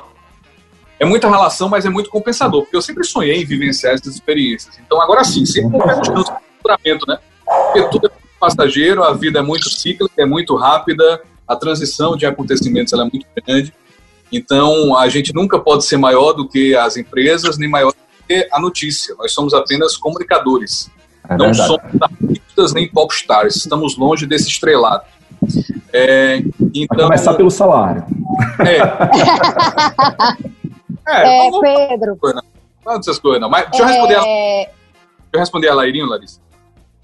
é 0.99 1.05
muita 1.05 1.29
relação, 1.29 1.69
mas 1.69 1.85
é 1.85 1.89
muito 1.89 2.09
compensador, 2.09 2.63
porque 2.63 2.75
eu 2.75 2.81
sempre 2.81 3.03
sonhei 3.03 3.41
em 3.41 3.45
vivenciar 3.45 3.93
essas 3.93 4.13
experiências. 4.13 4.79
Então, 4.85 5.01
agora 5.01 5.23
sim, 5.23 5.45
sempre 5.45 5.77
de 6.63 7.07
né? 7.07 7.17
Porque 7.45 7.89
tudo 7.89 8.07
é 8.07 8.11
passageiro, 8.39 9.03
a 9.03 9.13
vida 9.13 9.39
é 9.39 9.41
muito 9.41 9.69
cíclica, 9.69 10.21
é 10.21 10.25
muito 10.25 10.55
rápida, 10.55 11.21
a 11.47 11.55
transição 11.55 12.15
de 12.15 12.25
acontecimentos 12.25 12.93
é 12.93 12.97
muito 12.97 13.25
grande. 13.35 13.73
Então, 14.31 14.97
a 14.97 15.07
gente 15.07 15.33
nunca 15.33 15.57
pode 15.57 15.85
ser 15.85 15.97
maior 15.97 16.33
do 16.33 16.47
que 16.47 16.75
as 16.75 16.97
empresas, 16.97 17.57
nem 17.57 17.69
maior 17.69 17.91
do 17.91 18.27
que 18.27 18.47
a 18.51 18.59
notícia. 18.59 19.15
Nós 19.17 19.31
somos 19.31 19.53
apenas 19.53 19.95
comunicadores. 19.95 20.89
É 21.29 21.37
não 21.37 21.53
somos 21.53 22.01
artistas 22.01 22.73
nem 22.73 22.89
popstars. 22.89 23.55
Estamos 23.55 23.97
longe 23.97 24.25
desse 24.25 24.49
estrelado. 24.49 25.03
É, 25.93 26.37
então, 26.73 26.97
Vai 26.97 27.05
começar 27.07 27.33
pelo 27.35 27.49
salário. 27.49 28.03
É. 28.59 28.77
é, 31.07 31.47
é 31.47 31.51
Pedro. 31.61 32.17
Não 32.85 32.97
dessas 32.97 33.19
coisas, 33.19 33.41
não. 33.41 33.49
Mas 33.49 33.69
deixa 33.69 33.83
eu 33.83 33.87
responder, 33.87 34.15
a, 34.15 34.23
é. 34.27 34.65
deixa 34.65 34.73
eu 35.33 35.39
responder 35.39 35.69
a 35.69 35.73
Lairinho, 35.73 36.05
Larissa. 36.05 36.39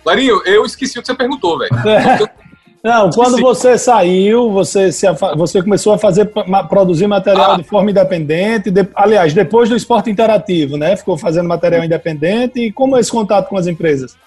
Lairinho, 0.05 0.41
eu 0.45 0.65
esqueci 0.65 0.97
o 0.97 1.01
que 1.01 1.07
você 1.07 1.15
perguntou, 1.15 1.57
velho. 1.57 1.71
Não, 2.83 3.09
quando 3.11 3.39
você 3.39 3.77
saiu, 3.77 4.51
você, 4.51 4.91
se, 4.91 5.07
você 5.37 5.63
começou 5.63 5.93
a 5.93 5.97
fazer 5.97 6.29
produzir 6.67 7.07
material 7.07 7.53
ah. 7.53 7.55
de 7.55 7.63
forma 7.63 7.91
independente. 7.91 8.69
De, 8.69 8.85
aliás, 8.93 9.33
depois 9.33 9.69
do 9.69 9.75
esporte 9.75 10.09
interativo, 10.09 10.75
né? 10.75 10.97
Ficou 10.97 11.17
fazendo 11.17 11.47
material 11.47 11.85
independente. 11.85 12.59
E 12.59 12.73
como 12.73 12.97
é 12.97 12.99
esse 12.99 13.09
contato 13.09 13.47
com 13.47 13.55
as 13.55 13.67
empresas? 13.67 14.17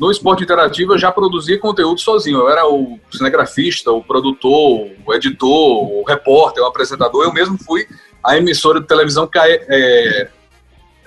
No 0.00 0.10
esporte 0.10 0.42
interativo 0.42 0.94
eu 0.94 0.98
já 0.98 1.12
produzia 1.12 1.58
conteúdo 1.58 2.00
sozinho. 2.00 2.38
Eu 2.38 2.48
era 2.48 2.66
o 2.66 2.98
cinegrafista, 3.10 3.92
o 3.92 4.02
produtor, 4.02 4.88
o 5.04 5.12
editor, 5.12 5.92
o 5.92 6.02
repórter, 6.02 6.62
o 6.62 6.66
apresentador. 6.66 7.24
Eu 7.24 7.32
mesmo 7.34 7.58
fui 7.58 7.86
a 8.24 8.38
emissora 8.38 8.80
de 8.80 8.86
televisão 8.86 9.28
é, 9.34 10.28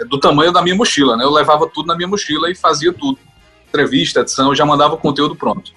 é, 0.02 0.06
do 0.06 0.20
tamanho 0.20 0.52
da 0.52 0.62
minha 0.62 0.76
mochila, 0.76 1.18
né? 1.18 1.24
Eu 1.24 1.32
levava 1.32 1.68
tudo 1.68 1.88
na 1.88 1.96
minha 1.96 2.08
mochila 2.08 2.52
e 2.52 2.54
fazia 2.54 2.94
tudo. 2.94 3.18
Entrevista, 3.72 4.20
edição, 4.20 4.50
eu 4.50 4.56
já 4.56 4.66
mandava 4.66 4.96
o 4.96 4.98
conteúdo 4.98 5.34
pronto. 5.34 5.72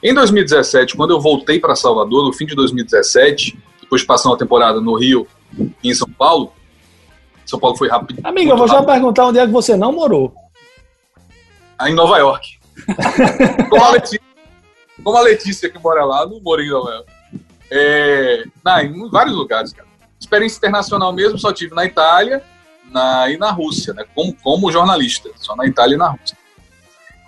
Em 0.00 0.14
2017, 0.14 0.96
quando 0.96 1.10
eu 1.10 1.20
voltei 1.20 1.58
para 1.58 1.74
Salvador, 1.74 2.24
no 2.24 2.32
fim 2.32 2.46
de 2.46 2.54
2017, 2.54 3.58
depois 3.80 4.02
de 4.02 4.06
passar 4.06 4.28
uma 4.28 4.38
temporada 4.38 4.80
no 4.80 4.94
Rio 4.94 5.26
e 5.82 5.90
em 5.90 5.94
São 5.94 6.08
Paulo, 6.08 6.52
São 7.44 7.58
Paulo 7.58 7.76
foi 7.76 7.88
rápido. 7.88 8.20
Amigo, 8.22 8.52
eu 8.52 8.56
vou 8.56 8.66
rápido. 8.66 8.86
já 8.86 8.92
perguntar 8.92 9.26
onde 9.26 9.40
é 9.40 9.46
que 9.46 9.52
você 9.52 9.76
não 9.76 9.92
morou. 9.92 10.32
Ah, 11.76 11.90
em 11.90 11.94
Nova 11.94 12.16
York. 12.18 12.58
como, 13.68 13.84
a 13.84 13.90
Letícia, 13.90 14.20
como 15.02 15.16
a 15.16 15.20
Letícia 15.20 15.68
que 15.68 15.78
mora 15.80 16.04
lá, 16.04 16.24
não 16.24 16.40
morei 16.40 16.66
em 16.66 16.70
Nova 16.70 16.90
York. 16.90 17.12
É, 17.72 18.44
não, 18.64 18.80
em 18.80 19.10
vários 19.10 19.34
lugares, 19.34 19.72
cara. 19.72 19.88
Experiência 20.20 20.58
internacional 20.58 21.12
mesmo, 21.12 21.38
só 21.38 21.52
tive 21.52 21.74
na 21.74 21.84
Itália 21.84 22.40
na, 22.92 23.28
e 23.30 23.36
na 23.36 23.50
Rússia, 23.50 23.92
né? 23.94 24.04
Como, 24.14 24.36
como 24.42 24.70
jornalista, 24.70 25.30
só 25.36 25.56
na 25.56 25.66
Itália 25.66 25.96
e 25.96 25.98
na 25.98 26.10
Rússia. 26.10 26.36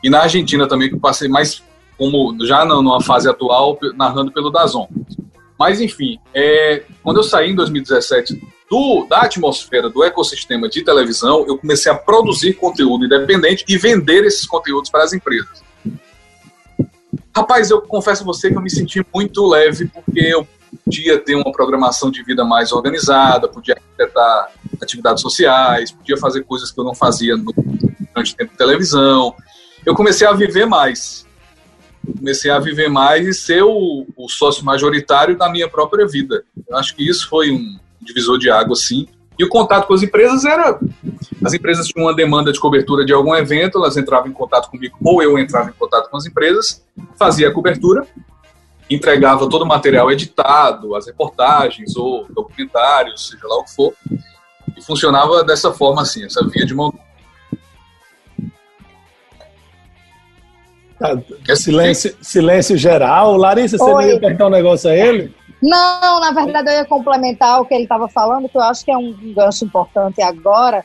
E 0.05 0.11
na 0.11 0.21
Argentina 0.21 0.69
também, 0.69 0.91
que 0.91 0.97
eu 0.97 1.01
passei 1.01 1.29
mais 1.29 1.63
como 1.97 2.37
já 2.45 2.63
numa 2.67 3.01
fase 3.01 3.27
atual, 3.27 3.79
narrando 3.97 4.31
pelo 4.31 4.51
Dazon. 4.51 4.87
Mas, 5.59 5.81
enfim, 5.81 6.19
é, 6.35 6.83
quando 7.03 7.17
eu 7.17 7.23
saí 7.23 7.53
em 7.53 7.55
2017 7.55 8.39
do, 8.71 9.07
da 9.09 9.23
atmosfera 9.23 9.89
do 9.89 10.05
ecossistema 10.05 10.69
de 10.69 10.85
televisão, 10.85 11.47
eu 11.49 11.57
comecei 11.57 11.91
a 11.91 11.95
produzir 11.95 12.53
conteúdo 12.53 13.07
independente 13.07 13.65
e 13.67 13.79
vender 13.79 14.25
esses 14.25 14.45
conteúdos 14.45 14.91
para 14.91 15.05
as 15.05 15.15
empresas. 15.15 15.65
Rapaz, 17.35 17.71
eu 17.71 17.81
confesso 17.81 18.25
a 18.25 18.27
você 18.27 18.51
que 18.51 18.59
eu 18.59 18.63
me 18.63 18.71
senti 18.71 19.03
muito 19.15 19.47
leve, 19.47 19.87
porque 19.87 20.21
eu 20.21 20.47
podia 20.85 21.19
ter 21.19 21.35
uma 21.35 21.51
programação 21.51 22.11
de 22.11 22.23
vida 22.23 22.45
mais 22.45 22.73
organizada, 22.73 23.49
podia 23.49 23.75
arquitetar 23.75 24.53
atividades 24.83 25.23
sociais, 25.23 25.93
podia 25.93 26.19
fazer 26.19 26.45
coisas 26.45 26.71
que 26.71 26.79
eu 26.79 26.85
não 26.85 26.95
fazia 26.95 27.37
durante 27.39 28.35
o 28.35 28.37
tempo 28.37 28.53
de 28.53 28.59
televisão. 28.59 29.35
Eu 29.85 29.95
comecei 29.95 30.27
a 30.27 30.33
viver 30.33 30.67
mais 30.67 31.25
comecei 32.19 32.51
a 32.51 32.59
viver 32.59 32.89
mais 32.89 33.27
e 33.27 33.33
ser 33.33 33.63
o, 33.63 34.07
o 34.17 34.29
sócio 34.29 34.65
majoritário 34.65 35.37
da 35.37 35.49
minha 35.49 35.69
própria 35.69 36.07
vida. 36.07 36.45
Eu 36.69 36.77
acho 36.77 36.95
que 36.95 37.09
isso 37.09 37.29
foi 37.29 37.51
um 37.51 37.79
divisor 38.01 38.39
de 38.39 38.51
água, 38.51 38.77
sim. 38.77 39.07
E 39.39 39.45
o 39.45 39.49
contato 39.49 39.87
com 39.87 39.95
as 39.95 40.03
empresas 40.03 40.45
era. 40.45 40.79
As 41.45 41.53
empresas 41.55 41.87
tinham 41.89 42.07
uma 42.07 42.15
demanda 42.15 42.53
de 42.53 42.61
cobertura 42.61 43.05
de 43.05 43.13
algum 43.13 43.35
evento, 43.35 43.79
elas 43.79 43.97
entravam 43.97 44.29
em 44.29 44.33
contato 44.33 44.71
comigo, 44.71 44.97
ou 45.03 45.23
eu 45.23 45.39
entrava 45.39 45.71
em 45.71 45.73
contato 45.73 46.09
com 46.09 46.17
as 46.17 46.25
empresas, 46.25 46.85
fazia 47.19 47.49
a 47.49 47.53
cobertura, 47.53 48.07
entregava 48.89 49.49
todo 49.49 49.63
o 49.63 49.67
material 49.67 50.11
editado, 50.11 50.95
as 50.95 51.07
reportagens 51.07 51.97
ou 51.97 52.27
documentários, 52.31 53.29
seja 53.29 53.47
lá 53.47 53.57
o 53.57 53.65
que 53.65 53.75
for, 53.75 53.93
e 54.77 54.83
funcionava 54.83 55.43
dessa 55.43 55.73
forma 55.73 56.03
assim, 56.03 56.25
essa 56.25 56.47
via 56.47 56.65
de 56.65 56.75
mão 56.75 56.93
Tá, 61.05 61.57
silêncio, 61.57 62.17
silêncio 62.21 62.77
geral. 62.77 63.37
Larissa, 63.37 63.77
você 63.77 63.91
Oi. 63.91 64.13
ia 64.13 64.21
perguntar 64.21 64.47
um 64.47 64.51
negócio 64.51 64.91
a 64.91 64.97
ele? 64.97 65.35
Não, 65.61 66.21
na 66.21 66.31
verdade 66.31 66.71
eu 66.71 66.75
ia 66.75 66.85
complementar 66.85 67.61
o 67.61 67.65
que 67.65 67.75
ele 67.75 67.85
estava 67.85 68.09
falando, 68.09 68.49
que 68.49 68.57
eu 68.57 68.63
acho 68.63 68.85
que 68.85 68.91
é 68.91 68.97
um 68.97 69.15
gancho 69.35 69.65
importante 69.65 70.21
agora. 70.23 70.85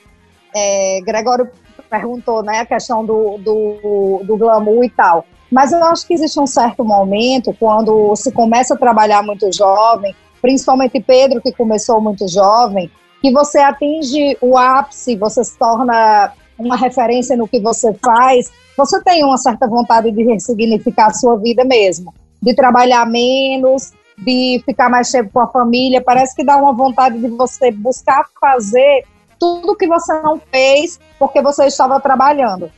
É, 0.56 1.00
Gregório 1.06 1.50
perguntou 1.90 2.44
né, 2.44 2.60
a 2.60 2.66
questão 2.66 3.06
do, 3.06 3.38
do, 3.40 4.22
do 4.24 4.38
glamour 4.38 4.84
e 4.84 4.90
tal. 4.90 5.26
Mas 5.52 5.72
eu 5.72 5.84
acho 5.84 6.06
que 6.06 6.14
existe 6.14 6.40
um 6.40 6.46
certo 6.46 6.84
momento, 6.84 7.56
quando 7.60 8.16
se 8.16 8.32
começa 8.32 8.76
a 8.76 8.78
trabalhar 8.78 9.24
muito 9.24 9.52
jovem, 9.52 10.16
principalmente 10.42 11.00
Pedro, 11.00 11.42
que 11.42 11.52
começou 11.52 12.00
muito 12.00 12.28
jovem, 12.28 12.90
que 13.22 13.32
você 13.32 13.58
atinge 13.60 14.38
o 14.40 14.58
ápice, 14.58 15.16
você 15.16 15.44
se 15.44 15.58
torna 15.58 16.32
uma 16.60 16.76
referência 16.76 17.36
no 17.38 17.48
que 17.48 17.60
você 17.60 17.94
faz, 17.94 18.52
você 18.78 19.02
tem 19.04 19.24
uma 19.24 19.38
certa 19.38 19.68
vontade 19.68 20.12
de 20.12 20.24
ressignificar 20.24 21.08
a 21.08 21.14
sua 21.14 21.38
vida 21.38 21.64
mesmo, 21.64 22.14
de 22.42 22.54
trabalhar 22.54 23.06
menos, 23.06 23.94
de 24.18 24.62
ficar 24.66 24.90
mais 24.90 25.10
tempo 25.10 25.32
com 25.32 25.40
a 25.40 25.48
família. 25.48 26.02
Parece 26.02 26.36
que 26.36 26.44
dá 26.44 26.58
uma 26.58 26.74
vontade 26.74 27.18
de 27.18 27.28
você 27.30 27.72
buscar 27.72 28.26
fazer 28.40 29.06
tudo 29.40 29.76
que 29.76 29.88
você 29.88 30.14
não 30.22 30.40
fez 30.52 31.00
porque 31.18 31.42
você 31.42 31.66
estava 31.66 32.00
trabalhando. 32.00 32.70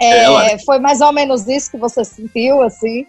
É, 0.00 0.52
é, 0.52 0.58
foi 0.58 0.78
mais 0.78 1.00
ou 1.00 1.12
menos 1.12 1.46
isso 1.48 1.70
que 1.70 1.78
você 1.78 2.04
sentiu, 2.04 2.62
assim? 2.62 3.06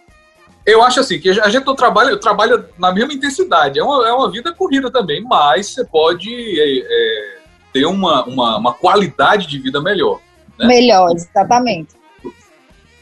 Eu 0.64 0.82
acho 0.82 1.00
assim, 1.00 1.20
que 1.20 1.28
a 1.28 1.48
gente 1.48 1.64
não 1.64 1.76
trabalha, 1.76 2.18
trabalha 2.18 2.64
na 2.78 2.92
mesma 2.92 3.12
intensidade. 3.12 3.78
É 3.78 3.82
uma, 3.82 4.08
é 4.08 4.12
uma 4.12 4.30
vida 4.30 4.52
corrida 4.52 4.90
também, 4.90 5.22
mas 5.22 5.74
você 5.74 5.84
pode 5.84 6.28
é, 6.28 6.78
é 6.78 7.35
ter 7.76 7.84
uma, 7.84 8.24
uma, 8.24 8.56
uma 8.56 8.72
qualidade 8.72 9.46
de 9.46 9.58
vida 9.58 9.82
melhor. 9.82 10.18
Né? 10.58 10.66
Melhor, 10.66 11.10
exatamente. 11.14 11.94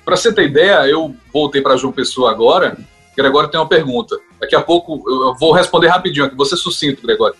Para 0.04 0.16
você 0.16 0.32
ter 0.32 0.46
ideia, 0.46 0.84
eu 0.88 1.14
voltei 1.32 1.62
para 1.62 1.76
João 1.76 1.92
Pessoa 1.92 2.32
agora. 2.32 2.76
Gregório 3.16 3.48
tem 3.48 3.60
uma 3.60 3.68
pergunta. 3.68 4.18
Daqui 4.40 4.56
a 4.56 4.60
pouco 4.60 5.04
eu 5.08 5.36
vou 5.38 5.52
responder 5.52 5.86
rapidinho 5.86 6.26
aqui, 6.26 6.34
você 6.34 6.56
sucinto, 6.56 7.06
Gregório. 7.06 7.36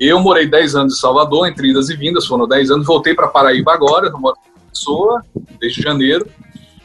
Eu 0.00 0.18
morei 0.18 0.48
10 0.48 0.74
anos 0.74 0.96
em 0.96 1.00
Salvador, 1.00 1.46
entre 1.46 1.70
idas 1.70 1.88
e 1.90 1.96
vindas, 1.96 2.26
foram 2.26 2.48
10 2.48 2.72
anos, 2.72 2.86
voltei 2.86 3.14
para 3.14 3.28
Paraíba 3.28 3.72
agora, 3.72 4.08
eu 4.08 4.18
moro 4.18 4.36
em 4.44 4.70
Pessoa, 4.70 5.22
desde 5.60 5.80
janeiro. 5.80 6.28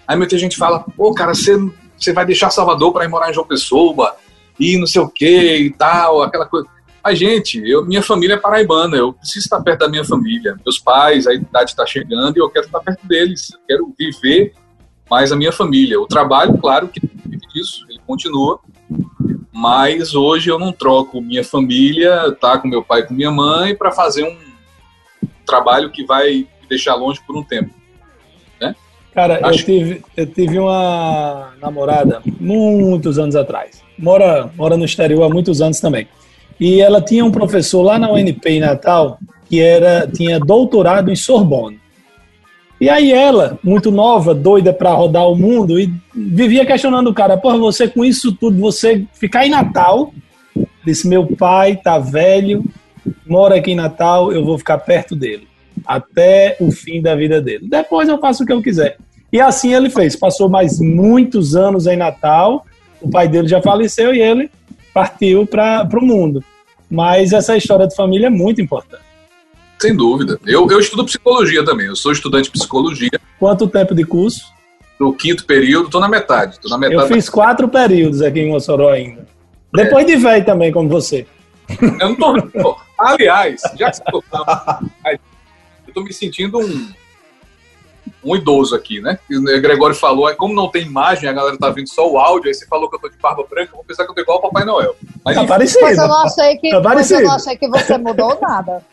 Aí 0.07 0.15
muita 0.15 0.37
gente 0.37 0.55
fala, 0.55 0.85
pô, 0.95 1.13
cara, 1.13 1.33
você, 1.33 1.57
você 1.97 2.13
vai 2.13 2.25
deixar 2.25 2.51
Salvador 2.51 2.93
para 2.93 3.05
ir 3.05 3.07
morar 3.07 3.31
em 3.31 3.33
João 3.33 3.47
Pessoa, 3.47 4.15
e 4.59 4.77
não 4.77 4.85
sei 4.85 5.01
o 5.01 5.09
que 5.09 5.57
e 5.57 5.73
tal, 5.73 6.21
aquela 6.21 6.45
coisa. 6.45 6.67
Mas, 7.03 7.19
gente, 7.19 7.61
eu, 7.69 7.85
minha 7.85 8.01
família 8.01 8.35
é 8.35 8.37
paraibana, 8.37 8.95
eu 8.95 9.11
preciso 9.11 9.39
estar 9.39 9.61
perto 9.61 9.79
da 9.79 9.89
minha 9.89 10.05
família. 10.05 10.55
Meus 10.63 10.79
pais, 10.79 11.27
a 11.27 11.33
idade 11.33 11.71
está 11.71 11.85
chegando 11.85 12.37
e 12.37 12.39
eu 12.39 12.49
quero 12.49 12.65
estar 12.65 12.79
perto 12.79 13.05
deles. 13.05 13.51
Eu 13.51 13.59
quero 13.67 13.93
viver 13.99 14.53
mais 15.09 15.31
a 15.31 15.35
minha 15.35 15.51
família. 15.51 15.99
O 15.99 16.07
trabalho, 16.07 16.57
claro 16.57 16.87
que 16.87 17.01
isso, 17.55 17.85
ele 17.89 17.99
continua. 18.07 18.59
Mas 19.51 20.15
hoje 20.15 20.49
eu 20.49 20.57
não 20.57 20.71
troco 20.71 21.21
minha 21.21 21.43
família, 21.43 22.35
tá 22.39 22.57
com 22.57 22.67
meu 22.67 22.83
pai 22.83 23.01
e 23.01 23.03
com 23.03 23.13
minha 23.13 23.31
mãe, 23.31 23.75
para 23.75 23.91
fazer 23.91 24.23
um 24.23 24.37
trabalho 25.45 25.91
que 25.91 26.05
vai 26.05 26.47
me 26.61 26.67
deixar 26.69 26.95
longe 26.95 27.19
por 27.27 27.35
um 27.35 27.43
tempo. 27.43 27.73
Né? 28.59 28.73
Cara, 29.13 29.45
Acho... 29.45 29.59
eu, 29.59 29.65
tive, 29.65 30.05
eu 30.17 30.25
tive 30.25 30.57
uma 30.57 31.53
namorada 31.61 32.21
muitos 32.39 33.19
anos 33.19 33.35
atrás. 33.35 33.83
Mora, 33.99 34.49
mora 34.55 34.75
no 34.77 34.85
exterior 34.85 35.23
há 35.23 35.29
muitos 35.29 35.61
anos 35.61 35.79
também. 35.79 36.07
E 36.63 36.79
ela 36.79 37.01
tinha 37.01 37.25
um 37.25 37.29
professor 37.29 37.81
lá 37.81 37.99
na 37.99 38.09
UNP 38.09 38.51
em 38.51 38.61
Natal 38.61 39.19
que 39.49 39.59
era 39.59 40.07
tinha 40.07 40.39
doutorado 40.39 41.11
em 41.11 41.15
Sorbonne. 41.15 41.77
E 42.79 42.89
aí 42.89 43.11
ela, 43.11 43.59
muito 43.61 43.91
nova, 43.91 44.33
doida 44.33 44.71
para 44.71 44.93
rodar 44.93 45.27
o 45.27 45.35
mundo, 45.35 45.77
e 45.77 45.93
vivia 46.15 46.65
questionando 46.65 47.09
o 47.09 47.13
cara, 47.13 47.35
porra, 47.35 47.57
você 47.57 47.85
com 47.85 48.05
isso 48.05 48.31
tudo, 48.31 48.57
você 48.61 49.05
ficar 49.13 49.45
em 49.45 49.49
Natal, 49.49 50.13
disse, 50.85 51.05
meu 51.05 51.27
pai 51.35 51.75
tá 51.75 51.99
velho, 51.99 52.63
mora 53.27 53.55
aqui 53.55 53.71
em 53.71 53.75
Natal, 53.75 54.31
eu 54.31 54.45
vou 54.45 54.57
ficar 54.57 54.77
perto 54.77 55.17
dele, 55.17 55.45
até 55.85 56.55
o 56.61 56.71
fim 56.71 57.01
da 57.01 57.13
vida 57.13 57.41
dele. 57.41 57.67
Depois 57.69 58.07
eu 58.07 58.17
faço 58.19 58.43
o 58.43 58.45
que 58.45 58.53
eu 58.53 58.61
quiser. 58.61 58.95
E 59.33 59.41
assim 59.41 59.73
ele 59.73 59.89
fez. 59.89 60.15
Passou 60.15 60.47
mais 60.47 60.79
muitos 60.79 61.57
anos 61.57 61.87
em 61.87 61.97
Natal. 61.97 62.65
O 63.01 63.09
pai 63.09 63.27
dele 63.27 63.49
já 63.49 63.61
faleceu 63.61 64.15
e 64.15 64.21
ele 64.21 64.49
partiu 64.93 65.45
para 65.45 65.89
o 66.01 66.05
mundo. 66.05 66.41
Mas 66.93 67.33
essa 67.33 67.57
história 67.57 67.87
de 67.87 67.95
família 67.95 68.27
é 68.27 68.29
muito 68.29 68.61
importante. 68.61 69.01
Sem 69.81 69.95
dúvida. 69.95 70.39
Eu, 70.45 70.69
eu 70.69 70.79
estudo 70.79 71.03
psicologia 71.03 71.65
também. 71.65 71.87
Eu 71.87 71.95
sou 71.95 72.11
estudante 72.11 72.45
de 72.45 72.51
psicologia. 72.51 73.09
Quanto 73.39 73.67
tempo 73.67 73.95
de 73.95 74.05
curso? 74.05 74.45
No 74.99 75.11
quinto 75.11 75.43
período, 75.43 75.87
estou 75.87 75.99
na 75.99 76.07
metade. 76.07 76.59
Tô 76.59 76.69
na 76.69 76.77
metade 76.77 77.01
eu 77.01 77.07
fiz 77.07 77.27
quatro 77.27 77.67
períodos 77.67 78.21
aqui 78.21 78.41
em 78.41 78.49
Mossoró 78.49 78.89
ainda. 78.91 79.27
É. 79.75 79.83
Depois 79.83 80.05
de 80.05 80.17
velho 80.17 80.45
também, 80.45 80.71
como 80.71 80.87
você. 80.87 81.25
Eu 81.81 82.09
não 82.09 82.15
tô. 82.15 82.77
Aliás, 82.95 83.59
já 83.75 83.89
que 83.89 83.97
você 83.97 84.03
tô 84.11 84.21
falando, 84.21 84.91
eu 85.87 85.93
tô 85.95 86.03
me 86.03 86.13
sentindo 86.13 86.59
um, 86.59 86.93
um 88.23 88.35
idoso 88.35 88.75
aqui, 88.75 89.01
né? 89.01 89.19
O 89.31 89.61
Gregório 89.61 89.95
falou, 89.95 90.29
é 90.29 90.35
como 90.35 90.53
não 90.53 90.69
tem 90.69 90.83
imagem, 90.83 91.29
a 91.29 91.33
galera 91.33 91.57
tá 91.57 91.69
vendo 91.69 91.87
só 91.89 92.09
o 92.09 92.17
áudio, 92.17 92.47
aí 92.47 92.53
você 92.53 92.65
falou 92.65 92.89
que 92.89 92.95
eu 92.95 92.99
tô 92.99 93.09
de 93.09 93.17
barba 93.17 93.43
branca, 93.49 93.71
eu 93.71 93.77
vou 93.77 93.83
pensar 93.83 94.05
que 94.05 94.11
eu 94.11 94.15
tô 94.15 94.21
igual 94.21 94.37
ao 94.37 94.43
Papai 94.43 94.65
Noel. 94.65 94.95
Mas, 95.23 95.35
tá 95.35 95.45
parecido. 95.45 95.81
Mas 95.81 95.97
eu 95.97 96.07
não 96.07 96.23
achei 96.23 96.57
que, 96.57 96.69
tá 96.69 96.77
eu 96.77 97.21
não 97.21 97.35
achei 97.35 97.57
que 97.57 97.67
você 97.67 97.97
mudou 97.97 98.37
nada. 98.41 98.83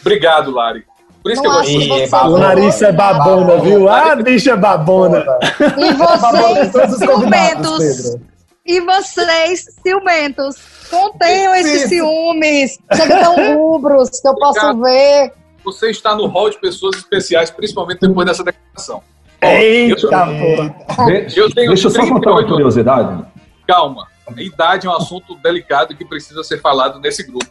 Obrigado, 0.00 0.50
Lari. 0.50 0.84
Por 1.22 1.32
isso 1.32 1.42
não 1.42 1.62
que 1.62 1.74
eu 1.74 2.08
gosto. 2.08 2.14
É, 2.14 2.38
Larissa 2.38 2.86
é 2.86 2.92
babona, 2.92 3.56
viu? 3.58 3.88
Ah, 3.88 4.14
bicha 4.14 4.52
é 4.52 4.56
babona. 4.56 5.24
E 5.76 5.92
vocês, 5.94 6.98
ciumentos. 6.98 8.16
E 8.64 8.80
vocês, 8.86 9.66
ciumentos. 9.82 10.56
Contenham 10.88 11.54
esses 11.56 11.88
ciúmes. 11.88 12.78
Chega 12.94 13.24
tão 13.24 13.56
rubros 13.56 14.20
que 14.20 14.28
eu 14.28 14.36
posso 14.36 14.80
ver 14.80 15.32
você 15.66 15.90
está 15.90 16.14
no 16.14 16.26
hall 16.26 16.48
de 16.48 16.58
pessoas 16.58 16.96
especiais, 16.96 17.50
principalmente 17.50 18.00
depois 18.00 18.24
dessa 18.24 18.44
declaração. 18.44 19.02
Eita, 19.42 20.06
eu, 20.06 21.44
eu 21.44 21.54
tenho 21.54 21.68
Deixa 21.68 21.88
eu 21.88 21.90
só 21.90 22.06
contar 22.06 22.30
uma 22.30 22.46
curiosidade. 22.46 23.26
Calma. 23.66 24.06
A 24.26 24.40
idade 24.40 24.86
é 24.86 24.90
um 24.90 24.94
assunto 24.94 25.34
delicado 25.36 25.94
que 25.94 26.04
precisa 26.04 26.42
ser 26.42 26.60
falado 26.60 27.00
nesse 27.00 27.24
grupo. 27.24 27.46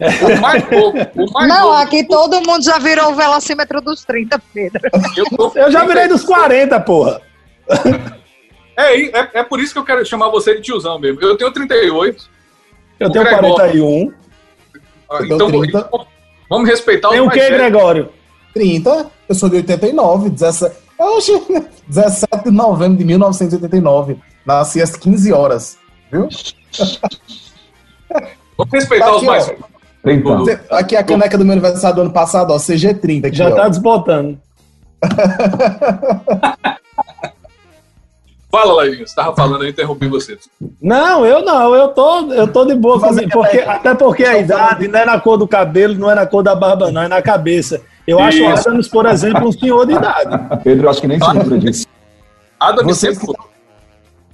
O 0.00 0.40
mais 0.40 0.64
pouco. 0.64 0.98
O 1.14 1.32
mais 1.32 1.48
não, 1.48 1.72
aqui 1.72 2.06
todo 2.06 2.40
mundo 2.40 2.64
já 2.64 2.78
virou 2.78 3.12
o 3.12 3.14
velocímetro 3.14 3.80
dos 3.80 4.04
30, 4.04 4.40
Pedro. 4.52 4.80
Eu, 5.16 5.52
eu 5.54 5.70
já 5.70 5.84
virei 5.84 6.08
dos 6.08 6.24
40, 6.24 6.80
porra. 6.80 7.20
É, 8.76 9.00
é, 9.00 9.30
é, 9.34 9.42
por 9.44 9.60
isso 9.60 9.72
que 9.72 9.78
eu 9.78 9.84
quero 9.84 10.04
chamar 10.04 10.30
você 10.30 10.56
de 10.56 10.62
tiozão 10.62 10.98
mesmo. 10.98 11.20
Eu 11.20 11.36
tenho 11.36 11.52
38. 11.52 12.30
Eu 12.98 13.10
tenho 13.10 13.24
Gregório, 13.24 13.54
41. 13.54 14.12
Ah, 15.10 15.18
então, 15.22 15.64
então, 15.64 16.06
Vamos 16.52 16.68
respeitar 16.68 17.08
Tem 17.08 17.20
o 17.20 17.30
que, 17.30 17.48
Gregório? 17.48 18.10
30. 18.52 19.06
Eu 19.26 19.34
sou 19.34 19.48
de 19.48 19.56
89, 19.56 20.28
17, 20.28 20.76
eu 21.00 21.18
17 21.88 22.44
de 22.44 22.50
novembro 22.50 22.98
de 22.98 23.06
1989. 23.06 24.18
Nasci 24.44 24.82
às 24.82 24.94
15 24.94 25.32
horas, 25.32 25.78
viu? 26.10 26.28
Vamos 28.58 28.70
respeitar 28.70 29.06
tá 29.06 29.12
aqui, 29.12 29.20
os 29.20 29.26
mais. 29.26 29.50
Ó, 30.70 30.76
aqui 30.76 30.94
é 30.94 30.98
a 30.98 31.04
caneca 31.04 31.38
do 31.38 31.44
meu 31.44 31.52
aniversário 31.52 31.96
do 31.96 32.02
ano 32.02 32.12
passado, 32.12 32.52
ó, 32.52 32.58
CG30. 32.58 33.28
Aqui, 33.28 33.36
Já 33.36 33.48
ó. 33.48 33.54
tá 33.54 33.70
desbotando. 33.70 34.38
Fala, 38.52 38.74
Lairinho, 38.74 38.98
você 38.98 39.04
estava 39.04 39.34
falando, 39.34 39.64
eu 39.64 39.70
interrompi 39.70 40.06
você. 40.06 40.38
Não, 40.78 41.24
eu 41.24 41.42
não, 41.42 41.74
eu 41.74 41.88
tô, 41.88 42.30
eu 42.32 42.46
tô 42.46 42.66
de 42.66 42.74
boa, 42.74 43.00
com, 43.00 43.28
porque, 43.30 43.60
até 43.60 43.94
porque 43.94 44.24
a 44.26 44.38
idade 44.38 44.86
não 44.88 44.98
é 44.98 45.06
na 45.06 45.18
cor 45.18 45.38
do 45.38 45.48
cabelo, 45.48 45.94
não 45.94 46.10
é 46.10 46.14
na 46.14 46.26
cor 46.26 46.42
da 46.42 46.54
barba, 46.54 46.92
não, 46.92 47.00
é 47.00 47.08
na 47.08 47.22
cabeça. 47.22 47.80
Eu 48.06 48.18
Isso. 48.18 48.26
acho 48.28 48.42
o 48.42 48.48
Adams, 48.48 48.88
por 48.88 49.06
exemplo, 49.06 49.48
um 49.48 49.52
senhor 49.52 49.86
de 49.86 49.94
idade. 49.94 50.62
Pedro, 50.62 50.90
acho 50.90 51.00
que 51.00 51.08
nem 51.08 51.18
se 51.18 51.32
lembra 51.32 51.58
disso. 51.58 51.86
Adams 52.60 52.84
vocês 52.84 53.18
que, 53.18 53.26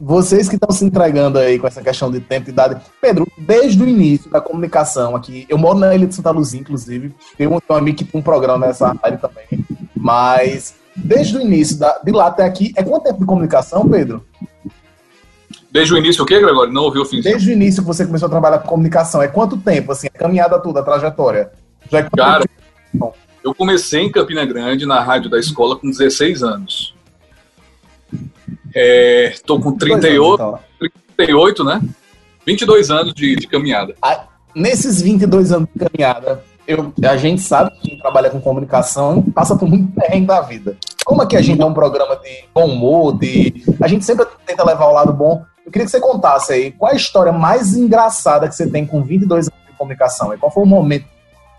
vocês 0.01 0.49
que 0.49 0.57
estão 0.57 0.75
se 0.75 0.85
entregando 0.85 1.39
aí 1.39 1.57
com 1.57 1.69
essa 1.69 1.81
questão 1.81 2.11
de 2.11 2.19
tempo 2.19 2.51
e 2.51 2.53
idade. 2.53 2.81
Pedro, 3.01 3.25
desde 3.39 3.81
o 3.81 3.89
início 3.89 4.29
da 4.29 4.41
comunicação 4.41 5.15
aqui, 5.15 5.47
eu 5.49 5.57
moro 5.57 5.79
na 5.79 5.95
Ilha 5.95 6.09
de 6.09 6.17
Santa 6.17 6.33
Luzia, 6.33 6.59
inclusive, 6.59 7.15
tem 7.37 7.47
um, 7.47 7.61
um 7.71 7.75
amigo 7.75 7.99
que 7.99 8.05
tem 8.05 8.21
um 8.21 8.25
programa 8.25 8.67
nessa 8.67 8.97
área 9.01 9.17
também, 9.17 9.47
mas 9.95 10.75
desde 11.05 11.37
o 11.37 11.41
início, 11.41 11.79
da, 11.79 11.99
de 12.05 12.13
lá 12.13 12.27
até 12.27 12.45
aqui, 12.45 12.73
é 12.77 12.83
quanto 12.83 13.05
tempo 13.05 13.21
de 13.21 13.27
comunicação, 13.27 13.89
Pedro? 13.89 14.25
Desde 15.71 15.95
o 15.95 15.99
início 15.99 16.23
o 16.23 16.27
quê, 16.27 16.41
Gregório? 16.41 16.73
Não 16.73 16.83
ouviu 16.83 17.03
o 17.03 17.05
fim. 17.05 17.21
Desde 17.21 17.51
o 17.51 17.53
início 17.53 17.83
que 17.83 17.87
você 17.87 18.07
começou 18.07 18.27
a 18.27 18.31
trabalhar 18.31 18.59
com 18.59 18.69
comunicação, 18.69 19.23
é 19.23 19.29
quanto 19.29 19.57
tempo, 19.59 19.93
assim, 19.93 20.07
a 20.07 20.19
caminhada 20.19 20.59
toda, 20.59 20.81
a 20.81 20.83
trajetória? 20.83 21.51
Já 21.91 21.99
é 22.01 22.09
Cara, 22.17 22.45
tempo? 22.93 23.15
eu 23.45 23.55
comecei 23.55 24.01
em 24.01 24.11
Campina 24.11 24.45
Grande, 24.45 24.87
na 24.87 25.01
rádio 25.01 25.31
da 25.31 25.39
escola, 25.39 25.77
com 25.77 25.89
16 25.89 26.43
anos. 26.43 26.95
Estou 28.75 29.59
é, 29.59 29.63
com 29.63 29.73
38, 29.73 30.43
anos, 30.43 30.61
então. 30.79 30.91
38, 31.17 31.65
né? 31.65 31.83
22 32.47 32.91
anos 32.91 33.15
de, 33.15 33.37
de 33.37 33.47
caminhada. 33.47 33.95
Ah, 34.01 34.27
nesses 34.55 35.03
22 35.03 35.53
anos 35.53 35.69
de 35.75 35.87
caminhada, 35.87 36.43
eu, 36.69 36.93
a 37.09 37.17
gente 37.17 37.41
sabe 37.41 37.71
que 37.71 37.89
quem 37.89 37.99
trabalha 37.99 38.29
com 38.29 38.39
comunicação 38.43 39.23
passa 39.23 39.57
por 39.57 39.67
muito 39.67 39.91
perrengue 39.99 40.27
da 40.27 40.43
vida. 40.43 40.77
Como 41.03 41.23
aqui 41.23 41.35
a 41.35 41.41
gente 41.41 41.63
é 41.63 41.65
um 41.65 41.73
programa 41.73 42.15
de 42.17 42.45
bom 42.55 42.67
humor, 42.67 43.19
de, 43.19 43.65
a 43.81 43.89
gente 43.89 44.05
sempre 44.05 44.27
tenta 44.45 44.67
levar 44.67 44.85
o 44.85 44.93
lado 44.93 45.11
bom. 45.11 45.43
Eu 45.65 45.73
queria 45.73 45.87
que 45.87 45.91
você 45.91 45.99
contasse 45.99 46.53
aí 46.53 46.71
qual 46.73 46.91
é 46.91 46.95
a 46.95 46.97
história 46.97 47.33
mais 47.33 47.75
engraçada 47.75 48.47
que 48.47 48.55
você 48.55 48.67
tem 48.67 48.85
com 48.85 49.03
22 49.03 49.49
anos 49.49 49.61
de 49.67 49.79
comunicação. 49.79 50.35
E 50.35 50.37
qual 50.37 50.53
foi 50.53 50.63
o 50.63 50.67
momento 50.67 51.07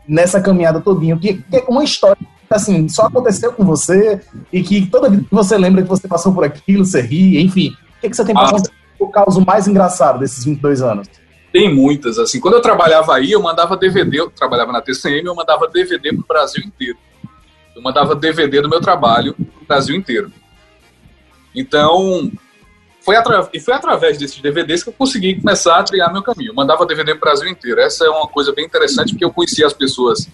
nessa 0.07 0.39
caminhada 0.39 0.79
todinha? 0.79 1.17
Que, 1.17 1.41
que 1.41 1.57
é 1.57 1.65
uma 1.67 1.83
história 1.83 2.17
que 2.47 2.53
assim, 2.53 2.87
só 2.87 3.07
aconteceu 3.07 3.51
com 3.51 3.65
você 3.65 4.21
e 4.53 4.61
que 4.61 4.85
toda 4.85 5.09
vez 5.09 5.23
que 5.23 5.33
você 5.33 5.57
lembra 5.57 5.81
que 5.81 5.89
você 5.89 6.07
passou 6.07 6.31
por 6.31 6.43
aquilo, 6.43 6.85
você 6.85 7.01
ri, 7.01 7.43
enfim. 7.43 7.69
O 7.97 8.01
que, 8.01 8.09
que 8.11 8.15
você 8.15 8.23
tem 8.23 8.35
para 8.35 8.47
ah. 8.47 8.51
contar 8.51 8.71
o 8.99 9.07
caso 9.07 9.43
mais 9.43 9.67
engraçado 9.67 10.19
desses 10.19 10.45
22 10.45 10.83
anos? 10.83 11.07
Tem 11.51 11.73
muitas, 11.73 12.19
assim. 12.19 12.39
Quando 12.39 12.55
eu 12.55 12.61
trabalhava 12.61 13.15
aí, 13.15 13.31
eu 13.31 13.41
mandava 13.41 13.75
DVD, 13.75 14.19
eu 14.19 14.29
trabalhava 14.29 14.71
na 14.71 14.81
TCM, 14.81 15.25
eu 15.25 15.35
mandava 15.35 15.67
DVD 15.67 16.13
pro 16.13 16.25
Brasil 16.27 16.63
inteiro. 16.63 16.97
Eu 17.75 17.81
mandava 17.81 18.15
DVD 18.15 18.61
do 18.61 18.69
meu 18.69 18.81
trabalho 18.81 19.33
pro 19.33 19.65
Brasil 19.67 19.95
inteiro. 19.95 20.31
Então, 21.55 22.31
foi, 23.01 23.15
e 23.53 23.59
foi 23.59 23.73
através 23.73 24.17
desses 24.17 24.39
DVDs 24.39 24.83
que 24.83 24.89
eu 24.89 24.93
consegui 24.93 25.39
começar 25.39 25.79
a 25.79 25.83
trilhar 25.83 26.11
meu 26.13 26.21
caminho. 26.21 26.51
Eu 26.51 26.55
mandava 26.55 26.85
DVD 26.85 27.11
pro 27.13 27.21
Brasil 27.21 27.47
inteiro. 27.47 27.79
Essa 27.79 28.05
é 28.05 28.09
uma 28.09 28.27
coisa 28.27 28.53
bem 28.53 28.65
interessante, 28.65 29.13
porque 29.13 29.25
eu 29.25 29.33
conhecia 29.33 29.65
as 29.65 29.73
pessoas 29.73 30.29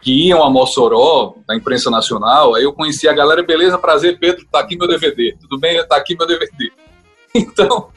que 0.00 0.28
iam 0.28 0.44
a 0.44 0.48
Mossoró, 0.48 1.34
da 1.48 1.56
imprensa 1.56 1.90
nacional, 1.90 2.54
aí 2.54 2.62
eu 2.62 2.72
conhecia 2.72 3.10
a 3.10 3.14
galera, 3.14 3.42
beleza, 3.42 3.76
prazer, 3.76 4.20
Pedro, 4.20 4.46
tá 4.52 4.60
aqui 4.60 4.76
meu 4.76 4.86
DVD. 4.86 5.36
Tudo 5.40 5.58
bem? 5.58 5.84
Tá 5.84 5.96
aqui 5.96 6.16
meu 6.16 6.26
DVD. 6.26 6.70
Então, 7.34 7.90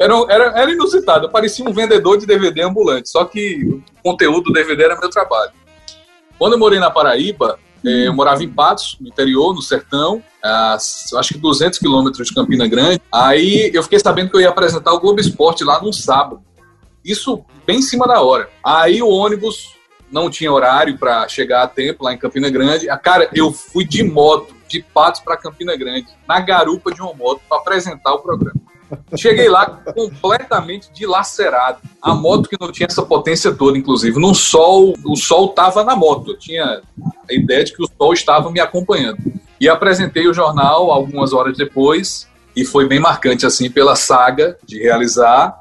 era, 0.00 0.14
era, 0.30 0.44
era 0.62 0.72
inusitado. 0.72 1.26
Eu 1.26 1.30
parecia 1.30 1.64
um 1.64 1.72
vendedor 1.72 2.16
de 2.16 2.24
DVD 2.24 2.62
ambulante, 2.62 3.10
só 3.10 3.24
que 3.26 3.62
o 3.64 3.82
conteúdo 4.02 4.44
do 4.44 4.52
DVD 4.52 4.84
era 4.84 4.98
meu 4.98 5.10
trabalho. 5.10 5.52
Quando 6.38 6.54
eu 6.54 6.58
morei 6.58 6.80
na 6.80 6.90
Paraíba, 6.90 7.58
eh, 7.84 8.06
eu 8.08 8.14
morava 8.14 8.42
em 8.42 8.48
Patos, 8.48 8.96
no 8.98 9.08
interior, 9.08 9.54
no 9.54 9.60
sertão, 9.60 10.22
a, 10.42 10.74
acho 10.74 11.34
que 11.34 11.38
200 11.38 11.78
quilômetros 11.78 12.28
de 12.28 12.34
Campina 12.34 12.66
Grande. 12.66 13.02
Aí 13.12 13.70
eu 13.74 13.82
fiquei 13.82 13.98
sabendo 13.98 14.30
que 14.30 14.36
eu 14.36 14.40
ia 14.40 14.48
apresentar 14.48 14.90
o 14.94 15.00
Globo 15.00 15.20
Esporte 15.20 15.62
lá 15.64 15.82
num 15.82 15.92
sábado. 15.92 16.42
Isso 17.04 17.44
bem 17.66 17.78
em 17.78 17.82
cima 17.82 18.06
da 18.06 18.22
hora. 18.22 18.48
Aí 18.64 19.02
o 19.02 19.08
ônibus 19.08 19.76
não 20.10 20.30
tinha 20.30 20.50
horário 20.50 20.96
para 20.96 21.28
chegar 21.28 21.62
a 21.62 21.68
tempo 21.68 22.04
lá 22.04 22.14
em 22.14 22.18
Campina 22.18 22.48
Grande. 22.48 22.86
Cara, 23.02 23.28
eu 23.34 23.52
fui 23.52 23.84
de 23.84 24.02
moto, 24.02 24.54
de 24.66 24.82
Patos 24.82 25.20
para 25.20 25.36
Campina 25.36 25.76
Grande, 25.76 26.06
na 26.26 26.40
garupa 26.40 26.90
de 26.90 27.02
uma 27.02 27.12
moto, 27.12 27.42
para 27.46 27.58
apresentar 27.58 28.14
o 28.14 28.20
programa. 28.20 28.69
Cheguei 29.16 29.48
lá 29.48 29.66
completamente 29.66 30.90
dilacerado. 30.92 31.78
A 32.00 32.14
moto 32.14 32.48
que 32.48 32.56
não 32.60 32.72
tinha 32.72 32.86
essa 32.86 33.02
potência 33.02 33.52
toda, 33.52 33.78
inclusive. 33.78 34.20
No 34.20 34.34
sol, 34.34 34.94
o 35.04 35.16
sol 35.16 35.50
estava 35.50 35.84
na 35.84 35.94
moto. 35.94 36.32
Eu 36.32 36.38
tinha 36.38 36.80
a 37.28 37.32
ideia 37.32 37.64
de 37.64 37.72
que 37.72 37.82
o 37.82 37.88
sol 37.98 38.12
estava 38.12 38.50
me 38.50 38.60
acompanhando. 38.60 39.18
E 39.60 39.68
apresentei 39.68 40.26
o 40.26 40.34
jornal 40.34 40.90
algumas 40.90 41.32
horas 41.32 41.56
depois. 41.56 42.28
E 42.56 42.64
foi 42.64 42.88
bem 42.88 42.98
marcante, 42.98 43.46
assim, 43.46 43.70
pela 43.70 43.94
saga 43.94 44.56
de 44.64 44.78
realizar. 44.80 45.60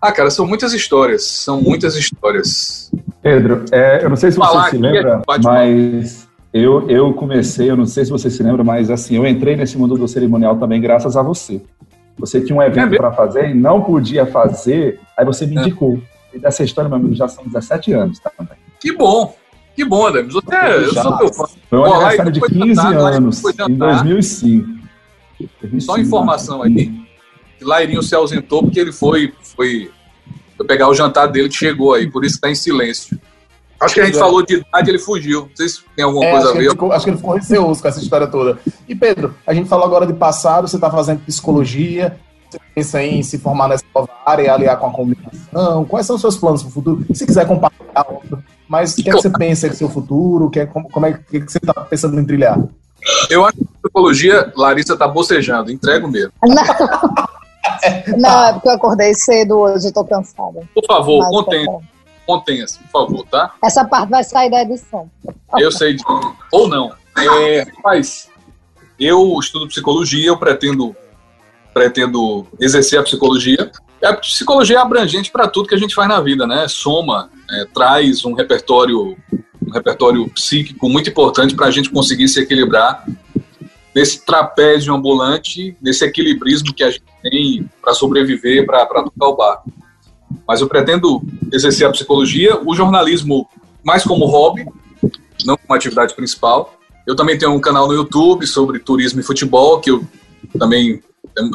Ah, 0.00 0.12
cara, 0.12 0.30
são 0.30 0.46
muitas 0.46 0.72
histórias. 0.72 1.24
São 1.24 1.60
muitas 1.60 1.96
histórias. 1.96 2.90
Pedro, 3.22 3.64
é, 3.72 4.04
eu 4.04 4.10
não 4.10 4.16
sei 4.16 4.30
se 4.30 4.38
você 4.38 4.70
se 4.70 4.76
lembra, 4.76 5.22
é 5.26 5.38
mas 5.42 6.28
eu, 6.54 6.88
eu 6.88 7.12
comecei, 7.14 7.68
eu 7.68 7.76
não 7.76 7.84
sei 7.84 8.04
se 8.04 8.12
você 8.12 8.30
se 8.30 8.40
lembra, 8.40 8.62
mas 8.62 8.88
assim, 8.88 9.16
eu 9.16 9.26
entrei 9.26 9.56
nesse 9.56 9.76
mundo 9.76 9.96
do 9.96 10.06
cerimonial 10.06 10.56
também 10.56 10.80
graças 10.80 11.16
a 11.16 11.22
você. 11.22 11.60
Você 12.18 12.40
tinha 12.40 12.56
um 12.56 12.62
evento 12.62 12.94
é 12.94 12.96
para 12.96 13.12
fazer 13.12 13.50
e 13.50 13.54
não 13.54 13.82
podia 13.82 14.24
fazer, 14.26 15.00
aí 15.16 15.24
você 15.24 15.46
me 15.46 15.56
é. 15.56 15.60
indicou. 15.60 16.00
E 16.32 16.38
dessa 16.38 16.62
história, 16.62 16.88
meu 16.88 16.98
amigo, 16.98 17.14
já 17.14 17.28
são 17.28 17.44
17 17.44 17.92
anos 17.92 18.18
tá, 18.18 18.30
também. 18.30 18.56
Que 18.80 18.92
bom! 18.92 19.36
Que 19.74 19.84
bom, 19.84 20.06
Adams. 20.06 20.32
Você, 20.32 20.54
é, 20.54 20.76
eu 20.76 20.92
sou 20.92 21.18
teu 21.18 21.34
fã. 21.34 21.44
Foi 21.68 21.78
um 21.78 21.84
aniversário 21.84 22.32
de 22.32 22.40
15 22.40 22.74
jantar, 22.74 23.12
anos, 23.14 23.42
em 23.68 23.74
2005. 23.76 24.68
Só 25.80 25.98
informação 25.98 26.62
aí. 26.62 26.92
Lairinho 27.60 28.02
se 28.02 28.14
ausentou 28.14 28.62
porque 28.62 28.78
ele 28.78 28.92
foi, 28.92 29.32
foi, 29.42 29.90
foi 30.56 30.66
pegar 30.66 30.88
o 30.88 30.94
jantar 30.94 31.26
dele 31.26 31.48
que 31.48 31.56
chegou 31.56 31.94
aí, 31.94 32.08
por 32.08 32.24
isso 32.24 32.36
está 32.36 32.50
em 32.50 32.54
silêncio. 32.54 33.18
Acho 33.80 33.94
que 33.94 34.00
a 34.00 34.06
gente 34.06 34.18
falou 34.18 34.44
de 34.44 34.54
idade, 34.54 34.90
ele 34.90 34.98
fugiu. 34.98 35.42
Não 35.42 35.56
sei 35.56 35.68
se 35.68 35.80
tem 35.94 36.04
alguma 36.04 36.24
É, 36.24 36.30
coisa 36.32 36.50
a 36.50 36.52
ver. 36.52 36.70
ficou, 36.70 36.92
acho 36.92 37.04
que 37.04 37.10
ele 37.10 37.16
ficou 37.16 37.34
receoso 37.34 37.82
com 37.82 37.88
essa 37.88 38.00
história 38.00 38.26
toda. 38.26 38.58
E 38.88 38.94
Pedro, 38.94 39.34
a 39.46 39.52
gente 39.52 39.68
falou 39.68 39.84
agora 39.84 40.06
de 40.06 40.12
passado, 40.12 40.66
você 40.68 40.76
está 40.76 40.90
fazendo 40.90 41.20
psicologia, 41.20 42.16
você 42.48 42.58
pensa 42.74 43.02
em 43.02 43.22
se 43.22 43.38
formar 43.38 43.68
nessa 43.68 43.84
nova 43.94 44.08
área, 44.24 44.52
aliar 44.52 44.78
com 44.78 44.86
a 44.86 44.90
comunicação. 44.90 45.84
Quais 45.84 46.06
são 46.06 46.16
os 46.16 46.22
seus 46.22 46.36
planos 46.36 46.62
para 46.62 46.70
o 46.70 46.72
futuro? 46.72 47.04
Se 47.14 47.26
quiser 47.26 47.46
compartilhar. 47.46 48.06
Mas 48.68 48.92
o 48.92 48.96
que, 48.96 49.10
é 49.10 49.12
que 49.12 49.20
você 49.20 49.30
pensa 49.30 49.68
do 49.68 49.74
seu 49.74 49.88
futuro? 49.88 50.46
O 50.46 50.50
que 50.50 50.60
é, 50.60 50.66
como, 50.66 50.88
como 50.90 51.06
é 51.06 51.12
que, 51.12 51.40
que 51.40 51.52
você 51.52 51.58
está 51.58 51.74
pensando 51.82 52.18
em 52.18 52.24
trilhar? 52.24 52.58
Eu 53.28 53.44
acho 53.44 53.56
que 53.58 53.64
a 53.64 53.82
psicologia, 53.82 54.52
Larissa 54.56 54.96
tá 54.96 55.06
bocejando, 55.06 55.70
entrego 55.70 56.08
mesmo. 56.08 56.32
Não, 56.42 56.54
não 58.18 58.44
é 58.46 58.52
porque 58.54 58.68
eu 58.68 58.72
acordei 58.72 59.12
cedo 59.14 59.58
hoje, 59.58 59.88
eu 59.88 59.92
tô 59.92 60.04
cansada. 60.04 60.62
Por 60.74 60.84
favor, 60.86 61.18
Mas 61.20 61.66
tá. 61.66 61.78
Contenha-se, 62.26 62.78
por 62.78 62.90
favor, 62.90 63.26
tá? 63.26 63.54
Essa 63.62 63.84
parte 63.84 64.10
vai 64.10 64.24
sair 64.24 64.50
da 64.50 64.62
edição. 64.62 65.10
Eu 65.56 65.70
sei 65.70 65.94
de. 65.94 66.02
Ou 66.52 66.68
não. 66.68 66.92
É, 67.16 67.66
mas 67.82 68.28
eu 68.98 69.38
estudo 69.38 69.68
psicologia, 69.68 70.26
eu 70.26 70.36
pretendo, 70.36 70.94
pretendo 71.72 72.46
exercer 72.60 72.98
a 72.98 73.02
psicologia. 73.02 73.70
A 74.02 74.14
psicologia 74.14 74.76
é 74.76 74.80
abrangente 74.80 75.30
para 75.30 75.48
tudo 75.48 75.68
que 75.68 75.74
a 75.74 75.78
gente 75.78 75.94
faz 75.94 76.08
na 76.08 76.20
vida, 76.20 76.46
né? 76.46 76.66
Soma, 76.68 77.30
é, 77.50 77.66
traz 77.72 78.24
um 78.24 78.34
repertório, 78.34 79.16
um 79.66 79.70
repertório 79.72 80.28
psíquico 80.30 80.88
muito 80.88 81.08
importante 81.08 81.54
para 81.54 81.66
a 81.66 81.70
gente 81.70 81.90
conseguir 81.90 82.28
se 82.28 82.40
equilibrar 82.40 83.04
nesse 83.94 84.24
trapézio 84.24 84.92
ambulante, 84.92 85.76
nesse 85.80 86.04
equilibrismo 86.04 86.74
que 86.74 86.82
a 86.82 86.90
gente 86.90 87.04
tem 87.22 87.70
para 87.80 87.94
sobreviver, 87.94 88.66
para 88.66 88.86
tocar 88.86 89.26
o 89.26 89.36
barco. 89.36 89.72
Mas 90.46 90.60
eu 90.60 90.68
pretendo 90.68 91.22
exercer 91.52 91.86
a 91.86 91.90
psicologia, 91.90 92.60
o 92.64 92.74
jornalismo 92.74 93.48
mais 93.82 94.02
como 94.02 94.26
hobby, 94.26 94.66
não 95.44 95.56
como 95.56 95.74
atividade 95.74 96.14
principal. 96.14 96.74
Eu 97.06 97.14
também 97.14 97.36
tenho 97.36 97.52
um 97.52 97.60
canal 97.60 97.86
no 97.86 97.94
YouTube 97.94 98.46
sobre 98.46 98.78
turismo 98.78 99.20
e 99.20 99.22
futebol, 99.22 99.80
que 99.80 99.90
eu 99.90 100.04
também 100.58 101.02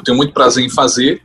tenho 0.04 0.18
muito 0.18 0.34
prazer 0.34 0.64
em 0.64 0.70
fazer, 0.70 1.22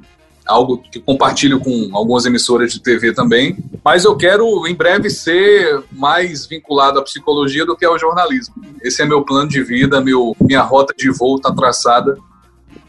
algo 0.46 0.78
que 0.78 1.00
compartilho 1.00 1.58
com 1.60 1.90
algumas 1.92 2.24
emissoras 2.24 2.72
de 2.72 2.80
TV 2.80 3.12
também. 3.12 3.56
Mas 3.84 4.04
eu 4.04 4.16
quero, 4.16 4.66
em 4.66 4.74
breve, 4.74 5.10
ser 5.10 5.82
mais 5.92 6.46
vinculado 6.46 6.98
à 6.98 7.02
psicologia 7.02 7.66
do 7.66 7.76
que 7.76 7.84
ao 7.84 7.98
jornalismo. 7.98 8.54
Esse 8.82 9.02
é 9.02 9.06
meu 9.06 9.22
plano 9.22 9.48
de 9.48 9.62
vida, 9.62 10.00
meu, 10.00 10.36
minha 10.40 10.62
rota 10.62 10.94
de 10.96 11.10
voo 11.10 11.36
está 11.36 11.52
traçada 11.52 12.16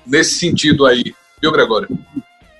nesse 0.05 0.35
sentido 0.35 0.85
aí, 0.85 1.13
viu, 1.41 1.51
Gregório? 1.51 1.87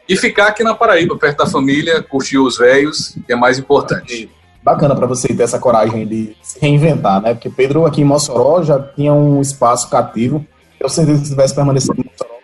E 0.08 0.16
ficar 0.16 0.48
aqui 0.48 0.64
na 0.64 0.76
Paraíba, 0.76 1.18
perto 1.18 1.40
da 1.40 1.48
família, 1.48 2.02
curtir 2.02 2.38
os 2.38 2.58
velhos, 2.58 3.18
que 3.26 3.34
é 3.34 3.36
mais 3.36 3.58
importante. 3.58 4.30
Bacana 4.64 4.96
para 4.96 5.08
você 5.08 5.28
ter 5.34 5.44
essa 5.44 5.60
coragem 5.60 6.08
de 6.08 6.36
se 6.42 6.60
reinventar, 6.60 7.22
né? 7.22 7.34
Porque 7.34 7.50
Pedro 7.50 7.86
aqui 7.86 8.02
em 8.02 8.06
Mossoró 8.06 8.64
já 8.64 8.80
tinha 8.80 9.14
um 9.14 9.42
espaço 9.42 9.90
cativo. 9.90 10.46
Eu 10.80 10.90
certeza 10.90 11.20
que 11.20 11.26
se 11.26 11.32
tivesse 11.32 11.56
permanecido 11.56 12.00
em 12.00 12.06
Mossoró, 12.06 12.36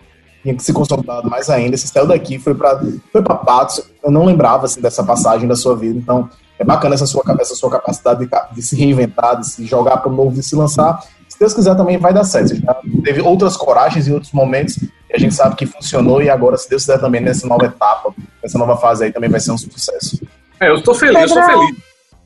tinha 0.41 0.55
que 0.55 0.63
se 0.63 0.73
consolidado 0.73 1.29
mais 1.29 1.49
ainda. 1.49 1.77
Você 1.77 1.87
saiu 1.87 2.07
daqui, 2.07 2.39
foi 2.39 2.55
para 2.55 2.79
foi 3.11 3.21
para 3.21 3.35
Patos. 3.35 3.83
Eu 4.03 4.11
não 4.11 4.25
lembrava 4.25 4.65
assim, 4.65 4.81
dessa 4.81 5.03
passagem 5.03 5.47
da 5.47 5.55
sua 5.55 5.75
vida. 5.75 5.97
Então, 5.97 6.29
é 6.57 6.63
bacana 6.63 6.93
essa 6.93 7.07
sua, 7.07 7.23
essa 7.39 7.55
sua 7.55 7.71
capacidade 7.71 8.25
de, 8.25 8.29
de 8.53 8.61
se 8.61 8.75
reinventar, 8.75 9.39
de 9.39 9.47
se 9.47 9.65
jogar 9.65 9.97
para 9.97 10.11
o 10.11 10.15
novo, 10.15 10.31
de 10.31 10.43
se 10.43 10.55
lançar. 10.55 11.03
Se 11.41 11.45
Deus 11.45 11.53
quiser, 11.55 11.75
também 11.75 11.97
vai 11.97 12.13
dar 12.13 12.23
certo. 12.23 12.55
Já 12.55 12.79
teve 13.03 13.19
outras 13.19 13.57
coragens 13.57 14.07
em 14.07 14.13
outros 14.13 14.31
momentos 14.31 14.77
e 14.77 14.91
a 15.11 15.17
gente 15.17 15.33
sabe 15.33 15.55
que 15.55 15.65
funcionou. 15.65 16.21
E 16.21 16.29
agora, 16.29 16.55
se 16.55 16.69
Deus 16.69 16.83
quiser, 16.83 16.99
também 16.99 17.19
nessa 17.19 17.47
nova 17.47 17.65
etapa, 17.65 18.13
nessa 18.43 18.59
nova 18.59 18.77
fase 18.77 19.05
aí, 19.05 19.11
também 19.11 19.27
vai 19.27 19.39
ser 19.39 19.51
um 19.51 19.57
sucesso. 19.57 20.21
É, 20.59 20.69
eu 20.69 20.75
estou 20.75 20.93
feliz, 20.93 21.19
eu 21.19 21.29
sou 21.29 21.41
Pedrão. 21.41 21.65
feliz. 21.65 21.81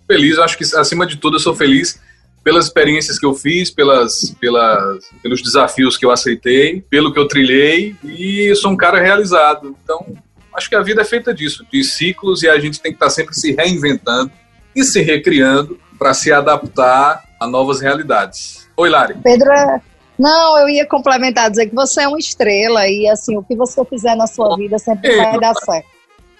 Feliz, 0.05 0.37
eu 0.37 0.43
acho 0.43 0.57
que 0.57 0.65
acima 0.75 1.07
de 1.07 1.15
tudo 1.15 1.37
eu 1.37 1.39
sou 1.39 1.55
feliz 1.55 1.97
pelas 2.43 2.65
experiências 2.65 3.17
que 3.17 3.25
eu 3.25 3.33
fiz, 3.33 3.71
pelas, 3.71 4.35
pelas, 4.37 5.05
pelos 5.23 5.41
desafios 5.41 5.95
que 5.95 6.05
eu 6.05 6.11
aceitei, 6.11 6.81
pelo 6.89 7.13
que 7.13 7.17
eu 7.17 7.25
trilhei 7.25 7.95
e 8.03 8.49
eu 8.49 8.55
sou 8.57 8.69
um 8.69 8.75
cara 8.75 9.01
realizado. 9.01 9.77
Então, 9.81 10.05
acho 10.53 10.67
que 10.67 10.75
a 10.75 10.81
vida 10.81 11.03
é 11.03 11.05
feita 11.05 11.33
disso, 11.33 11.65
de 11.71 11.81
ciclos 11.85 12.43
e 12.43 12.49
a 12.49 12.59
gente 12.59 12.81
tem 12.81 12.91
que 12.91 12.97
estar 12.97 13.09
sempre 13.09 13.33
se 13.33 13.53
reinventando 13.53 14.29
e 14.75 14.83
se 14.83 15.01
recriando 15.01 15.79
para 15.97 16.13
se 16.13 16.33
adaptar 16.33 17.23
a 17.39 17.47
novas 17.47 17.79
realidades. 17.79 18.64
Oi, 18.77 18.89
Lari. 18.89 19.15
Pedro 19.23 19.51
é... 19.51 19.81
Não, 20.17 20.57
eu 20.59 20.69
ia 20.69 20.87
complementar, 20.87 21.49
dizer 21.49 21.67
que 21.67 21.75
você 21.75 22.03
é 22.03 22.07
uma 22.07 22.17
estrela 22.17 22.87
e 22.87 23.07
assim, 23.09 23.35
o 23.37 23.43
que 23.43 23.55
você 23.55 23.83
fizer 23.85 24.15
na 24.15 24.27
sua 24.27 24.55
vida 24.55 24.79
sempre 24.79 25.15
vai 25.17 25.39
dar 25.39 25.53
certo. 25.55 25.87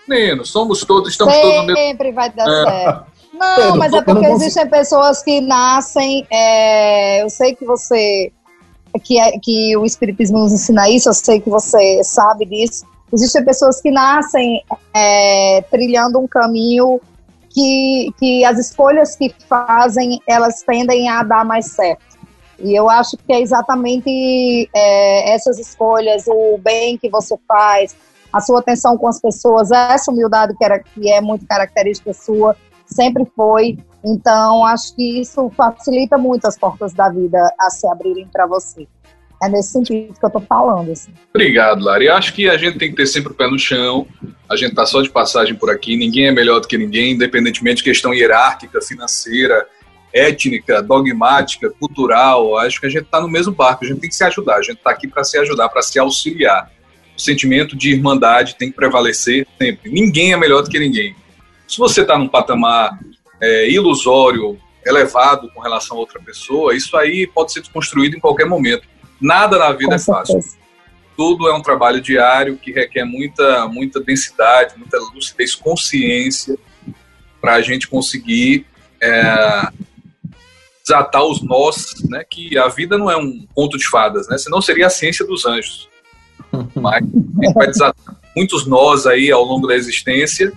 Menino, 0.08 0.46
somos 0.46 0.80
todos, 0.86 1.12
estamos 1.12 1.34
todos 1.34 1.56
no 1.58 1.64
mesmo. 1.66 1.78
Sempre 1.78 2.12
vai 2.12 2.30
dar 2.30 2.48
É. 2.48 2.64
certo. 2.64 3.06
Não, 3.34 3.56
Pedro, 3.56 3.78
mas 3.78 3.94
é 3.94 4.02
porque 4.02 4.26
existem 4.28 4.70
pessoas 4.70 5.22
que 5.22 5.42
nascem. 5.42 6.26
é, 6.32 7.22
eu 7.22 7.30
sei 7.30 7.54
que 7.54 7.66
você. 7.66 8.32
Que, 9.04 9.20
é, 9.20 9.38
que 9.40 9.76
o 9.76 9.84
Espiritismo 9.84 10.40
nos 10.40 10.54
ensina 10.54 10.90
isso, 10.90 11.10
eu 11.10 11.14
sei 11.14 11.42
que 11.42 11.50
você 11.50 12.02
sabe 12.02 12.46
disso. 12.46 12.86
Existem 13.12 13.44
pessoas 13.44 13.82
que 13.82 13.92
nascem 13.92 14.64
é, 14.96 15.62
trilhando 15.70 16.18
um 16.18 16.28
caminho 16.28 17.02
que, 17.50 18.10
que 18.18 18.46
as 18.46 18.58
escolhas 18.58 19.18
que 19.18 19.36
fazem, 19.50 20.22
elas 20.26 20.62
tendem 20.62 21.10
a 21.10 21.24
dar 21.24 21.44
mais 21.44 21.66
certo. 21.72 22.15
E 22.60 22.74
eu 22.74 22.90
acho 22.90 23.18
que 23.18 23.34
é 23.34 23.42
exatamente 23.42 24.70
é, 24.74 25.34
essas 25.34 25.60
escolhas, 25.60 26.26
o 26.28 26.58
bem 26.58 26.98
que 26.98 27.10
você 27.10 27.36
faz, 27.48 27.96
a 28.32 28.40
sua 28.40 28.60
atenção 28.60 28.98
com 28.98 29.08
as 29.08 29.20
pessoas, 29.20 29.72
essa 29.72 30.12
humildade 30.12 30.56
que, 30.58 30.64
era, 30.64 30.80
que 30.80 31.12
é 31.12 31.22
muito 31.22 31.46
característica 31.46 32.14
sua, 32.14 32.56
sempre 32.86 33.26
foi. 33.36 33.78
Então, 34.04 34.66
acho 34.66 34.96
que 34.96 35.22
isso 35.22 35.50
facilita 35.56 36.18
muito 36.18 36.46
as 36.46 36.58
portas 36.58 36.94
da 36.94 37.10
vida 37.10 37.40
a 37.60 37.70
se 37.70 37.88
abrirem 37.88 38.28
para 38.32 38.46
você. 38.46 38.88
É 39.44 39.50
nesse 39.50 39.72
sentido 39.72 40.14
que 40.18 40.26
eu 40.26 40.30
tô 40.30 40.40
falando. 40.40 40.92
Assim. 40.92 41.12
Obrigado, 41.30 41.84
Lari. 41.84 42.08
Acho 42.08 42.34
que 42.34 42.50
a 42.50 42.58
gente 42.58 42.78
tem 42.78 42.90
que 42.90 42.96
ter 42.96 43.06
sempre 43.06 43.32
o 43.32 43.36
pé 43.36 43.50
no 43.50 43.60
chão. 43.60 44.08
A 44.50 44.56
gente 44.56 44.76
tá 44.76 44.86
só 44.86 45.02
de 45.02 45.10
passagem 45.10 45.56
por 45.56 45.70
aqui. 45.70 45.98
Ninguém 45.98 46.28
é 46.28 46.32
melhor 46.32 46.60
do 46.60 46.68
que 46.68 46.78
ninguém, 46.78 47.14
independentemente 47.14 47.78
de 47.78 47.84
questão 47.84 48.14
hierárquica, 48.14 48.82
financeira, 48.82 49.68
étnica, 50.16 50.82
dogmática, 50.82 51.70
cultural. 51.70 52.58
Acho 52.58 52.80
que 52.80 52.86
a 52.86 52.90
gente 52.90 53.06
tá 53.06 53.20
no 53.20 53.28
mesmo 53.28 53.54
barco. 53.54 53.84
A 53.84 53.88
gente 53.88 54.00
tem 54.00 54.10
que 54.10 54.16
se 54.16 54.24
ajudar. 54.24 54.56
A 54.56 54.62
gente 54.62 54.78
tá 54.78 54.90
aqui 54.90 55.08
para 55.08 55.24
se 55.24 55.38
ajudar, 55.38 55.68
para 55.70 55.82
se 55.82 56.00
auxiliar. 56.00 56.72
O 57.18 57.22
sentimento 57.22 57.76
de 57.76 57.92
irmandade 57.92 58.56
tem 58.56 58.70
que 58.70 58.76
prevalecer 58.76 59.46
sempre. 59.62 59.92
Ninguém 59.92 60.34
é 60.34 60.38
melhor 60.38 60.62
do 60.62 60.70
que 60.70 60.80
ninguém. 60.80 61.16
Se 61.68 61.78
você 61.78 62.02
está 62.02 62.18
num 62.18 62.28
patamar 62.28 62.98
é, 63.42 63.70
ilusório, 63.70 64.58
elevado 64.86 65.50
com 65.54 65.62
relação 65.62 65.98
a 65.98 66.00
outra 66.00 66.20
pessoa, 66.20 66.76
isso 66.76 66.96
aí 66.96 67.28
pode 67.28 67.52
ser 67.52 67.60
desconstruído 67.62 68.16
em 68.16 68.20
qualquer 68.20 68.46
momento. 68.46 68.88
Nada 69.20 69.58
na 69.58 69.72
vida 69.72 69.96
é 69.96 70.00
fácil 70.00 70.42
tudo 71.16 71.48
é 71.48 71.54
um 71.54 71.62
trabalho 71.62 72.02
diário 72.02 72.58
que 72.58 72.72
requer 72.72 73.06
muita, 73.06 73.68
muita 73.68 74.00
densidade, 74.00 74.78
muita 74.78 74.98
lucidez, 75.14 75.56
consciência 75.56 76.58
para 77.40 77.54
a 77.56 77.62
gente 77.62 77.88
conseguir 77.88 78.66
é, 79.02 79.70
desatar 80.86 81.24
os 81.24 81.42
nós, 81.42 81.96
né? 82.08 82.24
Que 82.30 82.58
a 82.58 82.68
vida 82.68 82.98
não 82.98 83.10
é 83.10 83.18
um 83.18 83.46
conto 83.54 83.78
de 83.78 83.90
fadas, 83.90 84.28
né? 84.28 84.38
Senão 84.38 84.62
seria 84.62 84.86
a 84.86 84.90
ciência 84.90 85.26
dos 85.26 85.46
anjos. 85.46 85.90
Mas 86.76 87.04
a 87.04 87.46
gente 87.46 87.54
vai 87.54 87.68
desatar 87.68 88.16
muitos 88.38 88.68
nós 88.68 89.08
aí 89.08 89.32
ao 89.32 89.44
longo 89.44 89.68
da 89.68 89.76
existência 89.76 90.54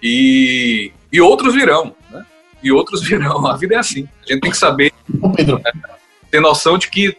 e, 0.00 0.92
e 1.12 1.20
outros 1.20 1.54
virão, 1.54 1.94
né? 2.10 2.24
E 2.62 2.70
outros 2.70 3.02
virão. 3.06 3.44
A 3.46 3.56
vida 3.56 3.74
é 3.74 3.78
assim. 3.78 4.08
A 4.22 4.32
gente 4.32 4.40
tem 4.40 4.50
que 4.50 4.56
saber 4.56 4.92
Ô, 5.20 5.30
Pedro, 5.30 5.60
ter 6.30 6.40
noção 6.40 6.78
de 6.78 6.88
que 6.88 7.16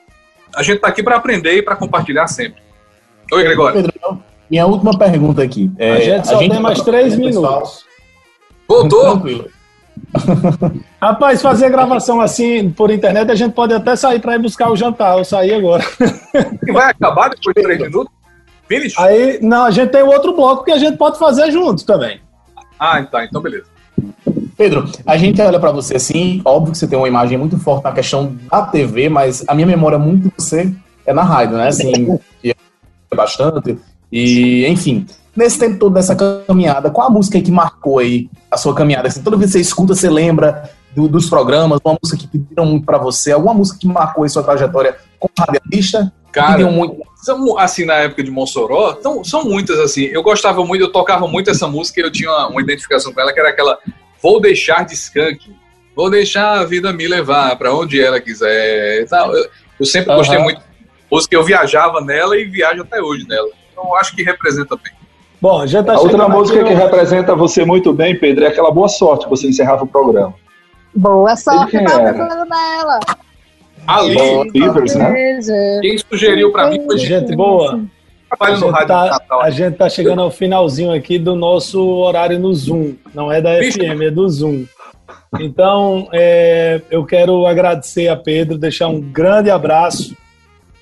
a 0.56 0.64
gente 0.64 0.78
está 0.78 0.88
aqui 0.88 1.04
para 1.04 1.18
aprender 1.18 1.58
e 1.58 1.62
para 1.62 1.76
compartilhar 1.76 2.28
sempre. 2.28 2.62
Oi, 3.32 3.44
Gregório. 3.44 3.82
Pedro, 3.82 4.24
minha 4.50 4.66
última 4.66 4.98
pergunta 4.98 5.44
aqui. 5.44 5.70
É, 5.78 5.92
a 5.92 6.00
gente 6.00 6.28
só 6.28 6.38
tem 6.38 6.60
mais 6.62 6.82
três 6.82 7.18
minutos. 7.18 7.84
Voltou? 8.68 9.02
Tranquilo. 9.02 9.55
Rapaz, 11.02 11.42
fazer 11.42 11.70
gravação 11.70 12.22
assim 12.22 12.70
por 12.70 12.92
internet, 12.92 13.32
a 13.32 13.36
gente 13.36 13.54
pode 13.54 13.74
até 13.74 13.96
sair 13.96 14.20
para 14.20 14.36
ir 14.36 14.40
buscar 14.40 14.72
o 14.72 14.76
jantar. 14.76 15.18
Eu 15.18 15.26
saí 15.26 15.54
agora. 15.54 15.84
E 16.68 16.72
vai 16.72 16.92
acabar 16.92 17.30
depois 17.30 17.54
de 17.56 17.62
três 17.62 17.80
minutos? 17.80 18.14
Finish? 18.68 18.98
Aí, 18.98 19.40
não, 19.42 19.66
a 19.66 19.72
gente 19.72 19.92
tem 19.92 20.02
outro 20.02 20.36
bloco 20.36 20.64
que 20.64 20.72
a 20.72 20.78
gente 20.78 20.98
pode 20.98 21.20
fazer 21.20 21.52
junto 21.52 21.86
também. 21.86 22.20
Ah, 22.80 23.02
tá. 23.04 23.24
Então, 23.24 23.42
beleza. 23.42 23.66
Pedro, 24.58 24.90
a 25.06 25.18
gente 25.18 25.42
olha 25.42 25.60
pra 25.60 25.72
você 25.72 25.98
assim, 25.98 26.42
óbvio 26.46 26.72
que 26.72 26.78
você 26.78 26.88
tem 26.88 26.98
uma 26.98 27.08
imagem 27.08 27.38
muito 27.38 27.60
forte 27.60 27.84
na 27.84 27.92
questão 27.92 28.36
da 28.50 28.64
TV, 28.64 29.10
mas 29.10 29.44
a 29.48 29.54
minha 29.54 29.68
memória 29.68 30.00
muito 30.00 30.24
de 30.24 30.34
você 30.38 30.74
é 31.06 31.14
na 31.14 31.24
rádio, 31.24 31.58
né? 31.58 31.68
Assim, 31.68 31.92
que 32.42 32.52
é 32.52 33.16
bastante. 33.16 33.78
E, 34.12 34.66
enfim, 34.68 35.06
nesse 35.36 35.60
tempo 35.60 35.78
todo 35.78 35.94
dessa 35.94 36.16
caminhada, 36.16 36.90
qual 36.90 37.08
a 37.08 37.10
música 37.10 37.42
que 37.42 37.52
marcou 37.52 38.00
aí 38.00 38.30
a 38.50 38.58
sua 38.58 38.74
caminhada? 38.74 39.08
Assim, 39.08 39.22
toda 39.22 39.38
vez 39.38 39.52
que 39.52 39.58
você 39.58 39.62
escuta, 39.62 39.94
você 39.94 40.10
lembra 40.10 40.70
do- 40.96 41.08
dos 41.08 41.30
programas, 41.30 41.80
uma 41.84 41.98
música 42.02 42.20
que 42.20 42.28
pediram 42.28 42.66
muito 42.66 42.86
pra 42.86 42.98
você, 42.98 43.32
alguma 43.32 43.54
música 43.54 43.80
que 43.80 43.88
marcou 43.88 44.24
aí 44.24 44.30
sua 44.30 44.44
trajetória 44.44 44.96
como 45.20 45.32
radialista? 45.38 46.12
Cara, 46.32 46.70
muito. 46.70 46.98
são, 47.16 47.58
assim, 47.58 47.86
na 47.86 47.94
época 47.96 48.22
de 48.22 48.30
Mossoró, 48.30 48.96
então, 49.00 49.24
são 49.24 49.46
muitas, 49.46 49.80
assim. 49.80 50.04
Eu 50.04 50.22
gostava 50.22 50.66
muito, 50.66 50.82
eu 50.84 50.92
tocava 50.92 51.28
muito 51.28 51.50
essa 51.50 51.68
música 51.68 52.02
e 52.02 52.04
eu 52.04 52.12
tinha 52.12 52.30
uma, 52.30 52.48
uma 52.48 52.62
identificação 52.62 53.14
com 53.14 53.22
ela, 53.22 53.34
que 53.34 53.40
era 53.40 53.50
aquela 53.50 53.78
Vou 54.22 54.42
deixar 54.42 54.84
de 54.84 54.96
skunk. 54.96 55.56
Vou 55.96 56.10
deixar 56.10 56.60
a 56.60 56.66
vida 56.66 56.92
me 56.92 57.08
levar 57.08 57.56
para 57.58 57.72
onde 57.74 58.02
ela 58.02 58.20
quiser. 58.20 59.06
Eu, 59.10 59.50
eu 59.80 59.86
sempre 59.86 60.10
uhum. 60.12 60.18
gostei 60.18 60.40
muito 60.40 60.62
música, 61.12 61.36
eu 61.36 61.44
viajava 61.44 62.02
nela 62.02 62.36
e 62.36 62.46
viajo 62.46 62.82
até 62.82 63.00
hoje 63.02 63.28
nela. 63.28 63.50
Então 63.72 63.96
acho 63.96 64.16
que 64.16 64.24
representa 64.24 64.76
bem. 64.76 64.92
Bom, 65.42 65.66
já 65.68 65.84
tá 65.84 65.96
a 65.96 66.00
outra 66.00 66.28
música 66.28 66.64
que 66.64 66.74
representa 66.74 67.36
você 67.36 67.66
muito 67.66 67.94
bem, 67.94 68.18
Pedro, 68.18 68.46
é 68.46 68.48
aquela 68.48 68.72
boa 68.72 68.88
sorte 68.88 69.26
que 69.26 69.30
você 69.30 69.48
encerrava 69.48 69.84
o 69.84 69.88
programa. 69.88 70.34
Boa 70.96 71.36
sorte, 71.36 71.78
tá 71.84 72.00
pensando 72.00 72.46
nela. 72.46 73.00
Ali, 73.88 74.50
Livers, 74.54 74.96
né? 74.96 75.40
Quem 75.82 75.98
sugeriu 75.98 76.52
para 76.52 76.70
mim 76.70 76.84
foi 76.86 76.98
gente 76.98 77.36
boa. 77.36 77.82
A 78.40 78.56
gente, 78.56 78.88
tá, 78.88 79.18
a 79.42 79.50
gente 79.50 79.78
tá 79.78 79.88
chegando 79.88 80.22
ao 80.22 80.32
finalzinho 80.32 80.92
aqui 80.92 81.20
do 81.20 81.36
nosso 81.36 81.80
horário 81.82 82.40
no 82.40 82.54
Zoom. 82.54 82.96
Não 83.14 83.32
é 83.32 83.40
da. 83.40 83.52
FM, 83.62 84.02
é 84.02 84.12
do 84.12 84.28
Zoom. 84.28 84.66
Então, 85.40 86.10
é, 86.12 86.82
eu 86.90 87.06
quero 87.06 87.46
agradecer 87.46 88.08
a 88.08 88.16
Pedro, 88.16 88.58
deixar 88.58 88.88
um 88.88 89.00
grande 89.00 89.50
abraço. 89.50 90.16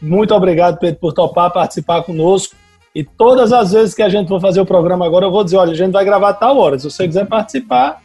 Muito 0.02 0.34
obrigado, 0.34 0.80
Pedro, 0.80 1.00
por 1.00 1.14
topar 1.14 1.52
participar 1.52 2.04
conosco. 2.04 2.56
E 2.96 3.04
todas 3.04 3.52
as 3.52 3.72
vezes 3.72 3.96
que 3.96 4.04
a 4.04 4.10
gente 4.10 4.28
for 4.28 4.40
fazer 4.40 4.62
o 4.62 4.66
programa 4.66 5.06
agora, 5.06 5.26
eu 5.26 5.32
vou 5.32 5.44
dizer: 5.44 5.58
olha, 5.58 5.72
a 5.72 5.76
gente 5.76 5.92
vai 5.92 6.06
gravar 6.06 6.34
tal 6.34 6.58
hora. 6.58 6.78
Se 6.78 6.90
você 6.90 7.08
quiser 7.08 7.26
participar. 7.26 8.02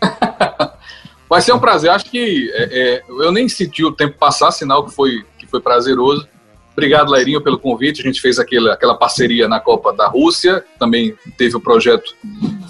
vai 1.28 1.40
ser 1.40 1.52
um 1.52 1.58
prazer. 1.58 1.90
Acho 1.90 2.06
que 2.06 2.50
é, 2.54 2.62
é, 2.62 3.02
eu 3.08 3.32
nem 3.32 3.48
senti 3.48 3.84
o 3.84 3.92
tempo 3.92 4.16
passar, 4.18 4.50
sinal 4.52 4.84
que 4.84 4.94
foi, 4.94 5.24
que 5.38 5.46
foi 5.46 5.60
prazeroso. 5.60 6.28
Obrigado, 6.72 7.10
Lairinho, 7.10 7.42
pelo 7.42 7.58
convite. 7.58 8.00
A 8.00 8.04
gente 8.04 8.20
fez 8.20 8.38
aquele, 8.38 8.70
aquela 8.70 8.94
parceria 8.94 9.48
na 9.48 9.58
Copa 9.58 9.92
da 9.92 10.06
Rússia. 10.06 10.64
Também 10.78 11.14
teve 11.36 11.56
o 11.56 11.60
projeto 11.60 12.14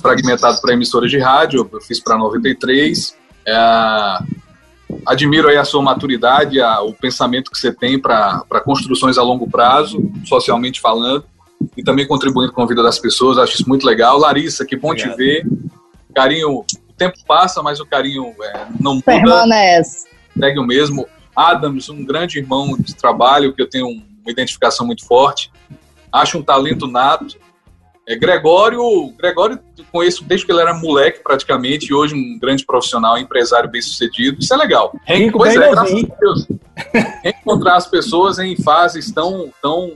fragmentado 0.00 0.60
para 0.60 0.72
emissoras 0.72 1.10
de 1.10 1.18
rádio. 1.18 1.68
Eu 1.70 1.80
fiz 1.80 2.00
para 2.00 2.16
93. 2.16 3.16
É, 3.46 4.18
admiro 5.06 5.48
aí 5.48 5.56
a 5.56 5.64
sua 5.64 5.82
maturidade, 5.82 6.60
a, 6.60 6.80
o 6.80 6.94
pensamento 6.94 7.50
que 7.50 7.58
você 7.58 7.72
tem 7.72 7.98
para 7.98 8.42
construções 8.64 9.18
a 9.18 9.22
longo 9.22 9.48
prazo, 9.48 10.10
socialmente 10.24 10.80
falando, 10.80 11.24
e 11.76 11.82
também 11.82 12.06
contribuindo 12.06 12.52
com 12.52 12.62
a 12.62 12.66
vida 12.66 12.82
das 12.82 12.98
pessoas. 12.98 13.38
Acho 13.38 13.54
isso 13.54 13.68
muito 13.68 13.86
legal. 13.86 14.18
Larissa, 14.18 14.64
que 14.64 14.76
bom 14.76 14.90
Obrigado. 14.90 15.12
te 15.12 15.16
ver. 15.16 15.46
Carinho, 16.14 16.58
o 16.58 16.64
tempo 16.96 17.16
passa, 17.26 17.62
mas 17.62 17.80
o 17.80 17.86
carinho 17.86 18.34
é, 18.42 18.66
não 18.80 18.94
muda. 18.94 19.04
Permanece. 19.04 20.08
Segue 20.38 20.58
o 20.58 20.64
mesmo. 20.64 21.06
Adams, 21.34 21.88
um 21.88 22.04
grande 22.04 22.38
irmão 22.38 22.76
de 22.78 22.94
trabalho 22.94 23.54
que 23.54 23.62
eu 23.62 23.68
tenho 23.68 23.86
uma 23.86 24.30
identificação 24.30 24.86
muito 24.86 25.06
forte. 25.06 25.50
Acho 26.12 26.38
um 26.38 26.42
talento 26.42 26.86
nato. 26.86 27.38
É, 28.06 28.16
Gregório, 28.16 28.82
Gregório 29.16 29.58
conheço 29.92 30.24
desde 30.24 30.44
que 30.44 30.52
ele 30.52 30.60
era 30.60 30.74
moleque 30.74 31.20
praticamente 31.22 31.86
e 31.86 31.94
hoje 31.94 32.14
um 32.14 32.38
grande 32.38 32.64
profissional, 32.64 33.16
empresário 33.16 33.70
bem 33.70 33.80
sucedido. 33.80 34.40
Isso 34.40 34.52
é 34.52 34.56
legal. 34.56 34.92
Rico, 35.04 35.38
pois 35.38 35.54
é, 35.54 35.70
graças 35.70 36.04
a 36.04 36.16
Deus. 36.20 36.48
Reencontrar 37.22 37.76
as 37.76 37.86
pessoas 37.86 38.38
em 38.38 38.56
fases 38.56 39.12
tão, 39.12 39.52
tão 39.62 39.92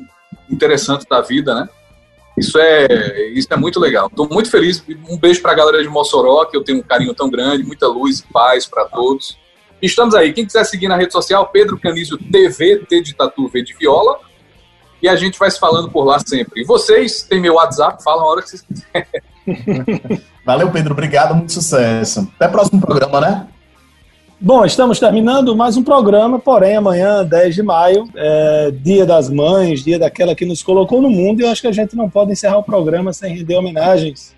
interessantes 0.51 1.07
da 1.07 1.21
vida, 1.21 1.55
né? 1.55 1.69
Isso 2.37 2.59
é, 2.59 3.29
isso 3.31 3.49
é 3.51 3.57
muito 3.57 3.79
legal. 3.79 4.09
Estou 4.09 4.29
muito 4.29 4.51
feliz. 4.51 4.83
Um 5.09 5.17
beijo 5.17 5.41
para 5.41 5.53
a 5.53 5.55
galera 5.55 5.83
de 5.83 5.89
Mossoró, 5.89 6.45
que 6.47 6.57
eu 6.57 6.65
tenho 6.65 6.79
um 6.79 6.83
carinho 6.83 7.15
tão 7.15 7.31
grande, 7.31 7.63
muita 7.63 7.87
luz 7.87 8.21
e 8.21 8.33
paz 8.33 8.67
para 8.67 8.85
todos. 8.87 9.39
Estamos 9.81 10.15
aí. 10.15 10.33
Quem 10.33 10.45
quiser 10.45 10.65
seguir 10.65 10.89
na 10.89 10.97
rede 10.97 11.13
social, 11.13 11.47
Pedro 11.49 11.79
Canísio 11.79 12.19
TV, 12.19 12.85
T 12.89 13.01
de 13.01 13.15
Tatu, 13.15 13.49
V 13.49 13.63
de 13.63 13.75
Viola. 13.75 14.19
E 15.01 15.09
a 15.09 15.15
gente 15.15 15.39
vai 15.39 15.51
se 15.51 15.61
falando 15.61 15.91
por 15.91 16.05
lá 16.05 16.19
sempre. 16.19 16.63
E 16.63 16.65
vocês 16.65 17.23
têm 17.23 17.41
meu 17.41 17.55
WhatsApp, 17.55 18.03
falam 18.03 18.25
a 18.25 18.29
hora 18.31 18.43
que 18.43 18.51
vocês 18.51 18.63
quiserem. 18.63 19.07
Valeu, 20.45 20.71
Pedro. 20.71 20.93
Obrigado, 20.93 21.35
muito 21.35 21.53
sucesso. 21.53 22.29
Até 22.37 22.49
o 22.49 22.51
próximo 22.53 22.81
programa, 22.81 23.21
né? 23.21 23.49
Bom, 24.41 24.65
estamos 24.65 24.99
terminando 24.99 25.57
mais 25.57 25.77
um 25.77 25.83
programa, 25.83 26.39
porém 26.39 26.77
amanhã, 26.77 27.25
10 27.25 27.55
de 27.55 27.63
maio, 27.63 28.09
é 28.17 28.71
dia 28.71 29.07
das 29.07 29.31
mães, 29.31 29.83
dia 29.83 29.99
daquela 29.99 30.35
que 30.35 30.45
nos 30.45 30.63
colocou 30.63 31.01
no 31.01 31.09
mundo, 31.09 31.41
e 31.41 31.45
eu 31.45 31.51
acho 31.51 31.63
que 31.63 31.69
a 31.69 31.73
gente 31.73 31.97
não 31.97 32.11
pode 32.11 32.33
encerrar 32.33 32.59
o 32.59 32.63
programa 32.63 33.13
sem 33.13 33.35
render 33.35 33.57
homenagens 33.57 34.35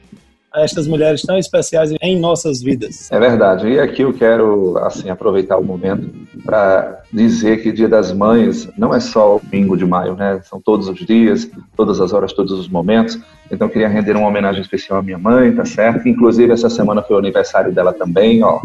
a 0.52 0.62
estas 0.62 0.86
mulheres 0.86 1.22
tão 1.22 1.36
especiais 1.36 1.92
em 2.00 2.18
nossas 2.18 2.62
vidas. 2.62 3.10
É 3.10 3.18
verdade. 3.18 3.68
E 3.68 3.80
aqui 3.80 4.02
eu 4.02 4.12
quero 4.12 4.78
assim 4.78 5.10
aproveitar 5.10 5.56
o 5.58 5.64
momento 5.64 6.10
para 6.44 7.02
dizer 7.12 7.62
que 7.62 7.72
Dia 7.72 7.88
das 7.88 8.12
Mães 8.12 8.68
não 8.78 8.94
é 8.94 9.00
só 9.00 9.36
o 9.36 9.40
domingo 9.40 9.76
de 9.76 9.84
maio, 9.84 10.14
né? 10.14 10.40
São 10.44 10.60
todos 10.60 10.88
os 10.88 10.98
dias, 11.04 11.50
todas 11.76 12.00
as 12.00 12.12
horas, 12.12 12.32
todos 12.32 12.52
os 12.52 12.68
momentos. 12.68 13.18
Então 13.50 13.68
queria 13.68 13.88
render 13.88 14.16
uma 14.16 14.28
homenagem 14.28 14.62
especial 14.62 15.00
à 15.00 15.02
minha 15.02 15.18
mãe, 15.18 15.52
tá 15.52 15.64
certo? 15.64 16.08
Inclusive 16.08 16.52
essa 16.52 16.70
semana 16.70 17.02
foi 17.02 17.16
o 17.16 17.18
aniversário 17.18 17.72
dela 17.72 17.92
também, 17.92 18.42
ó. 18.42 18.60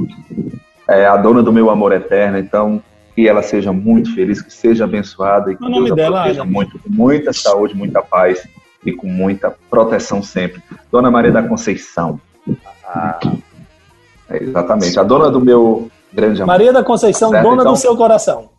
É 0.88 1.06
a 1.06 1.16
dona 1.18 1.42
do 1.42 1.54
meu 1.54 1.70
amor 1.70 1.92
eterno, 1.92 2.38
então 2.38 2.82
que 3.16 3.28
ela 3.28 3.42
seja 3.42 3.74
muito 3.74 4.14
feliz, 4.14 4.42
que 4.42 4.52
seja 4.52 4.86
abençoada 4.86 5.52
e 5.52 5.56
que 5.56 5.64
o 5.64 5.68
Deus 5.68 5.92
a 5.92 5.96
proteja 5.96 6.46
muito, 6.46 6.80
com 6.80 6.90
muita 6.90 7.34
saúde, 7.34 7.76
muita 7.76 8.02
paz 8.02 8.48
e 8.86 8.92
com 8.92 9.08
muita 9.08 9.54
proteção 9.70 10.24
sempre. 10.24 10.62
Dona 10.92 11.12
Maria 11.12 11.32
da 11.32 11.44
Conceição. 11.44 12.20
Ah, 12.88 13.20
é 14.30 14.44
exatamente. 14.44 15.00
A 15.00 15.04
dona 15.04 15.30
do 15.30 15.40
meu 15.40 15.90
grande 16.12 16.42
amor. 16.42 16.54
Maria 16.54 16.74
da 16.74 16.84
Conceição, 16.84 17.30
certo? 17.30 17.44
dona 17.44 17.62
então, 17.62 17.74
do 17.74 17.78
seu 17.78 17.96
coração. 17.96 18.50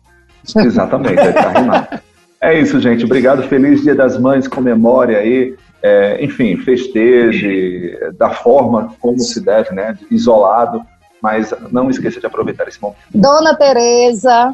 Exatamente, 0.55 1.19
é, 1.19 1.99
é 2.41 2.59
isso, 2.59 2.79
gente. 2.79 3.05
Obrigado. 3.05 3.43
Feliz 3.43 3.81
Dia 3.81 3.95
das 3.95 4.19
Mães. 4.19 4.47
Comemore 4.47 5.15
aí. 5.15 5.55
É, 5.81 6.23
enfim, 6.23 6.55
festeje 6.57 7.97
da 8.17 8.29
forma 8.29 8.93
como 9.01 9.19
se 9.19 9.41
deve, 9.41 9.73
né? 9.73 9.97
Isolado. 10.09 10.81
Mas 11.23 11.53
não 11.71 11.89
esqueça 11.89 12.19
de 12.19 12.25
aproveitar 12.25 12.67
esse 12.67 12.81
momento. 12.81 12.99
Dona 13.15 13.55
Tereza, 13.55 14.53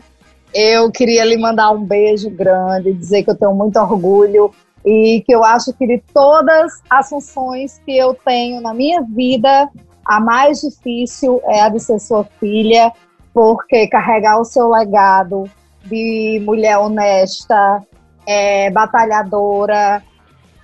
eu 0.53 0.91
queria 0.91 1.25
lhe 1.25 1.35
mandar 1.35 1.71
um 1.71 1.83
beijo 1.83 2.29
grande, 2.29 2.93
dizer 2.93 3.23
que 3.23 3.31
eu 3.31 3.35
tenho 3.35 3.55
muito 3.55 3.79
orgulho 3.79 4.53
e 4.85 5.23
que 5.25 5.33
eu 5.33 5.43
acho 5.43 5.73
que 5.73 5.87
de 5.87 5.97
todas 6.13 6.73
as 6.87 7.09
funções 7.09 7.81
que 7.83 7.97
eu 7.97 8.13
tenho 8.13 8.61
na 8.61 8.71
minha 8.71 9.01
vida, 9.01 9.67
a 10.05 10.19
mais 10.19 10.61
difícil 10.61 11.41
é 11.45 11.61
a 11.61 11.69
de 11.69 11.79
ser 11.79 11.99
sua 11.99 12.23
filha, 12.39 12.93
porque 13.33 13.87
carregar 13.87 14.39
o 14.39 14.45
seu 14.45 14.69
legado 14.69 15.49
de 15.85 16.39
mulher 16.45 16.77
honesta, 16.77 17.83
é, 18.27 18.69
batalhadora 18.69 20.03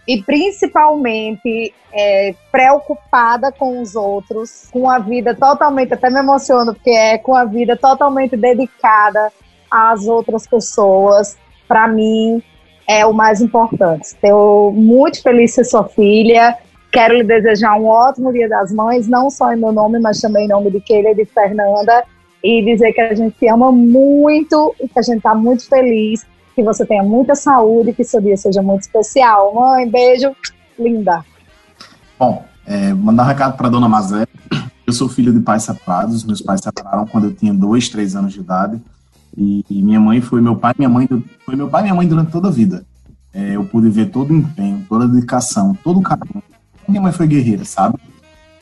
e 0.08 0.22
principalmente 0.22 1.74
é, 1.92 2.36
preocupada 2.52 3.52
com 3.52 3.82
os 3.82 3.96
outros, 3.96 4.70
com 4.72 4.90
a 4.90 5.00
vida 5.00 5.34
totalmente, 5.34 5.94
até 5.94 6.10
me 6.10 6.20
emociono, 6.20 6.74
porque 6.74 6.92
é 6.92 7.18
com 7.18 7.36
a 7.36 7.46
vida 7.46 7.76
totalmente 7.76 8.38
dedicada 8.38 9.32
às 9.70 10.06
outras 10.06 10.46
pessoas. 10.46 11.38
Para 11.68 11.88
mim, 11.88 12.44
é 12.88 13.06
o 13.06 13.14
mais 13.14 13.42
importante. 13.42 14.04
Estou 14.04 14.72
muito 14.72 15.22
feliz 15.22 15.52
de 15.52 15.56
ser 15.56 15.64
sua 15.64 15.86
filha. 15.86 16.56
Quero 16.92 17.16
lhe 17.16 17.24
desejar 17.24 17.76
um 17.76 17.88
ótimo 17.88 18.32
Dia 18.32 18.48
das 18.48 18.72
Mães, 18.72 19.08
não 19.08 19.30
só 19.30 19.52
em 19.52 19.58
meu 19.58 19.72
nome, 19.72 20.00
mas 20.00 20.22
também 20.22 20.46
em 20.46 20.50
nome 20.50 20.70
de 20.70 20.80
Keila 20.80 21.10
e 21.10 21.16
de 21.16 21.26
Fernanda. 21.26 22.04
E 22.44 22.64
dizer 22.64 22.94
que 22.94 23.02
a 23.02 23.14
gente 23.16 23.36
te 23.38 23.48
ama 23.48 23.72
muito 23.72 24.76
e 24.80 24.88
que 24.88 25.00
a 25.00 25.02
gente 25.02 25.18
está 25.18 25.34
muito 25.34 25.68
feliz, 25.68 26.26
que 26.56 26.64
você 26.64 26.86
tenha 26.86 27.04
muita 27.04 27.36
saúde, 27.36 27.94
que 27.94 28.04
seu 28.04 28.22
dia 28.22 28.38
seja 28.38 28.62
muito 28.62 28.84
especial. 28.84 29.54
Mãe, 29.54 29.88
beijo, 29.90 30.34
linda. 30.80 31.24
Bom, 32.18 32.46
é, 32.66 32.94
mandar 32.94 33.24
um 33.24 33.28
recado 33.28 33.58
para 33.58 33.68
dona 33.68 33.90
Mazé. 33.90 34.26
Eu 34.88 34.94
sou 34.94 35.10
filho 35.10 35.34
de 35.34 35.42
pais 35.42 35.64
separados. 35.64 36.24
Meus 36.24 36.42
pais 36.42 36.62
separaram 36.62 37.06
quando 37.06 37.26
eu 37.26 37.34
tinha 37.34 37.54
dois, 37.54 37.90
três 37.90 38.16
anos 38.16 38.34
de 38.34 38.40
idade. 38.40 38.82
E, 39.38 39.66
e, 39.70 39.84
minha 39.84 40.00
mãe 40.00 40.22
foi 40.22 40.40
meu 40.40 40.56
pai, 40.56 40.74
minha 40.78 40.88
mãe 40.88 41.10
foi 41.46 41.56
meu 41.58 41.68
pai 41.68 41.82
e 41.82 41.84
minha 41.84 41.96
mãe 41.96 42.08
durante 42.08 42.32
toda 42.32 42.48
a 42.48 42.52
vida. 42.52 42.86
É, 43.34 43.58
eu 43.58 43.66
pude 43.66 43.90
ver 43.90 44.10
todo 44.10 44.32
o 44.32 44.38
empenho, 44.38 44.86
toda 44.88 45.04
a 45.04 45.08
dedicação, 45.08 45.76
todo 45.84 46.00
o 46.00 46.04
carinho. 46.04 46.42
Minha 46.88 47.02
mãe 47.02 47.12
foi 47.12 47.28
guerreira, 47.28 47.66
sabe? 47.66 48.00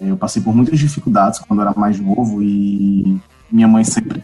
É, 0.01 0.09
eu 0.09 0.17
passei 0.17 0.41
por 0.41 0.55
muitas 0.55 0.79
dificuldades 0.79 1.39
quando 1.39 1.61
eu 1.61 1.67
era 1.67 1.79
mais 1.79 1.99
novo 1.99 2.41
e 2.41 3.21
minha 3.51 3.67
mãe 3.67 3.83
sempre 3.83 4.23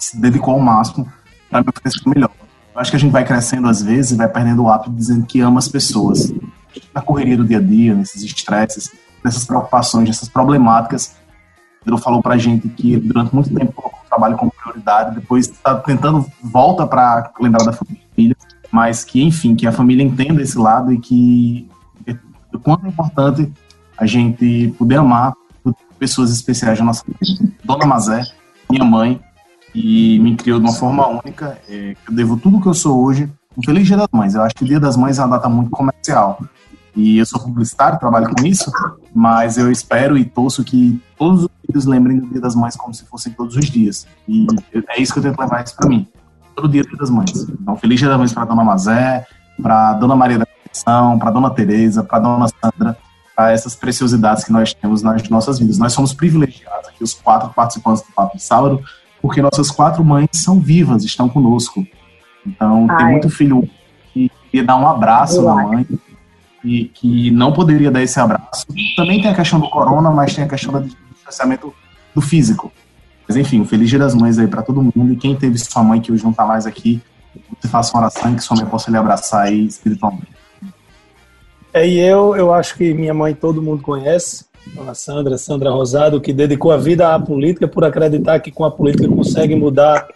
se 0.00 0.20
dedicou 0.20 0.54
ao 0.54 0.60
máximo 0.60 1.06
para 1.48 1.60
me 1.60 1.68
oferecer 1.68 2.02
o 2.04 2.10
melhor. 2.10 2.30
Eu 2.76 2.80
acho 2.80 2.90
que 2.90 2.96
a 2.98 3.00
gente 3.00 3.10
vai 3.10 3.24
crescendo 3.24 3.68
às 3.68 3.80
vezes 3.80 4.10
e 4.10 4.16
vai 4.16 4.28
perdendo 4.28 4.62
o 4.62 4.68
hábito 4.68 4.90
dizendo 4.90 5.24
que 5.24 5.40
ama 5.40 5.58
as 5.58 5.66
pessoas. 5.66 6.30
Na 6.94 7.00
correria 7.00 7.34
do 7.34 7.42
dia 7.42 7.56
a 7.56 7.62
dia, 7.62 7.94
nesses 7.94 8.22
estresses, 8.22 8.92
nessas 9.24 9.46
preocupações, 9.46 10.06
nessas 10.06 10.28
problemáticas, 10.28 11.16
Pedro 11.82 11.96
falou 11.96 12.20
pra 12.20 12.36
gente 12.36 12.68
que 12.68 12.98
durante 12.98 13.34
muito 13.34 13.48
tempo 13.54 13.72
colocou 13.72 14.00
o 14.04 14.06
trabalho 14.06 14.36
como 14.36 14.52
prioridade, 14.62 15.14
depois 15.14 15.48
está 15.48 15.74
tentando 15.76 16.26
volta 16.42 16.86
para 16.86 17.32
lembrar 17.40 17.64
da 17.64 17.72
família, 17.72 18.36
mas 18.70 19.04
que, 19.04 19.22
enfim, 19.22 19.56
que 19.56 19.66
a 19.66 19.72
família 19.72 20.04
entenda 20.04 20.42
esse 20.42 20.58
lado 20.58 20.92
e 20.92 21.00
que 21.00 21.70
o 22.52 22.58
quanto 22.58 22.84
é 22.84 22.90
importante 22.90 23.50
a 23.96 24.04
gente 24.04 24.74
poder 24.76 24.98
amar 24.98 25.32
pessoas 25.98 26.30
especiais 26.30 26.78
na 26.78 26.84
nossa 26.84 27.02
vida. 27.06 27.50
Dona 27.64 27.86
Mazé, 27.86 28.22
minha 28.68 28.84
mãe, 28.84 29.18
que 29.76 30.18
me 30.20 30.34
criou 30.34 30.58
de 30.58 30.64
uma 30.64 30.72
forma 30.72 31.06
única, 31.06 31.58
é, 31.68 31.94
eu 32.08 32.14
devo 32.14 32.38
tudo 32.38 32.60
que 32.62 32.66
eu 32.66 32.72
sou 32.72 33.04
hoje 33.04 33.30
um 33.56 33.62
feliz 33.62 33.86
Dia 33.86 33.96
das 33.98 34.08
Mães. 34.10 34.34
Eu 34.34 34.42
acho 34.42 34.54
que 34.54 34.64
o 34.64 34.66
Dia 34.66 34.80
das 34.80 34.96
Mães 34.96 35.18
é 35.18 35.24
uma 35.24 35.36
data 35.36 35.50
muito 35.50 35.70
comercial. 35.70 36.40
E 36.94 37.18
eu 37.18 37.26
sou 37.26 37.38
publicitário, 37.40 37.98
trabalho 37.98 38.34
com 38.34 38.46
isso, 38.46 38.72
mas 39.14 39.58
eu 39.58 39.70
espero 39.70 40.16
e 40.16 40.24
torço 40.24 40.64
que 40.64 40.98
todos 41.18 41.42
os 41.44 41.48
filhos 41.66 41.84
lembrem 41.84 42.18
do 42.18 42.26
Dia 42.26 42.40
das 42.40 42.54
Mães 42.54 42.74
como 42.74 42.94
se 42.94 43.04
fossem 43.04 43.34
todos 43.34 43.54
os 43.54 43.66
dias. 43.66 44.06
E 44.26 44.46
é 44.88 45.00
isso 45.00 45.12
que 45.12 45.18
eu 45.18 45.22
tento 45.22 45.38
levar 45.38 45.62
isso 45.62 45.76
para 45.76 45.88
mim. 45.88 46.08
Todo 46.54 46.68
dia 46.68 46.82
Dia 46.82 46.96
das 46.96 47.10
Mães. 47.10 47.32
Então, 47.34 47.76
feliz 47.76 47.98
Dia 47.98 48.08
das 48.08 48.18
Mães 48.18 48.32
para 48.32 48.46
Dona 48.46 48.64
Mazé, 48.64 49.26
para 49.62 49.92
Dona 49.94 50.16
Maria 50.16 50.38
da 50.38 50.46
Conceição, 50.46 51.18
para 51.18 51.30
Dona 51.30 51.50
Tereza, 51.50 52.02
para 52.02 52.18
Dona 52.18 52.46
Sandra, 52.48 52.96
para 53.34 53.52
essas 53.52 53.74
preciosidades 53.74 54.42
que 54.42 54.52
nós 54.52 54.72
temos 54.72 55.02
nas 55.02 55.28
nossas 55.28 55.58
vidas. 55.58 55.76
Nós 55.76 55.92
somos 55.92 56.14
privilegiados 56.14 56.88
aqui, 56.88 57.04
os 57.04 57.12
quatro 57.12 57.50
participantes 57.50 58.02
do 58.02 58.12
Papo 58.12 58.38
de 58.38 58.42
Sábado, 58.42 58.82
porque 59.26 59.42
nossas 59.42 59.72
quatro 59.72 60.04
mães 60.04 60.28
são 60.32 60.60
vivas, 60.60 61.02
estão 61.02 61.28
conosco. 61.28 61.84
Então, 62.46 62.86
Ai. 62.88 62.96
tem 62.96 63.06
muito 63.06 63.28
filho 63.28 63.68
que 64.14 64.30
queria 64.44 64.64
dar 64.64 64.76
um 64.76 64.86
abraço 64.86 65.42
na 65.42 65.54
mãe 65.56 65.84
e 66.62 66.84
que 66.84 67.32
não 67.32 67.52
poderia 67.52 67.90
dar 67.90 68.00
esse 68.02 68.20
abraço. 68.20 68.64
Também 68.96 69.20
tem 69.20 69.28
a 69.28 69.34
questão 69.34 69.58
do 69.58 69.68
corona, 69.68 70.12
mas 70.12 70.32
tem 70.32 70.44
a 70.44 70.48
questão 70.48 70.80
do 70.80 70.88
distanciamento 71.12 71.74
do 72.14 72.20
físico. 72.20 72.72
Mas 73.26 73.36
enfim, 73.36 73.60
um 73.60 73.66
feliz 73.66 73.90
dia 73.90 73.98
das 73.98 74.14
mães 74.14 74.38
aí 74.38 74.46
para 74.46 74.62
todo 74.62 74.80
mundo. 74.80 75.12
E 75.12 75.16
quem 75.16 75.34
teve 75.34 75.58
sua 75.58 75.82
mãe 75.82 76.00
que 76.00 76.12
hoje 76.12 76.22
não 76.22 76.32
tá 76.32 76.46
mais 76.46 76.64
aqui, 76.64 77.02
você 77.60 77.66
faça 77.66 77.92
uma 77.92 78.04
oração 78.04 78.32
e 78.32 78.36
que 78.36 78.42
sua 78.42 78.56
mãe 78.56 78.66
possa 78.66 78.92
lhe 78.92 78.96
abraçar 78.96 79.46
aí 79.46 79.66
espiritualmente. 79.66 80.28
É, 81.74 81.86
e 81.86 81.98
eu, 81.98 82.36
eu 82.36 82.54
acho 82.54 82.76
que 82.76 82.94
minha 82.94 83.12
mãe 83.12 83.34
todo 83.34 83.60
mundo 83.60 83.82
conhece, 83.82 84.45
Sandra, 84.94 85.38
Sandra 85.38 85.70
Rosado, 85.70 86.20
que 86.20 86.32
dedicou 86.32 86.72
a 86.72 86.76
vida 86.76 87.14
à 87.14 87.18
política 87.18 87.68
por 87.68 87.84
acreditar 87.84 88.40
que 88.40 88.50
com 88.50 88.64
a 88.64 88.70
política 88.70 89.08
consegue 89.08 89.54
mudar, 89.54 90.08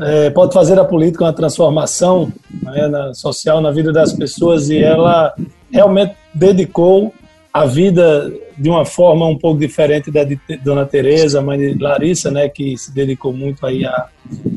é, 0.00 0.30
pode 0.30 0.54
fazer 0.54 0.78
a 0.78 0.84
política 0.84 1.24
uma 1.24 1.32
transformação 1.32 2.32
né, 2.62 2.88
na, 2.88 3.14
social 3.14 3.60
na 3.60 3.70
vida 3.70 3.92
das 3.92 4.12
pessoas 4.12 4.70
e 4.70 4.78
ela 4.78 5.34
realmente 5.70 6.14
dedicou 6.32 7.12
a 7.52 7.66
vida 7.66 8.32
de 8.56 8.68
uma 8.68 8.84
forma 8.84 9.26
um 9.26 9.36
pouco 9.36 9.58
diferente 9.58 10.10
da 10.10 10.22
de 10.22 10.38
Dona 10.62 10.86
Teresa, 10.86 11.42
mãe 11.42 11.58
de 11.58 11.82
Larissa, 11.82 12.30
né, 12.30 12.48
que 12.48 12.76
se 12.76 12.94
dedicou 12.94 13.32
muito 13.32 13.66
aí 13.66 13.84
a, 13.84 14.06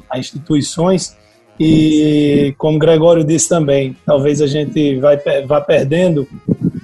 a 0.10 0.20
instituições. 0.20 1.18
E 1.60 2.54
como 2.58 2.80
Gregório 2.80 3.24
disse 3.24 3.50
também, 3.50 3.96
talvez 4.06 4.42
a 4.42 4.48
gente 4.48 4.98
vai, 5.00 5.18
vá 5.46 5.62
perdendo 5.62 6.28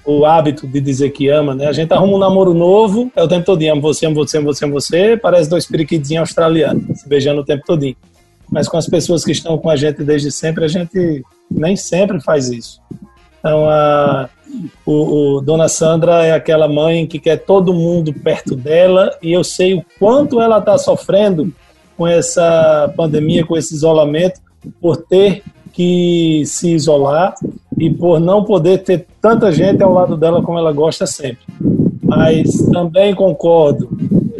o 0.10 0.26
hábito 0.26 0.66
de 0.66 0.82
dizer 0.82 1.12
que 1.12 1.30
ama, 1.30 1.53
né? 1.53 1.68
A 1.68 1.72
gente 1.72 1.93
arruma 1.93 2.16
um 2.16 2.18
namoro 2.18 2.53
novo, 2.53 3.12
é 3.16 3.22
o 3.22 3.28
tempo 3.28 3.45
todo, 3.45 3.62
amo 3.64 3.82
você, 3.82 4.07
amo 4.07 4.16
você, 4.16 4.38
amo 4.38 4.47
você, 4.47 4.66
amo 4.66 4.74
você, 4.74 5.18
parece 5.18 5.47
dois 5.47 5.68
periquitinhos 5.68 6.22
australianos, 6.22 7.01
se 7.01 7.07
beijando 7.07 7.41
o 7.41 7.45
tempo 7.45 7.64
todo. 7.66 7.86
Mas 8.51 8.68
com 8.68 8.78
as 8.78 8.88
pessoas 8.88 9.24
que 9.24 9.32
estão 9.32 9.55
com 9.60 9.70
a 9.70 9.76
gente 9.76 10.03
desde 10.03 10.32
sempre, 10.32 10.66
a 10.66 10.68
gente 10.68 11.24
nem 11.49 11.76
sempre 11.76 12.20
faz 12.20 12.49
isso. 12.49 12.82
Então, 13.39 13.70
a, 13.70 14.28
o, 14.84 15.36
o, 15.38 15.41
Dona 15.41 15.68
Sandra 15.68 16.26
é 16.26 16.32
aquela 16.32 16.68
mãe 16.68 17.05
que 17.05 17.20
quer 17.20 17.38
todo 17.38 17.72
mundo 17.72 18.12
perto 18.12 18.55
dela 18.55 19.16
e 19.22 19.32
eu 19.32 19.43
sei 19.43 19.76
o 19.76 19.86
quanto 19.99 20.41
ela 20.41 20.57
está 20.57 20.76
sofrendo 20.80 21.53
com 21.95 22.07
essa 22.07 22.91
pandemia, 22.97 23.45
com 23.45 23.55
esse 23.55 23.76
isolamento, 23.76 24.41
por 24.82 24.97
ter 24.97 25.43
que 25.72 26.41
se 26.47 26.72
isolar 26.72 27.36
e 27.80 27.90
por 27.90 28.20
não 28.20 28.44
poder 28.44 28.80
ter 28.80 29.08
tanta 29.22 29.52
gente 29.52 29.82
ao 29.82 29.94
lado 29.94 30.18
dela 30.18 30.42
como 30.42 30.58
ela 30.58 30.74
gosta 30.74 31.08
sempre. 31.08 31.44
Mas 32.04 32.52
também 32.72 33.14
concordo, 33.16 33.90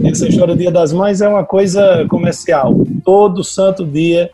essa 0.04 0.28
história 0.28 0.56
do 0.56 0.60
Dia 0.60 0.72
das 0.72 0.92
Mães 0.92 1.22
é 1.22 1.28
uma 1.28 1.44
coisa 1.44 2.06
comercial. 2.10 2.74
Todo 3.04 3.44
santo 3.44 3.86
dia 3.86 4.30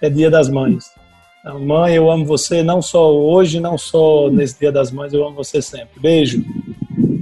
é 0.00 0.10
Dia 0.10 0.30
das 0.30 0.48
Mães. 0.48 0.90
Então, 1.40 1.58
mãe, 1.58 1.94
eu 1.94 2.10
amo 2.10 2.24
você 2.24 2.62
não 2.62 2.82
só 2.82 3.14
hoje, 3.14 3.60
não 3.60 3.78
só 3.78 4.28
nesse 4.30 4.58
Dia 4.58 4.72
das 4.72 4.90
Mães, 4.90 5.12
eu 5.12 5.26
amo 5.26 5.36
você 5.36 5.62
sempre. 5.62 6.00
Beijo. 6.00 6.44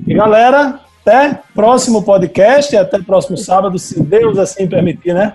E 0.06 0.14
galera, 0.14 0.80
até 1.02 1.40
próximo 1.54 2.02
podcast, 2.02 2.76
até 2.76 2.98
próximo 2.98 3.36
sábado, 3.36 3.78
se 3.78 4.02
Deus 4.02 4.38
assim 4.38 4.66
permitir, 4.66 5.14
né? 5.14 5.34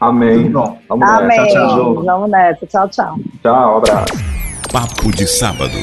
Amém. 0.00 0.50
Bom, 0.50 0.78
vamos 0.88 1.08
Amém. 1.08 1.38
Nessa. 1.38 1.52
Tchau, 1.52 1.68
tchau. 1.68 2.04
Vamos 2.04 2.30
nessa. 2.30 2.66
Tchau, 2.66 2.88
tchau. 2.88 3.16
Tchau, 3.42 3.76
abraço. 3.78 4.31
Papo 4.72 5.10
de 5.10 5.26
sábado. 5.26 5.76